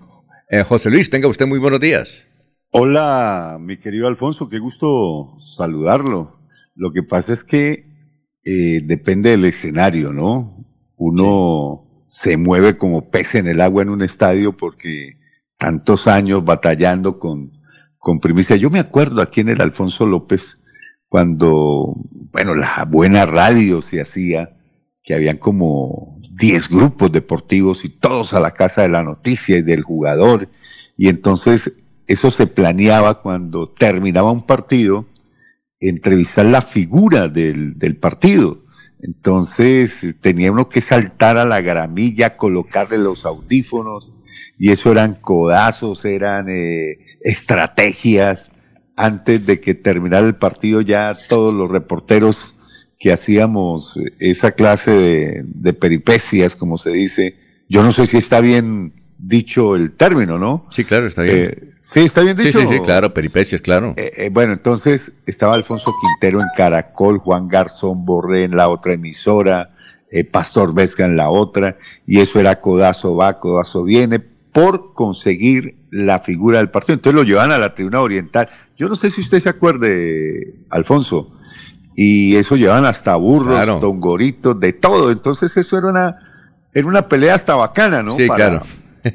[0.67, 2.29] José Luis, tenga usted muy buenos días.
[2.71, 6.39] Hola, mi querido Alfonso, qué gusto saludarlo.
[6.77, 7.87] Lo que pasa es que
[8.45, 10.65] depende del escenario, ¿no?
[10.97, 15.19] Uno se mueve como pez en el agua en un estadio porque
[15.59, 17.53] tantos años batallando con,
[17.99, 18.57] con primicia.
[18.57, 20.63] Yo me acuerdo aquí en el Alfonso López
[21.09, 21.95] cuando,
[22.33, 24.57] bueno, la buena radio se hacía,
[25.03, 29.63] que habían como 10 grupos deportivos y todos a la casa de la noticia y
[29.63, 30.49] del jugador.
[30.97, 31.77] Y entonces
[32.07, 35.07] eso se planeaba cuando terminaba un partido,
[35.79, 38.65] entrevistar la figura del, del partido
[39.05, 44.15] entonces tenía uno que saltar a la gramilla, colocarle los audífonos,
[44.59, 48.51] y eso eran codazos, eran eh, estrategias.
[48.97, 52.55] Antes de que terminara el partido, ya todos los reporteros
[52.99, 57.37] que hacíamos esa clase de, de peripecias, como se dice,
[57.69, 60.67] yo no sé si está bien dicho el término, ¿no?
[60.71, 61.37] Sí, claro, está bien.
[61.37, 62.61] Eh, sí, está bien dicho.
[62.61, 63.95] Sí, sí, sí, claro, peripecias, claro.
[63.97, 68.93] Eh, eh, bueno, entonces estaba Alfonso Quintero en Caracol, Juan Garzón Borré en la otra
[68.95, 69.71] emisora,
[70.31, 71.77] Pastor Vesga en la otra,
[72.07, 74.23] y eso era codazo va, codazo viene,
[74.55, 76.95] por conseguir la figura del partido.
[76.95, 78.49] Entonces lo llevan a la tribuna oriental.
[78.79, 81.33] Yo no sé si usted se acuerde, Alfonso,
[81.95, 83.81] y eso llevan hasta burros, claro.
[83.81, 85.11] tongoritos, de todo.
[85.11, 86.17] Entonces eso era una,
[86.73, 88.15] era una pelea hasta bacana, ¿no?
[88.15, 88.63] Sí, claro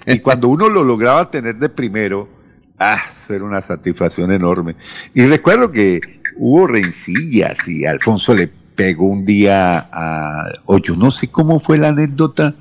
[0.06, 2.30] y cuando uno lo lograba tener de primero,
[2.78, 4.76] ah, era una satisfacción enorme.
[5.14, 5.99] Y recuerdo que
[6.38, 11.78] hubo rencillas y Alfonso le pegó un día a, o yo no sé cómo fue
[11.78, 12.56] la anécdota,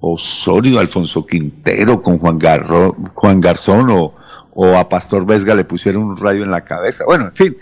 [0.00, 4.14] Osorio, Alfonso Quintero con Juan, Garro, Juan Garzón o,
[4.52, 7.04] o a Pastor Vesga le pusieron un rayo en la cabeza.
[7.04, 7.56] Bueno, en fin,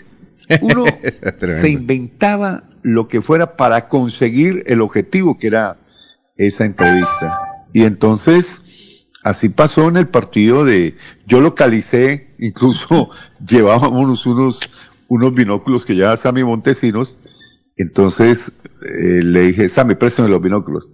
[0.61, 0.85] uno
[1.39, 5.77] se inventaba lo que fuera para conseguir el objetivo que era
[6.37, 7.37] esa entrevista.
[7.73, 8.61] Y entonces
[9.27, 10.95] Así pasó en el partido de,
[11.25, 13.09] yo localicé, incluso
[13.45, 14.59] llevábamos unos,
[15.09, 17.17] unos binóculos que llevaba Sammy Montesinos,
[17.75, 20.87] entonces eh, le dije, Sammy, préstame los binóculos.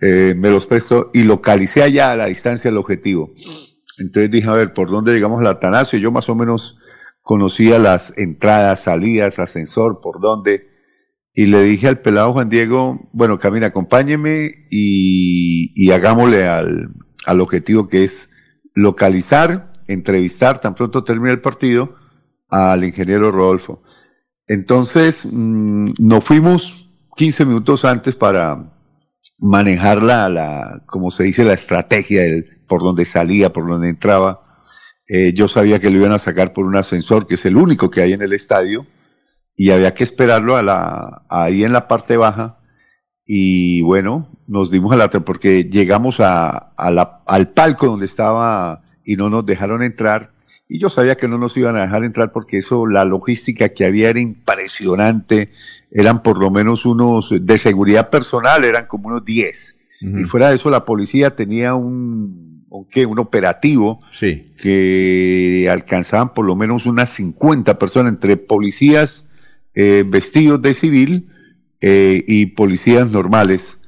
[0.00, 3.32] Eh, me los prestó y localicé allá a la distancia el objetivo.
[3.98, 5.98] Entonces dije, a ver, ¿por dónde llegamos al Atanasio?
[5.98, 6.78] Yo más o menos
[7.22, 10.70] conocía las entradas, salidas, ascensor, por dónde.
[11.34, 16.88] Y le dije al pelado Juan Diego, bueno, camina, acompáñeme y, hagámosle al,
[17.26, 18.30] al objetivo que es
[18.74, 21.94] localizar, entrevistar, tan pronto termine el partido,
[22.48, 23.82] al ingeniero Rodolfo.
[24.46, 28.79] Entonces, mm, nos fuimos 15 minutos antes para
[29.40, 34.42] manejar la, la, como se dice, la estrategia del, por donde salía, por donde entraba.
[35.08, 37.90] Eh, yo sabía que lo iban a sacar por un ascensor, que es el único
[37.90, 38.86] que hay en el estadio,
[39.56, 42.60] y había que esperarlo a la, ahí en la parte baja
[43.32, 49.30] y bueno, nos dimos a la porque llegamos a, al palco donde estaba y no
[49.30, 50.29] nos dejaron entrar
[50.70, 53.84] y yo sabía que no nos iban a dejar entrar porque eso, la logística que
[53.84, 55.50] había era impresionante,
[55.90, 59.76] eran por lo menos unos de seguridad personal, eran como unos 10.
[60.02, 63.04] Y fuera de eso la policía tenía un, ¿qué?
[63.04, 64.46] un operativo sí.
[64.56, 69.28] que alcanzaban por lo menos unas 50 personas entre policías
[69.74, 71.28] eh, vestidos de civil,
[71.82, 73.80] eh, y policías normales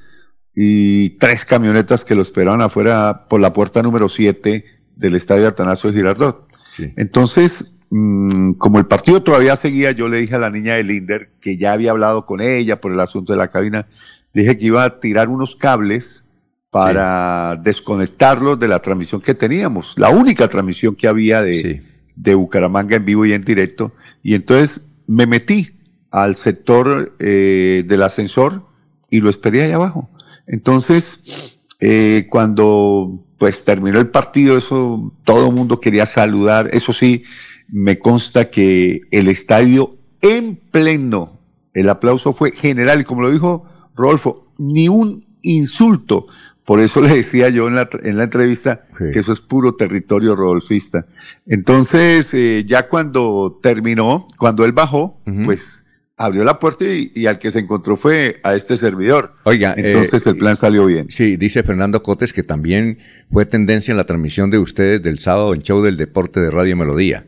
[0.53, 4.65] y tres camionetas que lo esperaban afuera por la puerta número 7
[4.95, 6.52] del estadio Atanasio Girardot.
[6.97, 11.29] Entonces, mm, como el partido todavía seguía, yo le dije a la niña de Linder,
[11.39, 13.87] que ya había hablado con ella por el asunto de la cabina,
[14.33, 16.25] dije que iba a tirar unos cables
[16.69, 21.83] para desconectarlos de la transmisión que teníamos, la única transmisión que había de,
[22.15, 23.93] de Bucaramanga en vivo y en directo.
[24.23, 25.69] Y entonces me metí
[26.09, 28.65] al sector eh, del ascensor
[29.09, 30.09] y lo esperé ahí abajo.
[30.47, 36.69] Entonces, eh, cuando pues terminó el partido, eso todo el mundo quería saludar.
[36.71, 37.23] Eso sí,
[37.67, 41.39] me consta que el estadio en pleno,
[41.73, 46.27] el aplauso fue general y como lo dijo Rodolfo, ni un insulto.
[46.65, 50.35] Por eso le decía yo en la, en la entrevista que eso es puro territorio
[50.35, 51.05] rodolfista.
[51.45, 55.82] Entonces, eh, ya cuando terminó, cuando él bajó, pues
[56.25, 59.33] abrió la puerta y, al que se encontró fue a este servidor.
[59.43, 61.07] Oiga, entonces el plan salió bien.
[61.09, 62.99] Sí, dice Fernando Cotes que también
[63.31, 66.75] fue tendencia en la transmisión de ustedes del sábado en Show del Deporte de Radio
[66.75, 67.25] Melodía.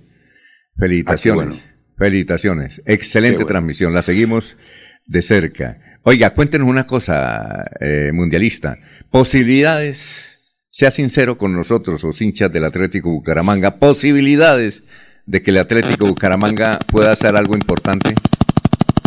[0.77, 1.65] Felicitaciones.
[1.67, 2.81] Ah, Felicitaciones.
[2.85, 3.93] Excelente transmisión.
[3.93, 4.57] La seguimos
[5.05, 5.79] de cerca.
[6.03, 8.77] Oiga, cuéntenos una cosa, eh, mundialista.
[9.09, 10.39] Posibilidades
[10.69, 14.83] sea sincero con nosotros, los hinchas del Atlético Bucaramanga, posibilidades
[15.25, 18.13] de que el Atlético Bucaramanga pueda hacer algo importante.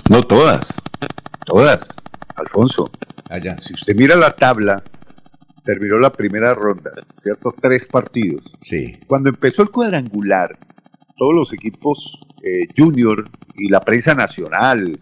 [0.09, 0.81] No todas,
[1.45, 1.95] todas,
[2.37, 2.91] Alfonso.
[3.29, 3.59] Allá.
[3.61, 4.83] Si usted mira la tabla,
[5.65, 7.55] terminó la primera ronda, ¿cierto?
[7.61, 8.51] Tres partidos.
[8.63, 8.99] Sí.
[9.07, 10.59] Cuando empezó el cuadrangular,
[11.15, 14.99] todos los equipos eh, junior y la prensa nacional,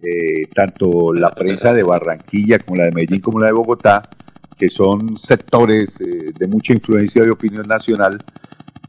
[0.00, 4.08] eh, tanto la prensa de Barranquilla como la de Medellín como la de Bogotá,
[4.56, 8.22] que son sectores eh, de mucha influencia de opinión nacional,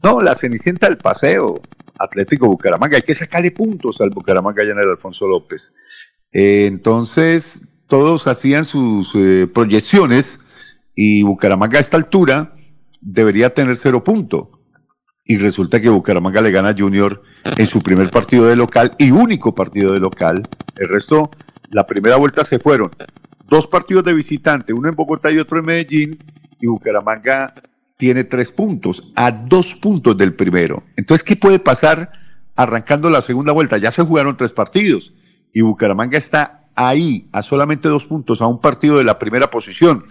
[0.00, 1.60] no, la cenicienta del paseo,
[1.98, 5.74] Atlético Bucaramanga, hay que sacarle puntos al Bucaramanga ya en Alfonso López.
[6.32, 10.40] Eh, entonces, todos hacían sus eh, proyecciones
[10.94, 12.56] y Bucaramanga a esta altura
[13.00, 14.52] debería tener cero punto.
[15.24, 17.22] Y resulta que Bucaramanga le gana a Junior
[17.56, 20.42] en su primer partido de local y único partido de local.
[20.76, 21.30] El resto,
[21.72, 22.90] la primera vuelta se fueron
[23.48, 26.18] dos partidos de visitante, uno en Bogotá y otro en Medellín,
[26.60, 27.54] y Bucaramanga
[27.96, 30.84] tiene tres puntos, a dos puntos del primero.
[30.96, 32.12] Entonces, ¿qué puede pasar
[32.54, 33.78] arrancando la segunda vuelta?
[33.78, 35.12] Ya se jugaron tres partidos
[35.52, 40.04] y Bucaramanga está ahí, a solamente dos puntos, a un partido de la primera posición.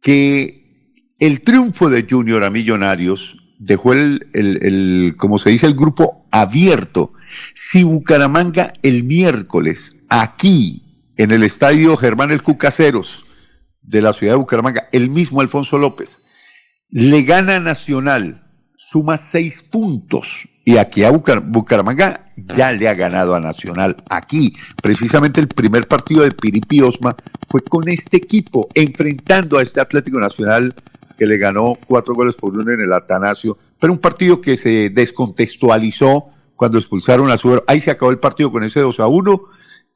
[0.00, 5.74] Que el triunfo de Junior a Millonarios dejó el, el, el, como se dice, el
[5.74, 7.12] grupo abierto.
[7.54, 10.84] Si Bucaramanga el miércoles, aquí,
[11.16, 13.24] en el estadio Germán El Cucaseros
[13.82, 16.24] de la ciudad de Bucaramanga, el mismo Alfonso López,
[16.90, 18.42] le gana a Nacional,
[18.76, 20.48] suma seis puntos.
[20.64, 23.96] Y aquí a Bucar Bucaramanga ya le ha ganado a Nacional.
[24.10, 27.16] Aquí, precisamente el primer partido de Piripi Osma
[27.46, 30.74] fue con este equipo, enfrentando a este Atlético Nacional
[31.16, 33.58] que le ganó cuatro goles por uno en el Atanasio.
[33.80, 37.64] Pero un partido que se descontextualizó cuando expulsaron a Suero.
[37.66, 39.42] Ahí se acabó el partido con ese 2 a 1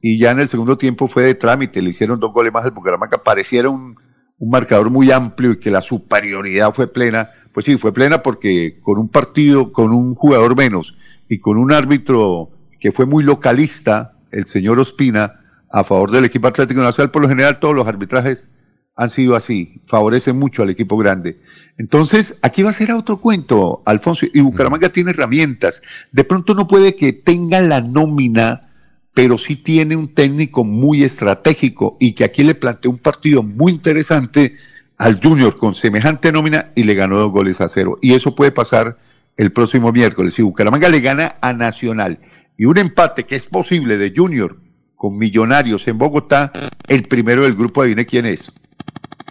[0.01, 1.81] y ya en el segundo tiempo fue de trámite.
[1.81, 3.23] Le hicieron dos goles más al Bucaramanga.
[3.23, 3.95] Pareciera un
[4.43, 8.77] un marcador muy amplio y que la superioridad fue plena, pues sí, fue plena porque
[8.81, 10.97] con un partido, con un jugador menos
[11.29, 15.39] y con un árbitro que fue muy localista, el señor Ospina,
[15.71, 18.51] a favor del equipo Atlético Nacional, por lo general todos los arbitrajes
[18.97, 21.39] han sido así, favorecen mucho al equipo grande.
[21.77, 25.81] Entonces, aquí va a ser otro cuento, Alfonso, y Bucaramanga tiene herramientas.
[26.11, 28.72] De pronto no puede que tenga la nómina
[29.13, 33.71] pero sí tiene un técnico muy estratégico y que aquí le planteó un partido muy
[33.71, 34.55] interesante
[34.97, 37.99] al Junior con semejante nómina y le ganó dos goles a cero.
[38.01, 38.97] Y eso puede pasar
[39.37, 40.33] el próximo miércoles.
[40.33, 42.19] Si Bucaramanga le gana a Nacional
[42.57, 44.57] y un empate que es posible de Junior
[44.95, 46.51] con Millonarios en Bogotá,
[46.87, 48.51] el primero del grupo, adivine quién es.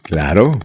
[0.02, 0.58] Claro,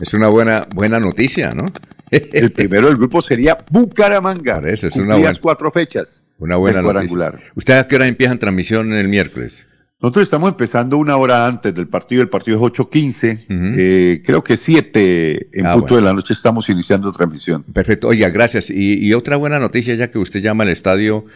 [0.00, 1.66] es una buena, buena noticia, ¿no?
[2.10, 4.60] el primero del grupo sería Bucaramanga.
[4.60, 6.22] Por eso es una buena, cuatro fechas.
[6.40, 7.32] Una buena noticia.
[7.54, 9.66] ¿Usted a qué hora empiezan transmisión el miércoles?
[10.02, 12.22] Nosotros estamos empezando una hora antes del partido.
[12.22, 13.44] El partido es 8.15.
[13.78, 15.96] eh, creo que 7 en Ah, punto bueno.
[15.96, 17.64] de la noche estamos iniciando transmisión.
[17.64, 18.08] Perfecto.
[18.08, 18.70] Oiga, gracias.
[18.70, 21.26] Y, y otra buena noticia, ya que usted llama al estadio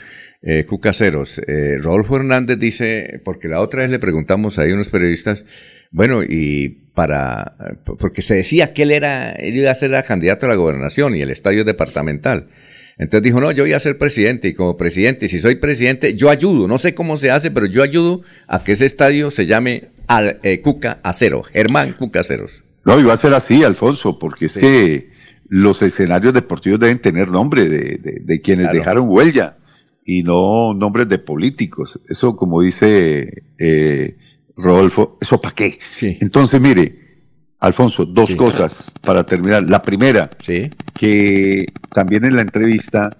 [0.40, 1.39] eh, Cucaseros.
[1.47, 5.44] Eh, Rodolfo Hernández dice, porque la otra vez le preguntamos ahí a unos periodistas,
[5.90, 7.56] bueno, y para,
[7.98, 11.20] porque se decía que él era, él iba a ser candidato a la gobernación y
[11.20, 12.48] el estadio es departamental.
[12.99, 16.31] Entonces dijo, no, yo voy a ser presidente y como presidente, si soy presidente, yo
[16.31, 19.89] ayudo, no sé cómo se hace, pero yo ayudo a que ese estadio se llame
[20.07, 22.62] al, eh, Cuca Acero, Germán Cuca Aceros.
[22.85, 25.11] No, y va a ser así, Alfonso, porque es que
[25.49, 28.79] los escenarios deportivos deben tener nombre de, de- de quienes Claro.
[28.79, 29.57] dejaron huella
[30.05, 31.99] y no nombres de políticos.
[32.09, 34.16] Eso, como dice eh,
[34.57, 35.79] Rodolfo, ¿eso para qué?
[36.21, 37.03] Entonces, mire,
[37.65, 39.62] Alfonso, dos cosas para terminar.
[39.62, 40.28] La primera,
[40.95, 43.16] que también en la entrevista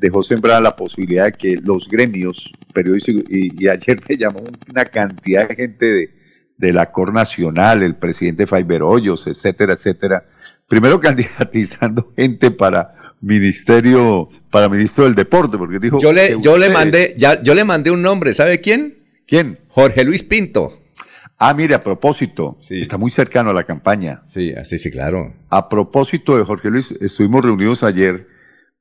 [0.00, 4.84] dejó sembrada la posibilidad de que los gremios periodísticos, y, y ayer me llamó una
[4.86, 6.10] cantidad de gente de,
[6.56, 10.24] de la Cor Nacional, el presidente Faiber Hoyos, etcétera, etcétera,
[10.66, 16.68] primero candidatizando gente para ministerio, para ministro del deporte, porque dijo Yo le, yo le
[16.68, 18.96] mandé, ya, yo le mandé un nombre, ¿sabe quién?
[19.24, 19.60] ¿Quién?
[19.68, 20.80] Jorge Luis Pinto.
[21.46, 24.22] Ah, mire, a propósito, está muy cercano a la campaña.
[24.24, 25.34] Sí, así sí, claro.
[25.50, 28.26] A propósito de Jorge Luis, estuvimos reunidos ayer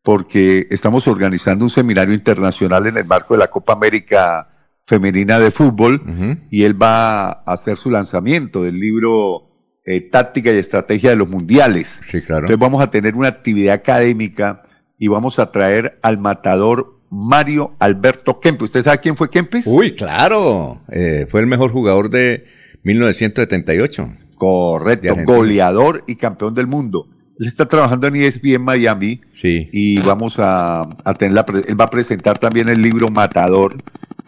[0.02, 4.48] porque estamos organizando un seminario internacional en el marco de la Copa América
[4.86, 6.04] Femenina de Fútbol
[6.50, 9.50] y él va a hacer su lanzamiento del libro
[9.84, 12.00] eh, Táctica y Estrategia de los Mundiales.
[12.10, 12.46] Sí, claro.
[12.46, 14.64] Entonces vamos a tener una actividad académica
[14.98, 18.64] y vamos a traer al matador Mario Alberto Kempes.
[18.70, 19.68] ¿Usted sabe quién fue Kempes?
[19.68, 20.82] Uy, claro.
[20.92, 22.46] Eh, fue el mejor jugador de
[22.84, 24.12] 1978.
[24.38, 27.08] Correcto, De goleador y campeón del mundo.
[27.40, 29.70] Él está trabajando en ESPN Miami Sí.
[29.72, 33.76] y vamos a, a tener la, él va a presentar también el libro Matador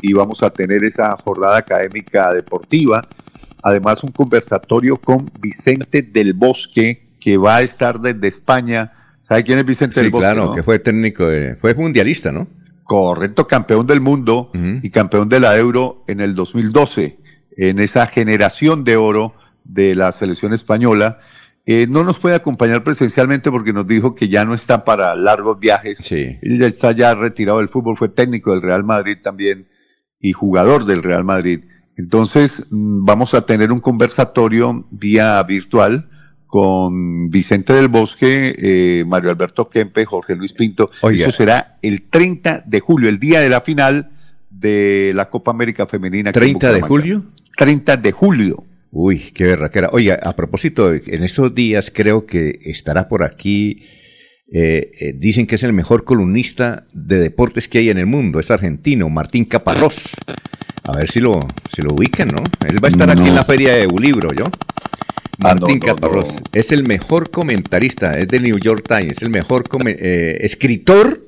[0.01, 3.07] y vamos a tener esa jornada académica deportiva.
[3.63, 8.91] Además, un conversatorio con Vicente del Bosque, que va a estar desde España.
[9.21, 10.21] ¿Sabe quién es Vicente Sí, del Bosque?
[10.23, 10.53] claro, no?
[10.53, 12.47] que fue técnico, de- fue mundialista, ¿no?
[12.85, 17.17] Correcto, campeón del mundo y campeón de la Euro en el 2012,
[17.57, 19.33] en esa generación de oro
[19.63, 21.17] de la selección española.
[21.65, 25.59] Eh, no nos puede acompañar presencialmente porque nos dijo que ya no está para largos
[25.59, 25.99] viajes.
[26.43, 29.67] Él ya está ya retirado del fútbol, fue técnico del Real Madrid también
[30.19, 31.61] y jugador del Real Madrid.
[31.97, 36.07] Entonces mm, vamos a tener un conversatorio vía virtual
[36.55, 40.89] con Vicente del Bosque, eh, Mario Alberto Kempe, Jorge Luis Pinto.
[41.01, 41.27] Oiga.
[41.27, 44.11] Eso será el 30 de julio, el día de la final
[44.49, 46.29] de la Copa América Femenina.
[46.29, 47.25] aquí en ¿30 de julio?
[47.57, 48.63] 30 de julio.
[48.89, 49.89] Uy, qué berraquera.
[49.91, 53.83] Oiga, a propósito, en estos días creo que estará por aquí,
[54.53, 58.39] eh, eh, dicen que es el mejor columnista de deportes que hay en el mundo,
[58.39, 60.05] es argentino, Martín Caparrós.
[60.83, 61.45] A ver si lo,
[61.75, 62.41] si lo ubican, ¿no?
[62.65, 64.45] Él va a estar aquí en la feria de Ulibro, ¿yo?
[65.37, 66.35] Martín no, no, Caparrós.
[66.35, 66.41] no.
[66.53, 71.25] Es el mejor comentarista, es del New York Times, el mejor eh, escritor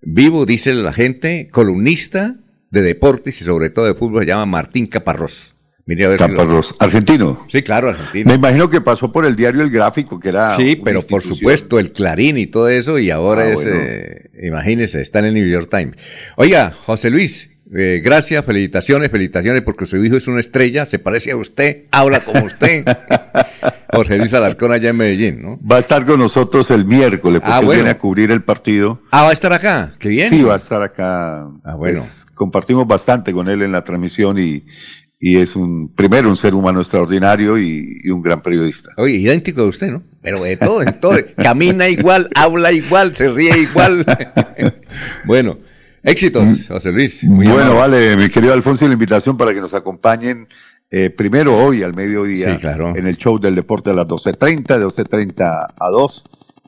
[0.00, 2.36] vivo, dice la gente, columnista
[2.70, 5.52] de deportes y sobre todo de fútbol, se llama Martín Caparrós.
[5.86, 7.44] Mire a ver si lo- Caparrós, argentino.
[7.46, 8.28] Sí, claro, argentino.
[8.28, 10.56] Me imagino que pasó por el diario El Gráfico, que era.
[10.56, 13.70] Sí, pero por supuesto, el Clarín y todo eso, y ahora Ah, es, bueno.
[13.74, 15.96] eh, imagínese, está en el New York Times.
[16.36, 21.30] Oiga, José Luis, eh, gracias, felicitaciones, felicitaciones, porque su hijo es una estrella, se parece
[21.32, 22.84] a usted, habla como usted.
[23.92, 25.60] Jorge Luis Alarcón allá en Medellín, ¿no?
[25.60, 27.72] Va a estar con nosotros el miércoles, porque Ah, bueno.
[27.82, 29.00] viene a cubrir el partido.
[29.12, 30.30] Ah, va a estar acá, qué bien.
[30.30, 31.48] Sí, va a estar acá.
[31.64, 32.00] Ah, bueno.
[32.00, 34.64] Pues, compartimos bastante con él en la transmisión y,
[35.20, 38.90] y es un, primero, un ser humano extraordinario y, y un gran periodista.
[38.96, 40.02] Oye, idéntico de usted, ¿no?
[40.20, 41.16] Pero de todo, de todo.
[41.36, 44.04] Camina igual, habla igual, se ríe igual.
[45.24, 45.58] bueno,
[46.04, 47.24] éxitos, José Luis.
[47.24, 47.50] Muy Mm.
[47.52, 48.08] bueno, amable.
[48.10, 50.48] vale, mi querido Alfonso, y la invitación para que nos acompañen
[50.90, 52.94] eh, primero hoy al mediodía Sí, claro.
[52.94, 56.24] en el show del deporte a las 12.30, de 12.30 a 2.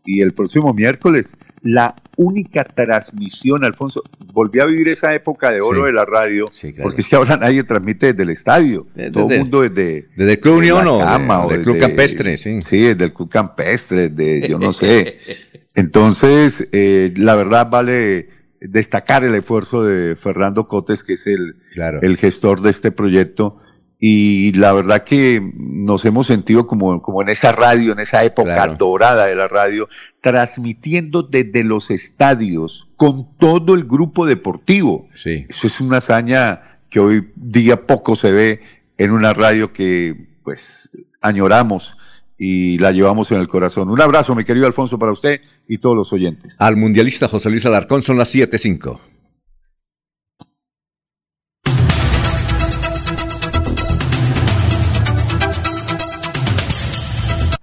[0.08, 4.02] Y el próximo miércoles, la única transmisión, Alfonso,
[4.32, 5.86] volví a vivir esa época de oro Sí.
[5.86, 6.76] de la radio, claro.
[6.82, 10.32] porque es que ahora nadie transmite desde el estadio, Desde- todo el mundo desde, desde
[10.32, 12.62] el Club Unión o o desde- Club Campestre, sí.
[12.62, 15.18] Sí, desde el Club Campestre, de yo no sé.
[15.74, 18.28] Entonces, eh, la verdad vale
[18.60, 22.00] destacar el esfuerzo de Fernando Cotes, que es el, Claro.
[22.02, 23.60] el gestor de este proyecto.
[23.98, 28.52] Y la verdad que nos hemos sentido como, como en esa radio, en esa época
[28.52, 28.74] Claro.
[28.74, 29.88] dorada de la radio,
[30.20, 35.08] transmitiendo desde los estadios con todo el grupo deportivo.
[35.14, 35.46] Sí.
[35.48, 38.60] Eso es una hazaña que hoy día poco se ve
[38.98, 40.90] en una radio que pues
[41.22, 41.96] añoramos
[42.38, 43.88] y la llevamos en el corazón.
[43.88, 46.60] Un abrazo, mi querido Alfonso, para usted y todos los oyentes.
[46.60, 48.98] Al mundialista José Luis Alarcón son las 7.05.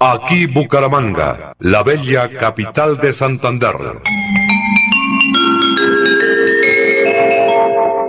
[0.05, 3.75] Aquí Bucaramanga, la bella capital de Santander.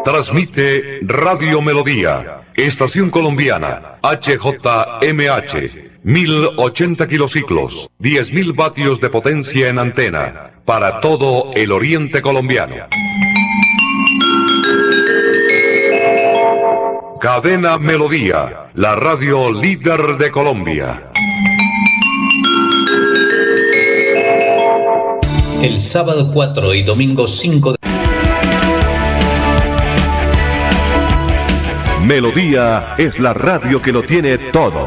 [0.04, 11.01] Transmite Radio Melodía, Estación Colombiana, HJMH, 1080 kilociclos, 10.000 vatios de potencia en antena, para
[11.01, 12.74] todo el oriente colombiano.
[17.22, 21.10] Cadena Melodía, la radio líder de Colombia.
[25.62, 27.78] El sábado 4 y domingo 5 de...
[32.02, 34.86] Melodía es la radio que lo tiene todo.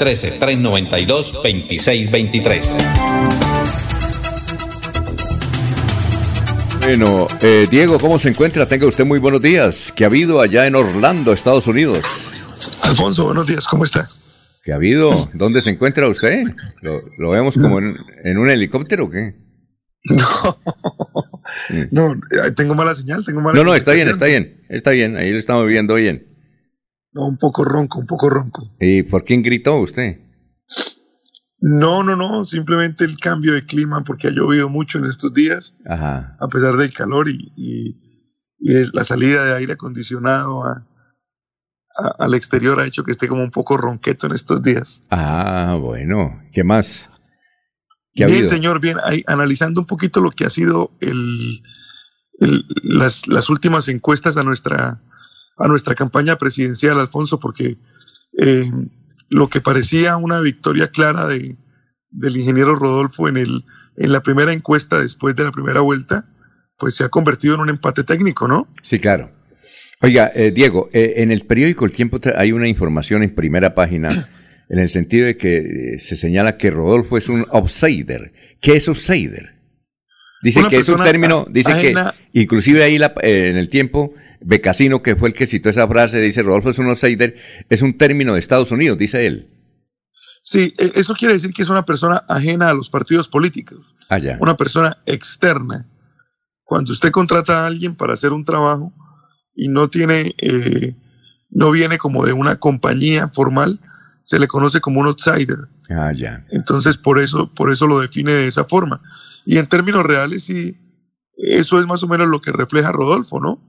[0.00, 2.64] 313-392-2623.
[6.80, 8.66] Bueno, eh, Diego, ¿cómo se encuentra?
[8.66, 9.92] Tenga usted muy buenos días.
[9.94, 12.00] ¿Qué ha habido allá en Orlando, Estados Unidos?
[12.82, 14.08] Alfonso, buenos días, ¿cómo está?
[14.64, 15.28] ¿Qué ha habido?
[15.34, 16.44] ¿Dónde se encuentra usted?
[16.80, 19.34] ¿Lo, lo vemos como en, en un helicóptero o qué?
[21.90, 25.16] No, eh, tengo mala señal, tengo mala No, no, está bien, está bien, está bien,
[25.16, 26.29] ahí lo estamos viendo bien.
[27.12, 28.70] No, un poco ronco, un poco ronco.
[28.80, 30.18] ¿Y por quién gritó usted?
[31.58, 35.76] No, no, no, simplemente el cambio de clima porque ha llovido mucho en estos días,
[35.86, 36.36] Ajá.
[36.40, 37.96] a pesar del calor y, y-
[38.60, 40.86] y es- la salida de aire acondicionado a-
[41.98, 45.02] a- al exterior ha hecho que esté como un poco ronqueto en estos días.
[45.10, 47.10] Ah, bueno, ¿qué más?
[48.14, 48.52] ¿Qué ha Bien, habido?
[48.54, 51.62] señor, bien, ahí, analizando un poquito lo que ha sido el,
[52.40, 55.02] el- las, las últimas encuestas a nuestra,
[55.60, 57.76] a nuestra campaña presidencial, Alfonso, porque
[58.38, 58.64] eh,
[59.28, 61.56] lo que parecía una victoria clara de,
[62.10, 63.64] del ingeniero Rodolfo en, el,
[63.96, 66.26] en la primera encuesta después de la primera vuelta,
[66.78, 68.66] pues se ha convertido en un empate técnico, ¿no?
[68.82, 69.30] Sí, claro.
[70.02, 74.30] Oiga, eh, Diego, eh, en el periódico El Tiempo hay una información en primera página
[74.70, 78.32] en el sentido de que se señala que Rodolfo es un outsider.
[78.62, 79.60] ¿Qué es outsider?
[80.42, 81.92] Dice que es un término, dice que
[82.32, 86.20] inclusive ahí la- eh, en el tiempo, Becasino, que fue el que citó esa frase,
[86.20, 87.36] dice Rodolfo es un outsider,
[87.68, 89.48] es un término de Estados Unidos, dice él.
[90.42, 93.94] Sí, e- eso quiere decir que es una persona ajena a los partidos políticos.
[94.08, 94.38] Allá.
[94.40, 95.86] una persona externa.
[96.64, 98.92] Cuando usted contrata a alguien para hacer un trabajo
[99.54, 100.96] y no tiene, eh,
[101.48, 103.78] no viene como de una compañía formal,
[104.24, 105.68] se le conoce como un outsider.
[105.90, 106.44] Ah, ya.
[106.50, 109.00] Entonces, por eso, por eso lo define de esa forma.
[109.44, 110.76] Y en términos reales, sí,
[111.36, 113.60] eso es más o menos lo que refleja Rodolfo, ¿no?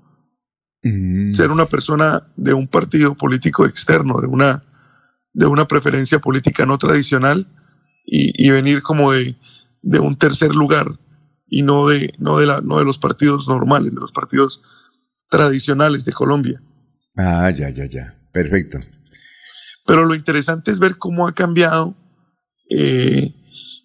[0.83, 4.63] Ser una persona de un partido político externo, de una,
[5.31, 7.47] de una preferencia política no tradicional
[8.03, 9.35] y, y venir como de,
[9.83, 10.97] de un tercer lugar
[11.47, 14.61] y no de, no, de la, no de los partidos normales, de los partidos
[15.29, 16.63] tradicionales de Colombia.
[17.15, 18.17] Ah, ya, ya, ya.
[18.31, 18.79] Perfecto.
[19.85, 21.95] Pero lo interesante es ver cómo ha cambiado
[22.69, 23.33] eh,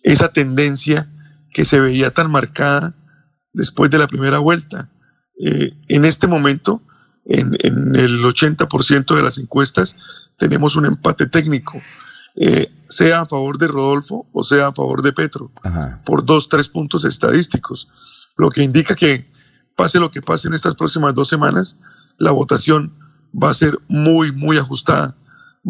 [0.03, 1.11] esa tendencia
[1.53, 2.95] que se veía tan marcada
[3.53, 4.91] después de la primera vuelta.
[5.39, 6.83] Eh, en este momento,
[7.25, 9.97] en, en el 80% de las encuestas,
[10.39, 11.81] tenemos un empate técnico,
[12.37, 16.03] eh, sea a favor de Rodolfo o sea a favor de Petro, Ajá.
[16.05, 17.89] por dos, tres puntos estadísticos,
[18.37, 19.31] lo que indica que
[19.75, 21.77] pase lo que pase en estas próximas dos semanas,
[22.19, 22.95] la votación
[23.33, 25.17] va a ser muy, muy ajustada,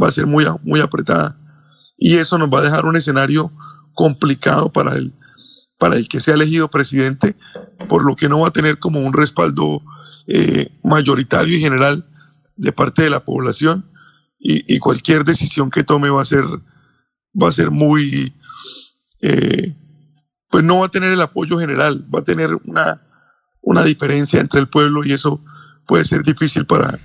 [0.01, 1.37] va a ser muy, muy apretada.
[1.99, 3.53] Y eso nos va a dejar un escenario
[3.95, 5.13] complicado para el,
[5.79, 7.37] para el que sea elegido presidente,
[7.89, 9.83] por lo que no va a tener como un respaldo
[10.27, 12.07] eh, mayoritario y general
[12.57, 13.91] de parte de la población
[14.39, 16.45] y, y cualquier decisión que tome va a ser,
[17.41, 18.35] va a ser muy,
[19.21, 19.75] eh,
[20.51, 23.03] pues no va a tener el apoyo general, va a tener una,
[23.61, 25.43] una diferencia entre el pueblo y eso
[25.87, 26.99] puede ser difícil para,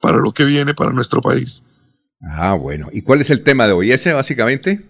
[0.00, 1.62] para lo que viene para nuestro país.
[2.22, 2.88] Ah, bueno.
[2.92, 3.92] ¿Y cuál es el tema de hoy?
[3.92, 4.88] ¿Ese básicamente?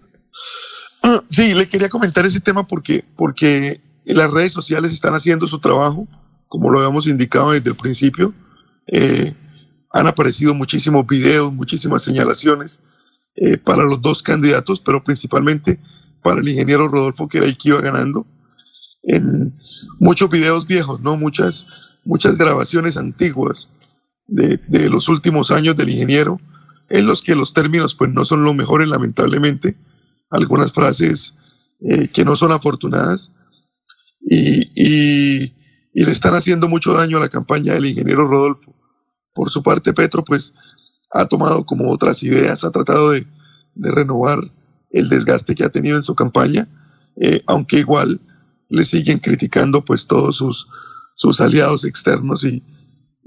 [1.31, 6.06] Sí, le quería comentar ese tema porque, porque las redes sociales están haciendo su trabajo,
[6.48, 8.35] como lo habíamos indicado desde el principio.
[8.86, 9.35] Eh,
[9.93, 12.82] han aparecido muchísimos videos, muchísimas señalaciones
[13.36, 15.81] eh, para los dos candidatos, pero principalmente
[16.22, 18.27] para el ingeniero Rodolfo, que era el que iba ganando.
[19.02, 19.55] En
[19.98, 21.16] muchos videos viejos, ¿no?
[21.16, 21.66] Muchas,
[22.05, 23.70] muchas grabaciones antiguas
[24.27, 26.40] de, de los últimos años del ingeniero,
[26.89, 29.77] en los que los términos pues no son los mejores, lamentablemente.
[30.31, 31.35] Algunas frases
[31.81, 33.32] eh, que no son afortunadas
[34.23, 35.55] y, y-
[35.93, 38.74] y le están haciendo mucho daño a la campaña del ingeniero Rodolfo.
[39.35, 40.55] Por su parte, Petro, pues,
[41.12, 43.27] ha tomado como otras ideas, ha tratado de,
[43.74, 44.39] de renovar
[44.93, 46.69] el desgaste que ha tenido en su campaña,
[47.20, 48.20] eh, aunque igual
[48.69, 50.69] le siguen criticando, pues, todos sus,
[51.16, 52.62] sus aliados externos y,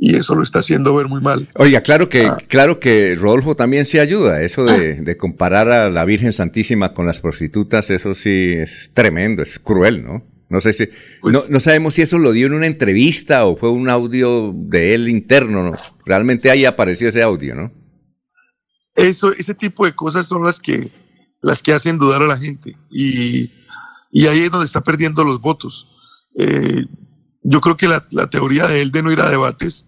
[0.05, 1.47] y eso lo está haciendo ver muy mal.
[1.55, 4.41] Oiga, claro que, claro que Rodolfo también se ayuda.
[4.41, 9.41] Eso de, de comparar a la Virgen Santísima con las prostitutas, eso sí es tremendo,
[9.41, 10.25] es cruel, ¿no?
[10.49, 10.89] No sé si,
[11.23, 14.93] no, no sabemos si eso lo dio en una entrevista o fue un audio de
[14.93, 15.71] él interno, ¿no?
[16.05, 17.71] Realmente ahí apareció ese audio, ¿no?
[18.95, 20.91] Eso, ese tipo de cosas son las que,
[21.41, 22.75] las que hacen dudar a la gente.
[22.91, 23.53] Y,
[24.11, 25.95] y ahí es donde está perdiendo los votos.
[26.38, 26.88] Eh,
[27.41, 29.88] yo creo que la, la teoría de él de no ir a debates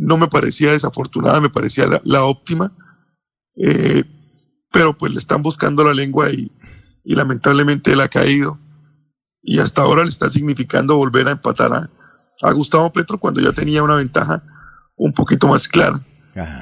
[0.00, 2.72] no me parecía desafortunada, me parecía la, la óptima.
[3.56, 4.04] Eh,
[4.72, 6.50] pero pues le están buscando la lengua y,
[7.04, 8.58] y lamentablemente él ha caído.
[9.42, 11.90] Y hasta ahora le está significando volver a empatar a,
[12.42, 14.42] a Gustavo Petro cuando ya tenía una ventaja
[14.96, 16.00] un poquito más clara.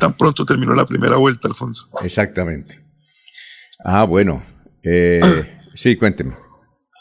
[0.01, 1.89] Tan pronto terminó la primera vuelta, Alfonso.
[2.03, 2.85] Exactamente.
[3.85, 4.43] Ah, bueno.
[4.83, 6.35] Eh, sí, cuénteme.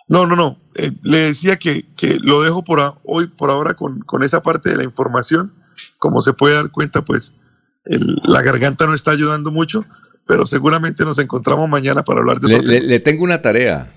[0.08, 0.58] No, no, no.
[0.76, 4.42] Eh, le decía que, que lo dejo por a- hoy, por ahora, con, con esa
[4.44, 5.54] parte de la información.
[5.98, 7.42] Como se puede dar cuenta, pues
[7.86, 9.86] el- la garganta no está ayudando mucho,
[10.26, 13.94] pero seguramente nos encontramos mañana para hablar de Le, le- le tengo una tarea.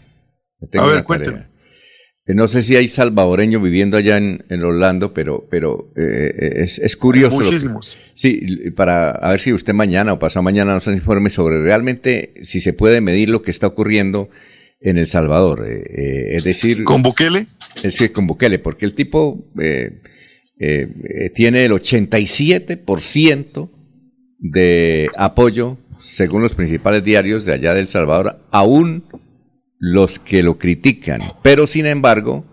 [0.61, 1.39] Le tengo A ver, cuénteme.
[2.27, 6.79] Eh, No sé si hay salvadoreños viviendo allá en, en Orlando, pero, pero eh, es,
[6.79, 7.37] es curioso.
[7.39, 7.97] que- Muchísimos.
[8.15, 12.61] sí, para a ver si usted mañana o pasado mañana nos informe sobre realmente si
[12.61, 14.29] se puede medir lo que está ocurriendo
[14.81, 15.65] en El Salvador.
[15.67, 16.85] eh, eh, es decir.
[16.85, 17.47] ¿Con Bukele?
[17.83, 19.51] Es que con Bukele, porque el tipo
[20.63, 23.71] eh, eh, tiene el 87%
[24.39, 29.05] de apoyo, según los principales diarios de allá de El Salvador, aún
[29.79, 31.23] los que lo critican.
[31.43, 32.45] Pero sin embargo,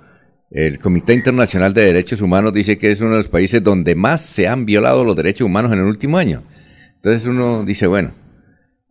[0.51, 4.21] el Comité Internacional de Derechos Humanos dice que es uno de los países donde más
[4.21, 6.43] se han violado los derechos humanos en el último año.
[6.95, 8.11] Entonces uno dice, bueno,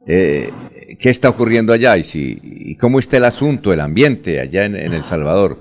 [0.07, 0.51] eh,
[0.99, 1.97] ¿qué está ocurriendo allá?
[1.97, 5.59] ¿Y, si, y cómo está el asunto, el ambiente allá en, en El Salvador?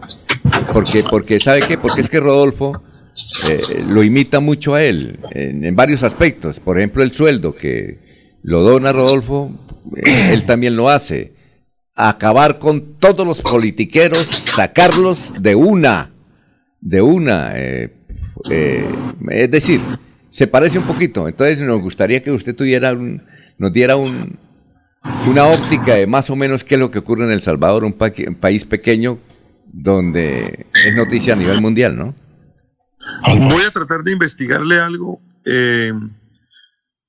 [0.74, 1.78] Porque, porque ¿sabe qué?
[1.78, 2.84] Porque es que Rodolfo
[3.50, 3.60] eh,
[3.90, 6.60] lo imita mucho a él en, en varios aspectos.
[6.60, 8.00] Por ejemplo, el sueldo que
[8.44, 9.52] lo dona Rodolfo,
[9.96, 11.34] eh, él también lo hace.
[11.96, 14.20] Acabar con todos los politiqueros,
[14.56, 16.12] sacarlos de una,
[16.82, 17.54] de una.
[17.56, 17.94] eh,
[18.52, 18.86] eh,
[19.30, 19.80] es decir,
[20.30, 21.28] se parece un poquito.
[21.28, 23.22] Entonces nos gustaría que usted tuviera un,
[23.58, 24.38] nos diera un,
[25.30, 27.96] una óptica de más o menos qué es lo que ocurre en El Salvador, un,
[27.98, 29.18] un país pequeño
[29.72, 32.14] donde es noticia a nivel mundial, ¿no?
[33.50, 35.22] Voy a tratar de investigarle algo.
[35.46, 35.94] eh,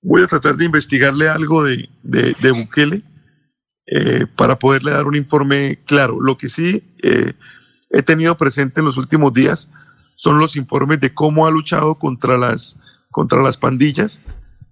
[0.06, 3.02] voy a tratar de investigarle algo de, de, Bukele
[3.86, 6.20] eh, para poderle dar un informe claro.
[6.20, 7.32] Lo que sí eh,
[7.90, 9.68] he tenido presente en los últimos días
[10.14, 12.76] son los informes de cómo ha luchado contra las,
[13.10, 14.20] contra las pandillas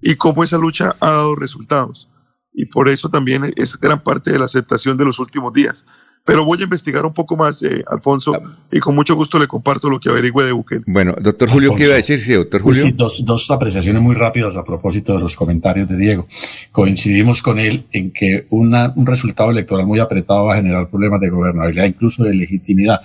[0.01, 2.09] y cómo esa lucha ha dado resultados.
[2.53, 5.85] Y por eso también es gran parte de la aceptación de los últimos días.
[6.27, 8.33] Pero voy a investigar un poco más, eh, Alfonso,
[8.73, 10.83] y con mucho gusto le comparto lo que averigüe de Bukele.
[10.87, 12.23] Bueno, doctor Julio, ¿qué iba a decir?
[12.23, 12.91] Sí, doctor Pues Julio.
[12.91, 16.27] sí, dos, dos apreciaciones muy rápidas a propósito de los comentarios de Diego.
[16.73, 21.21] Coincidimos con él en que una- un resultado electoral muy apretado va a generar problemas
[21.21, 23.03] de gobernabilidad, incluso de legitimidad.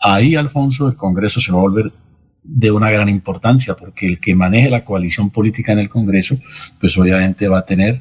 [0.00, 1.92] Ahí, Alfonso, el Congreso se va a volver
[2.42, 6.38] de una gran importancia, porque el que maneje la coalición política en el Congreso,
[6.80, 8.00] pues obviamente va a tener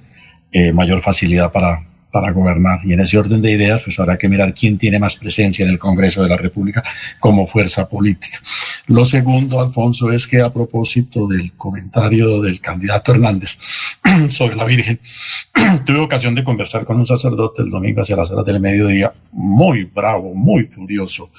[0.53, 1.83] eh, mayor facilidad para,
[2.13, 2.79] para gobernar.
[2.85, 5.71] Y en ese orden de ideas, pues habrá que mirar quién tiene más presencia en
[5.71, 6.83] el Congreso de la República
[7.19, 8.37] como fuerza política.
[8.85, 13.57] Lo segundo, Alfonso, es que a propósito del comentario del candidato Hernández
[14.29, 14.99] sobre la Virgen,
[15.85, 19.85] tuve ocasión de conversar con un sacerdote el domingo hacia las horas del mediodía, muy
[19.85, 21.31] bravo, muy furioso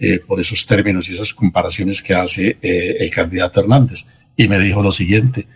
[0.00, 4.04] eh, por esos términos y esas comparaciones que hace eh, el candidato Hernández.
[4.36, 5.46] Y me dijo lo siguiente,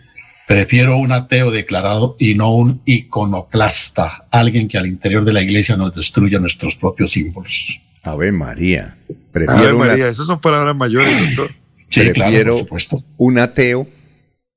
[0.47, 5.75] prefiero un ateo declarado y no un iconoclasta, alguien que al interior de la iglesia
[5.75, 7.81] nos destruya nuestros propios símbolos.
[8.03, 8.95] Ave María.
[9.09, 11.55] A ver, Prefiero, una- María, esas son palabras mayores, doctor.
[11.87, 13.03] Sí, claro, prefiero por supuesto.
[13.17, 13.87] un ateo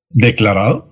[0.09, 0.89] declarado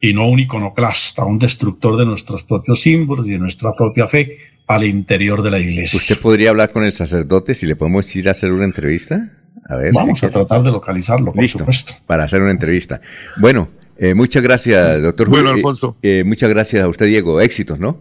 [0.00, 4.36] y no un iconoclasta, un destructor de nuestros propios símbolos y de nuestra propia fe
[4.66, 5.96] al interior de la iglesia.
[5.96, 9.32] ¿Usted podría hablar con el sacerdote si le podemos ir a hacer una entrevista?
[9.66, 9.92] A ver.
[9.94, 10.44] Vamos si a quiere.
[10.44, 11.94] tratar de localizarlo, por Listo, supuesto.
[12.06, 13.00] para hacer una entrevista.
[13.40, 15.56] Bueno, eh, muchas gracias, doctor Bueno, Julio.
[15.56, 15.96] Eh, Alfonso.
[16.02, 17.40] eh, muchas gracias a usted, Diego.
[17.40, 18.00] Éxitos, ¿no?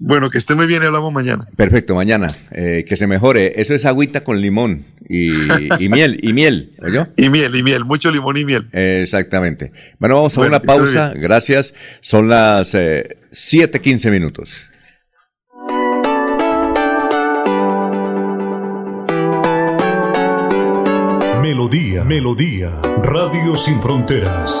[0.00, 1.48] Bueno, que esté muy bien y hablamos mañana.
[1.56, 2.28] Perfecto, mañana.
[2.52, 3.60] Eh, que se mejore.
[3.60, 5.30] Eso es agüita con limón y,
[5.80, 7.08] y miel, y miel, ¿oyó?
[7.16, 8.68] Y miel, y miel, mucho limón y miel.
[8.72, 9.72] Exactamente.
[9.98, 11.12] Bueno, vamos a Bueno, una pausa.
[11.16, 11.74] Gracias.
[12.00, 14.70] Son las eh, 7:15 minutos.
[21.42, 22.70] Melodía, Melodía,
[23.02, 24.60] Radio Sin Fronteras.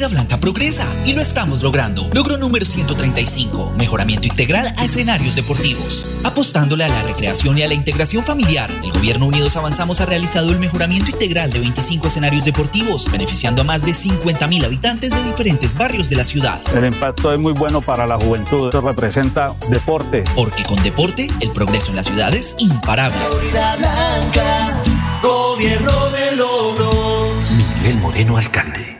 [0.00, 2.08] Florida Blanca progresa y lo estamos logrando.
[2.14, 6.06] Logro número 135, mejoramiento integral a escenarios deportivos.
[6.24, 10.52] Apostándole a la recreación y a la integración familiar, el Gobierno Unidos Avanzamos ha realizado
[10.52, 15.22] el mejoramiento integral de 25 escenarios deportivos, beneficiando a más de 50 mil habitantes de
[15.22, 16.58] diferentes barrios de la ciudad.
[16.74, 20.24] El impacto es muy bueno para la juventud, Esto representa deporte.
[20.34, 23.18] Porque con deporte, el progreso en la ciudad es imparable.
[23.28, 24.82] Florida Blanca,
[25.22, 27.28] gobierno de logros.
[27.50, 28.99] Miguel Moreno, alcalde.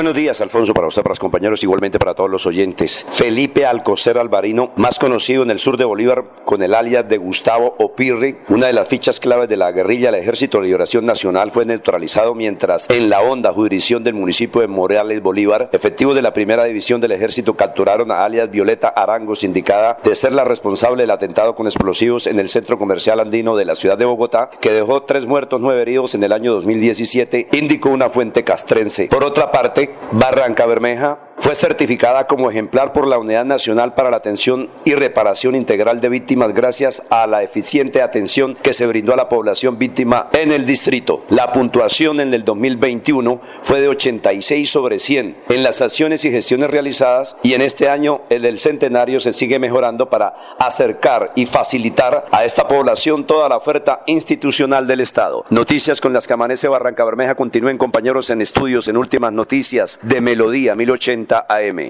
[0.00, 3.04] Buenos días, Alfonso, para usted, para los compañeros, igualmente para todos los oyentes.
[3.10, 7.74] Felipe Alcocer Alvarino, más conocido en el sur de Bolívar con el alias de Gustavo
[7.78, 11.66] Opirri, una de las fichas claves de la guerrilla del Ejército de Liberación Nacional, fue
[11.66, 16.64] neutralizado mientras en la honda jurisdicción del municipio de Morales, Bolívar, efectivos de la primera
[16.64, 21.54] división del Ejército capturaron a alias Violeta Arango, indicada de ser la responsable del atentado
[21.54, 25.26] con explosivos en el centro comercial andino de la ciudad de Bogotá, que dejó tres
[25.26, 29.08] muertos, nueve heridos en el año 2017, indicó una fuente castrense.
[29.08, 34.18] Por otra parte, Barranca Bermeja fue certificada como ejemplar por la Unidad Nacional para la
[34.18, 39.16] Atención y Reparación Integral de Víctimas gracias a la eficiente atención que se brindó a
[39.16, 41.24] la población víctima en el distrito.
[41.30, 46.70] La puntuación en el 2021 fue de 86 sobre 100 en las acciones y gestiones
[46.70, 52.26] realizadas y en este año el del centenario se sigue mejorando para acercar y facilitar
[52.32, 55.44] a esta población toda la oferta institucional del Estado.
[55.48, 60.20] Noticias con las que amanece Barranca Bermeja continúen compañeros en estudios en últimas noticias de
[60.20, 61.88] Melodía 1080 AM.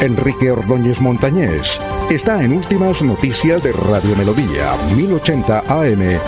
[0.00, 1.80] Enrique Ordóñez Montañés
[2.10, 6.20] está en Últimas Noticias de Radio Melodía 1080 AM.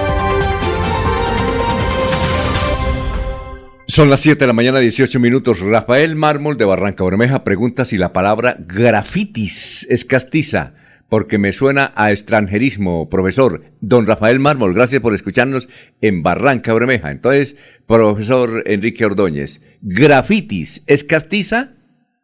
[3.86, 5.60] Son las 7 de la mañana, 18 minutos.
[5.60, 10.74] Rafael Mármol de Barranca Bermeja pregunta si la palabra grafitis es castiza,
[11.12, 13.60] porque me suena a extranjerismo, profesor.
[13.82, 15.68] Don Rafael Mármol, gracias por escucharnos
[16.00, 17.10] en Barranca Bermeja.
[17.10, 17.52] Entonces,
[17.86, 21.74] profesor Enrique Ordóñez, grafitis es castiza,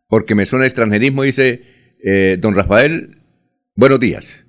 [0.09, 1.65] porque me suena a extranjerismo, dice
[2.03, 3.19] eh, don Rafael.
[3.77, 4.47] Buenos días.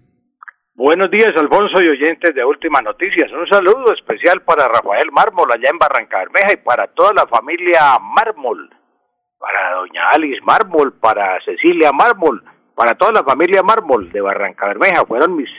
[0.73, 3.29] Buenos días, Alfonso y oyentes de Últimas Noticias.
[3.33, 7.99] Un saludo especial para Rafael Mármol allá en Barranca Bermeja y para toda la familia
[7.99, 8.69] Mármol,
[9.37, 12.41] para doña Alice Mármol, para Cecilia Mármol,
[12.79, 15.03] para toda la familia Mármol de Barranca Bermeja.
[15.05, 15.49] Fueron mis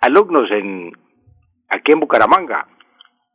[0.00, 0.90] alumnos en
[1.68, 2.66] aquí en Bucaramanga.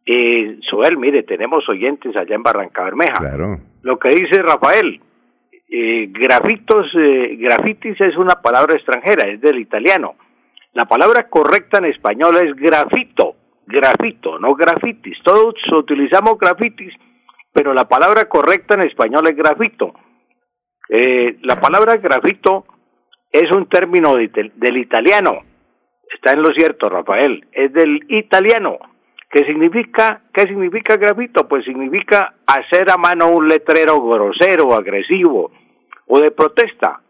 [0.03, 3.19] Eh, Soel, mire, tenemos oyentes allá en Barranca Bermeja.
[3.19, 3.59] Claro.
[3.83, 4.99] Lo que dice Rafael,
[5.69, 10.15] eh, grafitos, eh, grafitis es una palabra extranjera, es del italiano.
[10.73, 13.35] La palabra correcta en español es grafito,
[13.67, 15.19] grafito, no grafitis.
[15.23, 16.95] Todos utilizamos grafitis,
[17.51, 19.93] pero la palabra correcta en español es grafito.
[20.89, 22.65] Eh, la palabra grafito
[23.33, 25.39] es un término de- del italiano.
[26.13, 27.45] Está en lo cierto, Rafael.
[27.51, 28.77] Es del italiano.
[29.29, 31.47] ¿Qué significa, ¿Qué significa grafito?
[31.47, 35.51] Pues significa hacer a mano un letrero grosero, agresivo
[36.07, 37.01] o de protesta.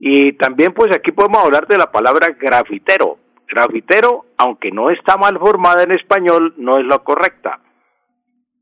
[0.00, 3.18] Y también pues aquí podemos hablar de la palabra grafitero.
[3.48, 7.60] Grafitero, aunque no está mal formada en español, no es la correcta.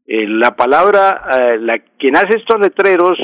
[0.07, 3.19] Eh, la palabra, eh, la, quien hace estos letreros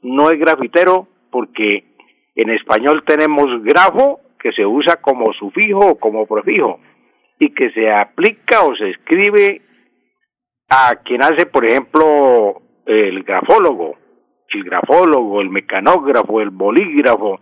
[0.00, 1.91] no es grafitero porque
[2.34, 6.80] en español tenemos grafo que se usa como sufijo o como prefijo
[7.38, 9.60] y que se aplica o se escribe
[10.68, 13.96] a quien hace, por ejemplo, el grafólogo,
[14.48, 17.40] el grafólogo, el mecanógrafo, el bolígrafo,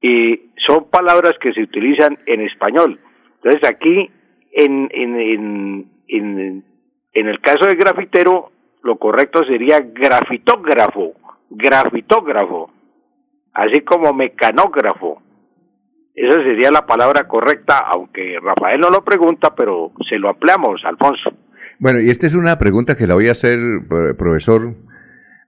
[0.00, 3.00] y son palabras que se utilizan en español.
[3.36, 4.10] Entonces aquí,
[4.52, 6.64] en, en, en, en,
[7.12, 8.52] en el caso del grafitero,
[8.82, 11.14] lo correcto sería grafitógrafo,
[11.50, 12.70] grafitógrafo,
[13.58, 15.20] así como mecanógrafo.
[16.14, 21.30] Esa sería la palabra correcta, aunque Rafael no lo pregunta, pero se lo ampliamos, Alfonso.
[21.78, 24.74] Bueno, y esta es una pregunta que la voy a hacer, eh, profesor,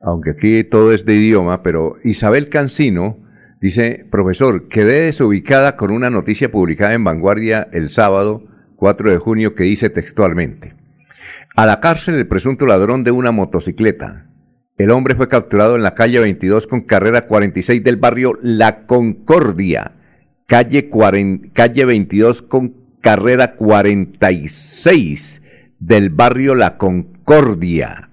[0.01, 3.17] aunque aquí todo es de idioma, pero Isabel Cancino
[3.61, 8.43] dice, profesor, quedé desubicada con una noticia publicada en Vanguardia el sábado
[8.77, 10.75] 4 de junio que dice textualmente,
[11.57, 14.30] a la cárcel el presunto ladrón de una motocicleta.
[14.81, 19.93] El hombre fue capturado en la calle 22 con carrera 46 del barrio La Concordia,
[20.47, 28.09] calle, 40 calle 22 con carrera 46 del barrio La Concordia.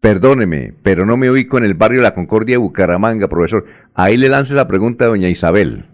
[0.00, 3.64] Perdóneme, pero no me ubico en el barrio La Concordia de Bucaramanga, profesor.
[3.92, 5.86] Ahí le lanzo la pregunta a doña Isabel.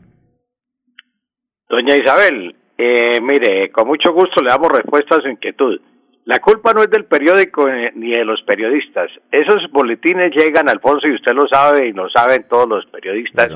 [1.70, 5.80] Doña Isabel, eh, mire, con mucho gusto le damos respuesta a su inquietud.
[6.26, 9.08] La culpa no es del periódico ni de los periodistas.
[9.30, 13.50] Esos boletines llegan, Alfonso, y usted lo sabe y lo saben todos los periodistas,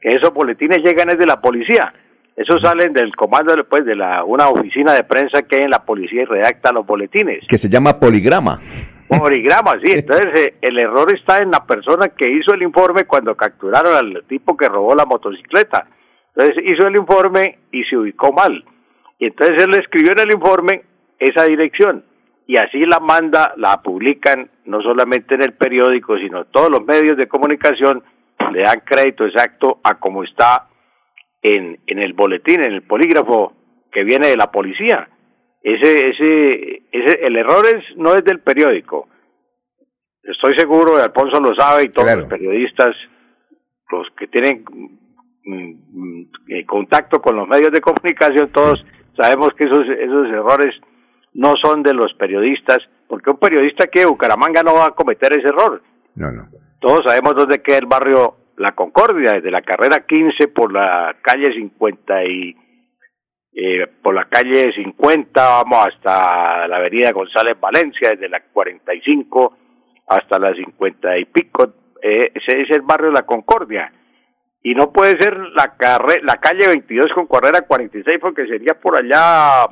[0.00, 1.92] que esos boletines llegan es de la policía.
[2.34, 5.84] Esos salen del comando pues, de la, una oficina de prensa que hay en la
[5.84, 7.44] policía y redacta los boletines.
[7.46, 8.60] Que se llama poligrama.
[9.08, 9.92] Poligrama, sí.
[9.94, 14.24] Entonces, eh, el error está en la persona que hizo el informe cuando capturaron al
[14.26, 15.86] tipo que robó la motocicleta.
[16.34, 18.64] Entonces, hizo el informe y se ubicó mal.
[19.18, 20.82] Y entonces él escribió en el informe
[21.18, 22.04] esa dirección.
[22.46, 27.16] Y así la manda, la publican no solamente en el periódico, sino todos los medios
[27.16, 28.02] de comunicación
[28.52, 30.68] le dan crédito exacto a cómo está
[31.42, 33.52] en, en el boletín, en el polígrafo
[33.90, 35.08] que viene de la policía.
[35.62, 39.08] Ese, ese, ese, el error es, no es del periódico,
[40.26, 42.94] estoy seguro, Alfonso lo sabe, y todos los periodistas,
[43.90, 44.64] los que tienen
[45.44, 48.84] mm, mm, eh, contacto con los medios de comunicación, todos
[49.16, 50.74] sabemos que esos, esos errores
[51.36, 55.48] no son de los periodistas, porque un periodista que Bucaramanga no va a cometer ese
[55.48, 55.82] error.
[56.14, 56.48] No, no.
[56.80, 61.52] Todos sabemos dónde queda el barrio La Concordia, desde la carrera 15 por la calle
[61.54, 62.56] 50 y
[63.52, 69.56] eh, por la calle 50 vamos hasta la avenida González Valencia, desde la 45
[70.08, 73.92] hasta la 50 y pico, eh, ese es el barrio La Concordia.
[74.62, 78.96] Y no puede ser la, carre la calle 22 con carrera 46 porque sería por
[78.96, 79.66] allá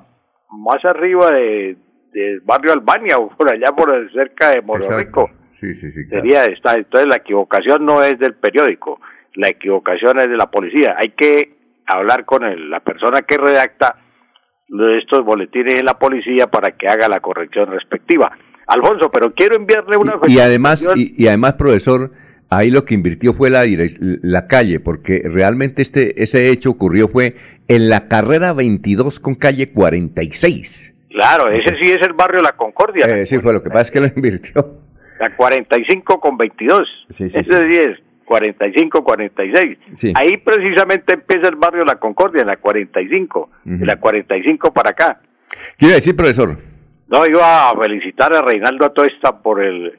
[0.59, 1.77] más arriba de,
[2.13, 5.31] del barrio Albania o por allá por cerca de Mororico.
[5.53, 6.05] Sí, sí, sí.
[6.07, 6.75] Sería esta.
[6.75, 9.01] Entonces la equivocación no es del periódico,
[9.35, 10.97] la equivocación es de la policía.
[10.99, 11.55] Hay que
[11.87, 13.97] hablar con el, la persona que redacta
[14.99, 18.33] estos boletines en la policía para que haga la corrección respectiva.
[18.67, 22.11] Alfonso, pero quiero enviarle una y, y además y, además profesor
[22.57, 23.65] ahí lo que invirtió fue la
[23.99, 27.35] la calle porque realmente este ese hecho ocurrió fue
[27.69, 33.07] en la carrera 22 con calle 46 claro ese sí es el barrio La Concordia
[33.07, 34.81] eh, sí fue lo que pasa es que lo invirtió
[35.21, 37.79] la 45 con 22 sí, sí, ese sí.
[37.79, 39.79] es 45, 46.
[39.95, 40.13] Sí.
[40.17, 45.21] Ahí precisamente empieza el barrio La Concordia, en la 45, de la 45 para acá.
[45.77, 46.57] Quiere decir, profesor.
[47.09, 49.99] No, iba a felicitar a Reinaldo Atoesta por el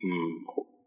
[0.00, 0.46] mm,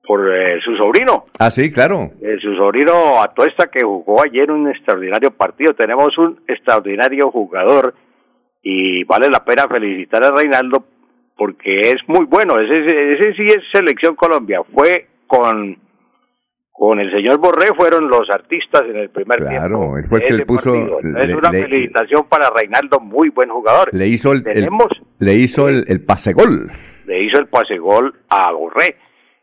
[0.09, 1.25] por eh, su sobrino.
[1.37, 2.09] Ah, sí, claro.
[2.19, 5.75] Eh, su sobrino Atoesta que jugó ayer un extraordinario partido.
[5.75, 7.93] Tenemos un extraordinario jugador
[8.63, 10.83] y vale la pena felicitar a Reinaldo
[11.37, 12.59] porque es muy bueno.
[12.59, 14.61] Ese, ese sí es selección Colombia.
[14.73, 15.77] Fue con
[16.71, 19.57] con el señor Borré fueron los artistas en el primer tiempo.
[19.57, 20.73] Claro, él fue el que le puso.
[20.73, 23.93] es una felicitación para Reinaldo, muy buen jugador.
[23.93, 24.43] Le hizo el,
[25.19, 26.71] le hizo el, el pase gol.
[27.05, 28.95] Le hizo el pase gol a Borré.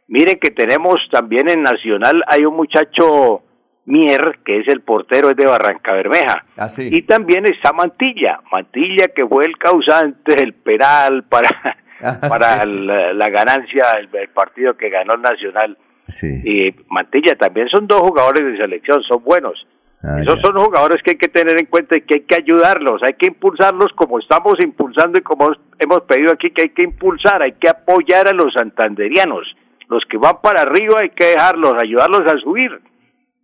[0.09, 3.43] Miren que tenemos también en Nacional, hay un muchacho
[3.87, 6.45] Mier, que es el portero, es de Barranca Bermeja.
[6.57, 6.89] Ah, sí.
[6.91, 11.49] Y también está Mantilla, Mantilla que fue el causante del penal para,
[12.03, 12.69] ah, para sí.
[12.69, 15.77] la, la, ganancia del partido que ganó el Nacional
[16.09, 16.41] Sí.
[16.45, 19.67] Y Mantilla también son dos jugadores de selección, son buenos.
[20.03, 20.43] Ah, Esos ya.
[20.43, 23.27] son jugadores que hay que tener en cuenta y que hay que ayudarlos, hay que
[23.27, 27.69] impulsarlos como estamos impulsando y como hemos pedido aquí que hay que impulsar, hay que
[27.69, 29.57] apoyar a los santanderianos.
[29.89, 32.71] Los que van para arriba hay que dejarlos, ayudarlos a subir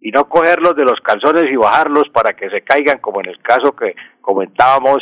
[0.00, 3.38] y no cogerlos de los calzones y bajarlos para que se caigan como en el
[3.40, 4.98] caso que comentábamos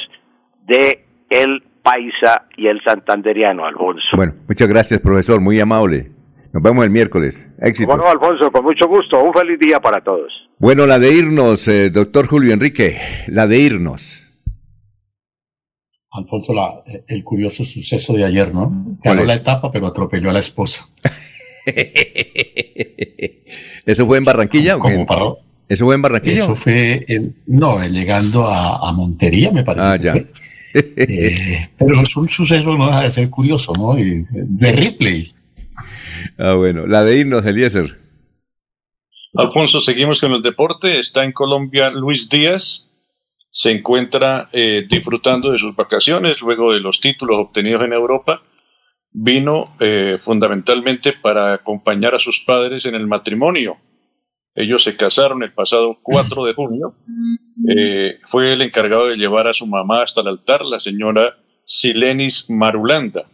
[0.66, 4.06] de el paisa y el santanderiano, Alfonso.
[4.14, 6.10] Bueno, muchas gracias, profesor, muy amable.
[6.52, 7.48] Nos vemos el miércoles.
[7.58, 7.88] Éxito.
[7.88, 9.22] Bueno, Alfonso, con mucho gusto.
[9.22, 10.32] Un feliz día para todos.
[10.58, 14.26] Bueno, la de irnos, eh, doctor Julio Enrique, la de irnos.
[16.10, 18.96] Alfonso, la, el curioso suceso de ayer, ¿no?
[19.02, 20.86] Ganó la etapa, pero atropelló a la esposa.
[23.86, 24.78] ¿Eso fue en Barranquilla?
[24.78, 25.38] ¿Cómo paró?
[25.68, 26.42] ¿Eso fue en Barranquilla?
[26.42, 29.86] Eso fue, el, no, llegando a, a, Montería, me parece.
[29.86, 30.14] Ah, ya.
[30.74, 33.98] eh, pero es un suceso, no deja de ser curioso, ¿no?
[33.98, 35.30] Y de Ripley.
[36.38, 36.86] Ah, bueno.
[36.86, 37.98] La de irnos, Eliezer.
[39.34, 40.98] Alfonso, seguimos con el deporte.
[40.98, 42.88] Está en Colombia Luis Díaz.
[43.50, 48.42] Se encuentra eh, disfrutando de sus vacaciones luego de los títulos obtenidos en Europa.
[49.12, 53.78] Vino eh, fundamentalmente para acompañar a sus padres en el matrimonio.
[54.54, 56.94] Ellos se casaron el pasado 4 de junio.
[57.68, 62.48] Eh, fue el encargado de llevar a su mamá hasta el altar, la señora Silenis
[62.48, 63.28] Marulanda.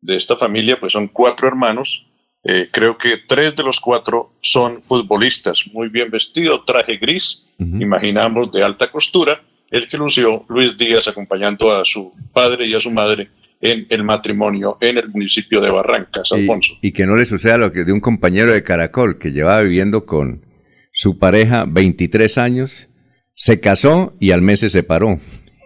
[0.00, 2.08] De esta familia, pues son cuatro hermanos
[2.44, 7.64] eh, creo que tres de los cuatro son futbolistas, muy bien vestido, traje gris, uh
[7.64, 7.82] -huh.
[7.82, 12.80] imaginamos de alta costura, el que lució Luis Díaz acompañando a su padre y a
[12.80, 16.74] su madre en el matrimonio en el municipio de Barrancas, Alfonso.
[16.80, 19.62] Y, y que no le suceda lo que de un compañero de Caracol que llevaba
[19.62, 20.46] viviendo con
[20.92, 22.88] su pareja 23 años,
[23.34, 25.20] se casó y al mes se separó.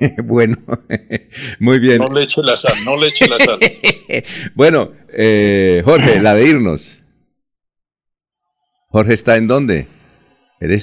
[0.24, 0.58] bueno,
[1.58, 1.98] muy bien.
[1.98, 3.58] No le eche la sal, no le eche la sal.
[4.54, 7.00] bueno, eh, Jorge, la de irnos.
[8.88, 9.88] Jorge está en dónde?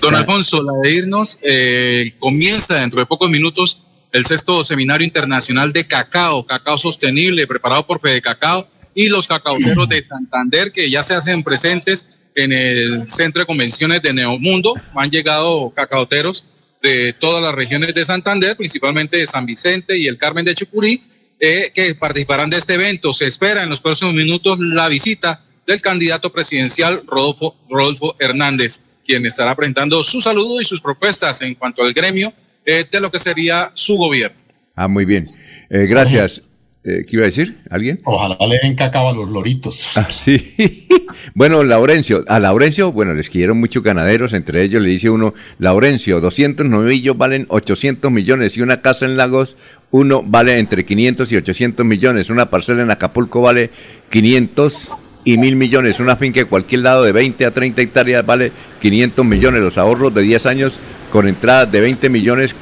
[0.01, 5.71] Don Alfonso, la de irnos eh, comienza dentro de pocos minutos el sexto seminario internacional
[5.71, 11.03] de cacao, cacao sostenible, preparado por Fede Cacao y los cacaoteros de Santander que ya
[11.03, 14.73] se hacen presentes en el centro de convenciones de Neomundo.
[14.95, 16.45] Han llegado cacaoteros
[16.81, 21.03] de todas las regiones de Santander, principalmente de San Vicente y el Carmen de Chucurí,
[21.39, 23.13] eh, que participarán de este evento.
[23.13, 29.25] Se espera en los próximos minutos la visita del candidato presidencial Rodolfo, Rodolfo Hernández, quien
[29.25, 32.33] estará presentando su saludo y sus propuestas en cuanto al gremio
[32.69, 34.37] eh, de lo que sería su gobierno.
[34.75, 35.27] Ah, muy bien.
[35.71, 36.43] Eh, gracias.
[36.83, 37.57] Eh, ¿Qué iba a decir?
[37.69, 37.99] ¿Alguien?
[38.05, 39.89] Ojalá le den cacao a los loritos.
[39.95, 40.87] Ah, sí.
[41.33, 46.21] bueno, Laurencio, a Laurencio, bueno, les quieren muchos ganaderos, entre ellos le dice uno, Laurencio,
[46.21, 49.57] 200 novillos valen 800 millones y una casa en Lagos,
[49.91, 53.71] uno vale entre 500 y 800 millones, una parcela en Acapulco vale
[54.11, 54.91] 500
[55.25, 59.25] y mil millones, una finca en cualquier lado de 20 a 30 hectáreas vale 500
[59.25, 60.79] millones, los ahorros de 10 años
[61.11, 62.55] con entradas de 20 millones,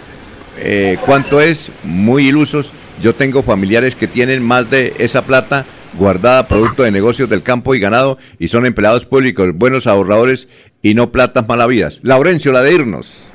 [0.59, 1.71] eh, ¿cuánto es?
[1.83, 7.29] Muy ilusos yo tengo familiares que tienen más de esa plata guardada producto de negocios
[7.29, 10.47] del campo y ganado y son empleados públicos, buenos ahorradores
[10.81, 11.99] y no platas malavidas.
[12.03, 13.27] Laurencio, la de irnos.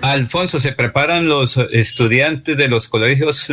[0.00, 3.50] Alfonso, se preparan los estudiantes de los colegios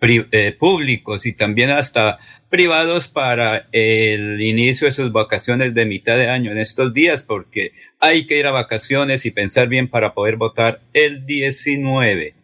[0.00, 2.18] eh, eh, públicos y también hasta
[2.48, 7.72] privados para el inicio de sus vacaciones de mitad de año en estos días, porque
[7.98, 12.34] hay que ir a vacaciones y pensar bien para poder votar el 19.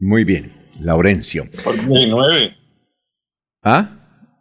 [0.00, 0.52] Muy bien.
[0.80, 1.48] Laurencio.
[1.66, 2.56] El 19.
[3.62, 3.90] ¿Ah?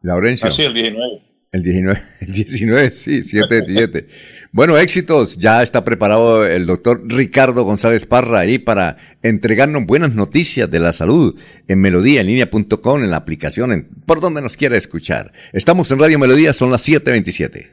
[0.02, 0.48] Laurencio.
[0.48, 1.22] Ah, sí, el 19.
[1.52, 4.08] El 19, el 19, sí, 7 7.
[4.54, 5.40] Bueno, éxitos.
[5.40, 10.94] Ya está preparado el doctor Ricardo González Parra ahí para entregarnos buenas noticias de la
[10.94, 11.36] salud
[11.68, 15.34] en melodíaenlínea.com, en la aplicación, en, por donde nos quiera escuchar.
[15.54, 17.68] Estamos en Radio Melodía, son las 7.27.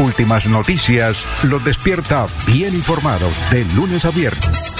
[0.00, 4.79] Últimas noticias los despierta bien informados de lunes a viernes.